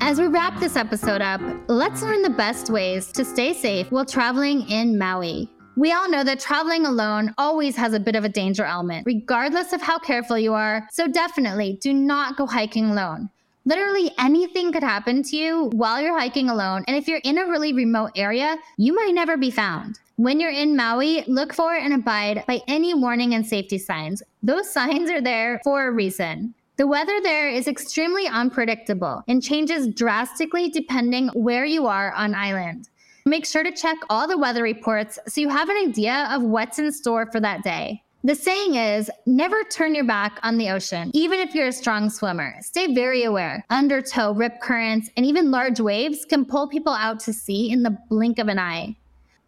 As 0.00 0.20
we 0.20 0.26
wrap 0.26 0.58
this 0.58 0.74
episode 0.74 1.22
up, 1.22 1.40
let's 1.68 2.02
learn 2.02 2.22
the 2.22 2.30
best 2.30 2.68
ways 2.68 3.12
to 3.12 3.24
stay 3.24 3.52
safe 3.54 3.92
while 3.92 4.04
traveling 4.04 4.68
in 4.68 4.98
Maui. 4.98 5.48
We 5.74 5.90
all 5.90 6.10
know 6.10 6.22
that 6.24 6.38
traveling 6.38 6.84
alone 6.84 7.34
always 7.38 7.76
has 7.76 7.94
a 7.94 8.00
bit 8.00 8.14
of 8.14 8.24
a 8.24 8.28
danger 8.28 8.64
element, 8.64 9.06
regardless 9.06 9.72
of 9.72 9.80
how 9.80 9.98
careful 9.98 10.38
you 10.38 10.52
are, 10.52 10.86
so 10.92 11.08
definitely 11.08 11.78
do 11.80 11.94
not 11.94 12.36
go 12.36 12.46
hiking 12.46 12.90
alone. 12.90 13.30
Literally 13.64 14.10
anything 14.18 14.70
could 14.70 14.82
happen 14.82 15.22
to 15.22 15.36
you 15.36 15.70
while 15.72 16.02
you're 16.02 16.18
hiking 16.18 16.50
alone, 16.50 16.84
and 16.86 16.96
if 16.96 17.08
you're 17.08 17.22
in 17.24 17.38
a 17.38 17.46
really 17.46 17.72
remote 17.72 18.10
area, 18.16 18.58
you 18.76 18.94
might 18.94 19.14
never 19.14 19.38
be 19.38 19.50
found. 19.50 19.98
When 20.16 20.40
you're 20.40 20.50
in 20.50 20.76
Maui, 20.76 21.24
look 21.26 21.54
for 21.54 21.74
and 21.74 21.94
abide 21.94 22.44
by 22.46 22.60
any 22.68 22.92
warning 22.92 23.34
and 23.34 23.46
safety 23.46 23.78
signs. 23.78 24.22
Those 24.42 24.70
signs 24.70 25.10
are 25.10 25.22
there 25.22 25.58
for 25.64 25.86
a 25.86 25.92
reason. 25.92 26.54
The 26.76 26.86
weather 26.86 27.18
there 27.22 27.48
is 27.48 27.66
extremely 27.66 28.26
unpredictable 28.26 29.22
and 29.26 29.42
changes 29.42 29.88
drastically 29.88 30.68
depending 30.68 31.28
where 31.28 31.64
you 31.64 31.86
are 31.86 32.12
on 32.12 32.34
island. 32.34 32.88
Make 33.24 33.46
sure 33.46 33.62
to 33.62 33.70
check 33.70 33.98
all 34.10 34.26
the 34.26 34.36
weather 34.36 34.62
reports 34.62 35.18
so 35.28 35.40
you 35.40 35.48
have 35.48 35.68
an 35.68 35.76
idea 35.76 36.28
of 36.32 36.42
what's 36.42 36.80
in 36.80 36.90
store 36.90 37.30
for 37.30 37.38
that 37.38 37.62
day. 37.62 38.02
The 38.24 38.34
saying 38.34 38.74
is 38.76 39.10
never 39.26 39.64
turn 39.64 39.94
your 39.94 40.04
back 40.04 40.38
on 40.42 40.56
the 40.56 40.70
ocean, 40.70 41.10
even 41.12 41.40
if 41.40 41.54
you're 41.54 41.68
a 41.68 41.72
strong 41.72 42.08
swimmer. 42.08 42.54
Stay 42.60 42.94
very 42.94 43.24
aware. 43.24 43.64
Undertow, 43.70 44.32
rip 44.32 44.60
currents, 44.60 45.10
and 45.16 45.26
even 45.26 45.50
large 45.50 45.80
waves 45.80 46.24
can 46.24 46.44
pull 46.44 46.68
people 46.68 46.92
out 46.92 47.18
to 47.20 47.32
sea 47.32 47.70
in 47.70 47.82
the 47.82 47.96
blink 48.08 48.38
of 48.38 48.48
an 48.48 48.60
eye. 48.60 48.96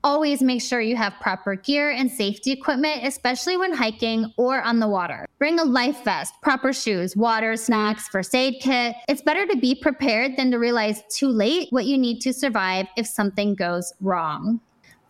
Always 0.04 0.42
make 0.42 0.60
sure 0.60 0.82
you 0.82 0.96
have 0.96 1.14
proper 1.18 1.54
gear 1.54 1.90
and 1.90 2.10
safety 2.10 2.52
equipment, 2.52 3.00
especially 3.04 3.56
when 3.56 3.72
hiking 3.72 4.30
or 4.36 4.60
on 4.60 4.78
the 4.78 4.86
water. 4.86 5.26
Bring 5.38 5.58
a 5.58 5.64
life 5.64 6.04
vest, 6.04 6.34
proper 6.42 6.74
shoes, 6.74 7.16
water, 7.16 7.56
snacks, 7.56 8.06
first 8.08 8.34
aid 8.34 8.56
kit. 8.60 8.96
It's 9.08 9.22
better 9.22 9.46
to 9.46 9.56
be 9.56 9.74
prepared 9.74 10.36
than 10.36 10.50
to 10.50 10.58
realize 10.58 11.02
too 11.08 11.28
late 11.28 11.68
what 11.70 11.86
you 11.86 11.96
need 11.96 12.20
to 12.20 12.34
survive 12.34 12.86
if 12.98 13.06
something 13.06 13.54
goes 13.54 13.94
wrong. 14.02 14.60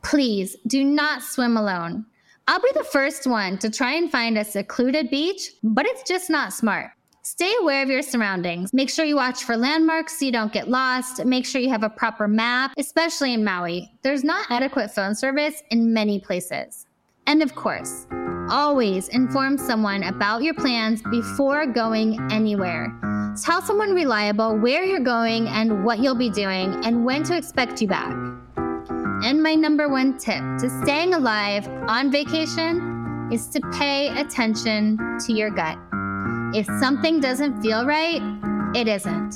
Please 0.04 0.56
do 0.68 0.84
not 0.84 1.24
swim 1.24 1.56
alone. 1.56 2.06
I'll 2.46 2.60
be 2.60 2.70
the 2.74 2.84
first 2.84 3.26
one 3.26 3.58
to 3.58 3.70
try 3.70 3.94
and 3.94 4.12
find 4.12 4.38
a 4.38 4.44
secluded 4.44 5.10
beach, 5.10 5.50
but 5.64 5.86
it's 5.86 6.08
just 6.08 6.30
not 6.30 6.52
smart. 6.52 6.92
Stay 7.26 7.54
aware 7.62 7.82
of 7.82 7.88
your 7.88 8.02
surroundings. 8.02 8.74
Make 8.74 8.90
sure 8.90 9.06
you 9.06 9.16
watch 9.16 9.44
for 9.44 9.56
landmarks 9.56 10.18
so 10.18 10.26
you 10.26 10.30
don't 10.30 10.52
get 10.52 10.68
lost. 10.68 11.24
Make 11.24 11.46
sure 11.46 11.58
you 11.58 11.70
have 11.70 11.82
a 11.82 11.88
proper 11.88 12.28
map, 12.28 12.74
especially 12.76 13.32
in 13.32 13.42
Maui. 13.42 13.90
There's 14.02 14.22
not 14.24 14.44
adequate 14.50 14.90
phone 14.90 15.14
service 15.14 15.62
in 15.70 15.94
many 15.94 16.20
places. 16.20 16.84
And 17.26 17.42
of 17.42 17.54
course, 17.54 18.06
always 18.50 19.08
inform 19.08 19.56
someone 19.56 20.02
about 20.02 20.42
your 20.42 20.52
plans 20.52 21.00
before 21.10 21.64
going 21.64 22.20
anywhere. 22.30 22.94
Tell 23.42 23.62
someone 23.62 23.94
reliable 23.94 24.58
where 24.58 24.84
you're 24.84 25.00
going 25.00 25.48
and 25.48 25.82
what 25.82 26.00
you'll 26.00 26.14
be 26.14 26.28
doing 26.28 26.84
and 26.84 27.06
when 27.06 27.22
to 27.22 27.34
expect 27.34 27.80
you 27.80 27.88
back. 27.88 28.14
And 29.24 29.42
my 29.42 29.54
number 29.54 29.88
one 29.88 30.18
tip 30.18 30.42
to 30.58 30.68
staying 30.82 31.14
alive 31.14 31.66
on 31.88 32.10
vacation 32.10 33.30
is 33.32 33.48
to 33.48 33.62
pay 33.72 34.08
attention 34.20 34.98
to 35.20 35.32
your 35.32 35.48
gut. 35.48 35.78
If 36.54 36.66
something 36.78 37.18
doesn't 37.18 37.60
feel 37.62 37.84
right, 37.84 38.22
it 38.76 38.86
isn't. 38.86 39.32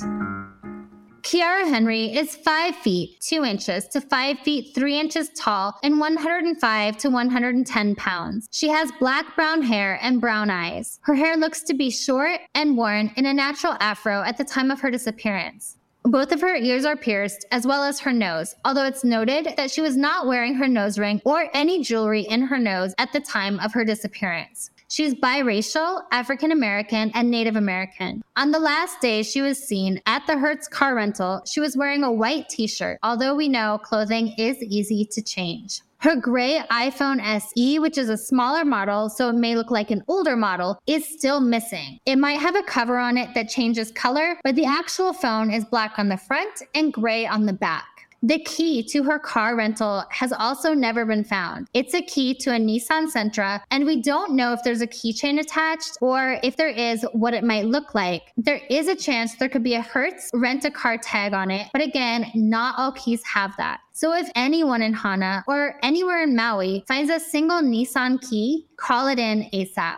Khiara 1.21 1.69
Henry 1.69 2.15
is 2.15 2.37
5 2.37 2.75
feet 2.77 3.19
2 3.19 3.43
inches 3.43 3.89
to 3.89 3.99
5 3.99 4.39
feet 4.39 4.73
3 4.73 4.97
inches 4.97 5.29
tall 5.31 5.77
and 5.83 5.99
105 5.99 6.97
to 6.97 7.09
110 7.09 7.95
pounds. 7.95 8.47
She 8.53 8.69
has 8.69 8.93
black 9.01 9.35
brown 9.35 9.61
hair 9.61 9.99
and 10.01 10.21
brown 10.21 10.49
eyes. 10.49 10.99
Her 11.01 11.13
hair 11.13 11.35
looks 11.35 11.61
to 11.63 11.73
be 11.73 11.89
short 11.89 12.39
and 12.55 12.77
worn 12.77 13.11
in 13.17 13.25
a 13.25 13.33
natural 13.33 13.75
afro 13.81 14.21
at 14.21 14.37
the 14.37 14.45
time 14.45 14.71
of 14.71 14.79
her 14.79 14.89
disappearance. 14.89 15.75
Both 16.03 16.31
of 16.31 16.39
her 16.39 16.55
ears 16.55 16.85
are 16.85 16.95
pierced, 16.95 17.45
as 17.51 17.67
well 17.67 17.83
as 17.83 17.99
her 17.99 18.13
nose, 18.13 18.55
although 18.63 18.85
it's 18.85 19.03
noted 19.03 19.53
that 19.57 19.71
she 19.71 19.81
was 19.81 19.97
not 19.97 20.25
wearing 20.25 20.55
her 20.55 20.69
nose 20.69 20.97
ring 20.97 21.21
or 21.25 21.49
any 21.53 21.83
jewelry 21.83 22.21
in 22.21 22.43
her 22.43 22.57
nose 22.57 22.95
at 22.97 23.11
the 23.11 23.19
time 23.19 23.59
of 23.59 23.73
her 23.73 23.83
disappearance. 23.83 24.71
She 24.91 25.03
was 25.03 25.13
biracial, 25.13 26.01
African 26.11 26.51
American, 26.51 27.11
and 27.13 27.29
Native 27.29 27.55
American. 27.55 28.23
On 28.35 28.49
the 28.49 28.59
last 28.59 28.99
day 29.01 29.21
she 29.21 29.39
was 29.39 29.63
seen 29.63 30.01
at 30.07 30.25
the 30.25 30.35
Hertz 30.35 30.67
car 30.67 30.95
rental, 30.95 31.43
she 31.45 31.59
was 31.59 31.77
wearing 31.77 32.03
a 32.03 32.11
white 32.11 32.49
t 32.49 32.65
shirt, 32.65 32.97
although 33.03 33.35
we 33.35 33.47
know 33.47 33.79
clothing 33.83 34.33
is 34.39 34.57
easy 34.63 35.05
to 35.11 35.21
change. 35.21 35.81
Her 35.99 36.15
gray 36.15 36.63
iPhone 36.71 37.21
SE, 37.21 37.77
which 37.77 37.99
is 37.99 38.09
a 38.09 38.17
smaller 38.17 38.65
model, 38.65 39.09
so 39.09 39.29
it 39.29 39.35
may 39.35 39.55
look 39.55 39.69
like 39.69 39.91
an 39.91 40.03
older 40.07 40.35
model, 40.35 40.79
is 40.87 41.05
still 41.05 41.39
missing. 41.39 41.99
It 42.07 42.15
might 42.15 42.39
have 42.39 42.55
a 42.55 42.63
cover 42.63 42.97
on 42.97 43.15
it 43.15 43.35
that 43.35 43.49
changes 43.49 43.91
color, 43.91 44.39
but 44.43 44.55
the 44.55 44.65
actual 44.65 45.13
phone 45.13 45.51
is 45.51 45.65
black 45.65 45.99
on 45.99 46.09
the 46.09 46.17
front 46.17 46.63
and 46.73 46.91
gray 46.91 47.27
on 47.27 47.45
the 47.45 47.53
back. 47.53 47.98
The 48.21 48.39
key 48.39 48.83
to 48.83 49.03
her 49.03 49.17
car 49.17 49.55
rental 49.55 50.03
has 50.09 50.33
also 50.33 50.73
never 50.73 51.05
been 51.05 51.23
found. 51.23 51.69
It's 51.73 51.93
a 51.93 52.01
key 52.01 52.33
to 52.39 52.53
a 52.53 52.59
Nissan 52.59 53.09
Sentra, 53.09 53.61
and 53.71 53.85
we 53.85 54.01
don't 54.01 54.33
know 54.33 54.51
if 54.51 54.61
there's 54.61 54.81
a 54.81 54.87
keychain 54.87 55.39
attached 55.39 55.97
or 56.01 56.37
if 56.43 56.57
there 56.57 56.67
is, 56.67 57.05
what 57.13 57.33
it 57.33 57.45
might 57.45 57.65
look 57.65 57.95
like. 57.95 58.23
There 58.35 58.59
is 58.69 58.89
a 58.89 58.95
chance 58.95 59.35
there 59.35 59.47
could 59.47 59.63
be 59.63 59.75
a 59.75 59.81
Hertz 59.81 60.29
rent 60.33 60.65
a 60.65 60.71
car 60.71 60.97
tag 60.97 61.33
on 61.33 61.49
it, 61.49 61.67
but 61.71 61.81
again, 61.81 62.29
not 62.35 62.75
all 62.77 62.91
keys 62.91 63.23
have 63.23 63.53
that. 63.57 63.79
So 63.93 64.13
if 64.13 64.29
anyone 64.35 64.81
in 64.81 64.93
Hana 64.93 65.45
or 65.47 65.79
anywhere 65.81 66.23
in 66.23 66.35
Maui 66.35 66.83
finds 66.89 67.09
a 67.09 67.21
single 67.21 67.61
Nissan 67.61 68.21
key, 68.29 68.67
call 68.75 69.07
it 69.07 69.19
in 69.19 69.49
ASAP. 69.53 69.97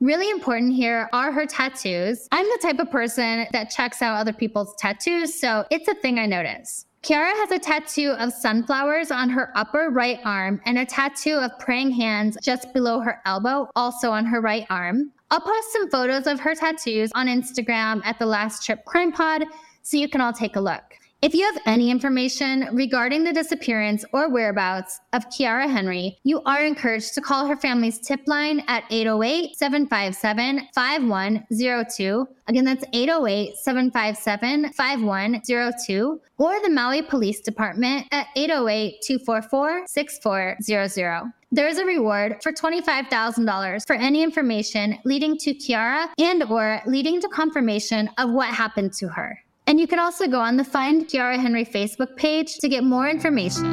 Really 0.00 0.28
important 0.30 0.74
here 0.74 1.08
are 1.12 1.32
her 1.32 1.46
tattoos. 1.46 2.28
I'm 2.32 2.44
the 2.44 2.58
type 2.60 2.80
of 2.80 2.90
person 2.90 3.46
that 3.52 3.70
checks 3.70 4.02
out 4.02 4.18
other 4.18 4.32
people's 4.32 4.74
tattoos, 4.78 5.38
so 5.38 5.64
it's 5.70 5.88
a 5.88 5.94
thing 5.94 6.18
I 6.18 6.26
notice. 6.26 6.86
Khiara 7.02 7.32
has 7.32 7.50
a 7.50 7.58
tattoo 7.58 8.14
of 8.20 8.32
sunflowers 8.32 9.10
on 9.10 9.28
her 9.28 9.50
upper 9.56 9.90
right 9.90 10.20
arm 10.24 10.60
and 10.66 10.78
a 10.78 10.86
tattoo 10.86 11.34
of 11.34 11.50
praying 11.58 11.90
hands 11.90 12.38
just 12.40 12.72
below 12.72 13.00
her 13.00 13.20
elbow, 13.26 13.68
also 13.74 14.12
on 14.12 14.24
her 14.24 14.40
right 14.40 14.64
arm. 14.70 15.10
I'll 15.32 15.40
post 15.40 15.72
some 15.72 15.90
photos 15.90 16.28
of 16.28 16.38
her 16.38 16.54
tattoos 16.54 17.10
on 17.16 17.26
Instagram 17.26 18.02
at 18.04 18.20
the 18.20 18.26
Last 18.26 18.64
Trip 18.64 18.84
Crime 18.84 19.10
Pod 19.10 19.42
so 19.82 19.96
you 19.96 20.08
can 20.08 20.20
all 20.20 20.32
take 20.32 20.54
a 20.54 20.60
look. 20.60 20.84
If 21.22 21.34
you 21.36 21.44
have 21.44 21.62
any 21.66 21.88
information 21.88 22.68
regarding 22.72 23.22
the 23.22 23.32
disappearance 23.32 24.04
or 24.12 24.28
whereabouts 24.28 24.98
of 25.12 25.28
Khiara 25.28 25.70
Henry, 25.70 26.18
you 26.24 26.42
are 26.42 26.64
encouraged 26.64 27.14
to 27.14 27.20
call 27.20 27.46
her 27.46 27.56
family's 27.56 28.00
tip 28.00 28.22
line 28.26 28.64
at 28.66 28.82
808 28.90 29.56
757 29.56 30.68
5102. 30.74 32.28
Again, 32.48 32.64
that's 32.64 32.84
808 32.92 33.56
757 33.56 34.72
5102, 34.72 36.20
or 36.38 36.60
the 36.60 36.68
Maui 36.68 37.02
Police 37.02 37.40
Department 37.40 38.08
at 38.10 38.26
808 38.34 39.00
244 39.02 39.86
6400. 39.86 41.32
There 41.52 41.68
is 41.68 41.78
a 41.78 41.84
reward 41.84 42.42
for 42.42 42.50
$25,000 42.50 43.86
for 43.86 43.94
any 43.94 44.24
information 44.24 44.98
leading 45.04 45.36
to 45.38 45.54
Khiara 45.54 46.08
and 46.18 46.42
or 46.42 46.80
leading 46.86 47.20
to 47.20 47.28
confirmation 47.28 48.10
of 48.18 48.32
what 48.32 48.48
happened 48.48 48.92
to 48.94 49.06
her. 49.06 49.38
And 49.66 49.78
you 49.78 49.86
can 49.86 49.98
also 49.98 50.26
go 50.26 50.40
on 50.40 50.56
the 50.56 50.64
Find 50.64 51.06
Khiara 51.06 51.38
Henry 51.38 51.64
Facebook 51.64 52.16
page 52.16 52.58
to 52.58 52.68
get 52.68 52.84
more 52.84 53.08
information. 53.08 53.64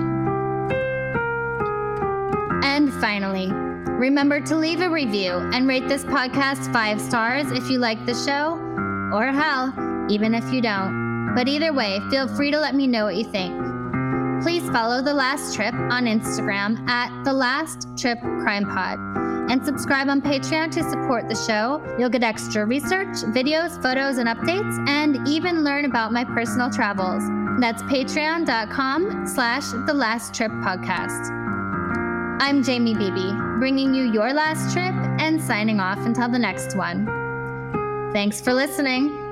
And 2.64 2.94
finally, 2.94 3.52
remember 3.52 4.40
to 4.42 4.56
leave 4.56 4.82
a 4.82 4.90
review 4.90 5.32
and 5.54 5.68
rate 5.68 5.88
this 5.88 6.04
podcast 6.04 6.72
five 6.72 7.02
stars 7.02 7.52
if 7.52 7.70
you 7.70 7.80
like 7.80 8.06
the 8.06 8.14
show, 8.14 8.54
or 9.14 9.28
hell, 9.28 9.74
even 10.10 10.36
if 10.36 10.52
you 10.54 10.62
don't. 10.62 11.34
But 11.36 11.48
either 11.48 11.74
way, 11.74 12.00
feel 12.10 12.28
free 12.28 12.52
to 12.52 12.60
let 12.60 12.76
me 12.76 12.88
know 12.88 13.06
what 13.06 13.16
you 13.16 13.26
think. 13.26 13.54
Please 14.44 14.68
follow 14.70 15.02
The 15.02 15.14
Last 15.14 15.56
Trip 15.56 15.74
on 15.74 16.06
Instagram 16.06 16.88
at 16.88 17.24
The 17.24 17.34
Last 17.34 17.88
Trip 17.98 18.20
Crime 18.20 18.66
Pod 18.66 19.29
and 19.50 19.66
subscribe 19.66 20.08
on 20.10 20.22
Patreon 20.22 20.72
to 20.72 20.89
support 20.89 21.28
the 21.28 21.36
show. 21.36 21.84
You'll 21.97 22.10
get 22.10 22.24
extra 22.24 22.66
research, 22.66 23.18
videos, 23.34 23.82
photos, 23.82 24.18
and 24.18 24.30
updates, 24.30 24.88
and 24.88 25.28
even 25.28 25.64
learn 25.64 25.86
about 25.86 26.14
my 26.14 26.24
personal 26.24 26.70
travels. 26.70 27.24
That's 27.60 27.82
patreon.com 27.84 29.28
slash 29.28 29.66
the 29.86 29.93
last 29.93 30.34
trip 30.34 30.52
podcast. 30.52 31.30
I'm 32.41 32.64
Jaimie 32.64 32.97
Beebe, 32.97 33.60
bringing 33.60 33.93
you 33.93 34.12
your 34.12 34.32
last 34.34 34.72
trip 34.72 34.93
and 35.20 35.41
signing 35.41 35.80
off 35.80 36.00
until 36.00 36.30
the 36.30 36.39
next 36.39 36.78
one. 36.78 37.06
Thanks 38.14 38.39
for 38.39 38.54
listening. 38.54 39.29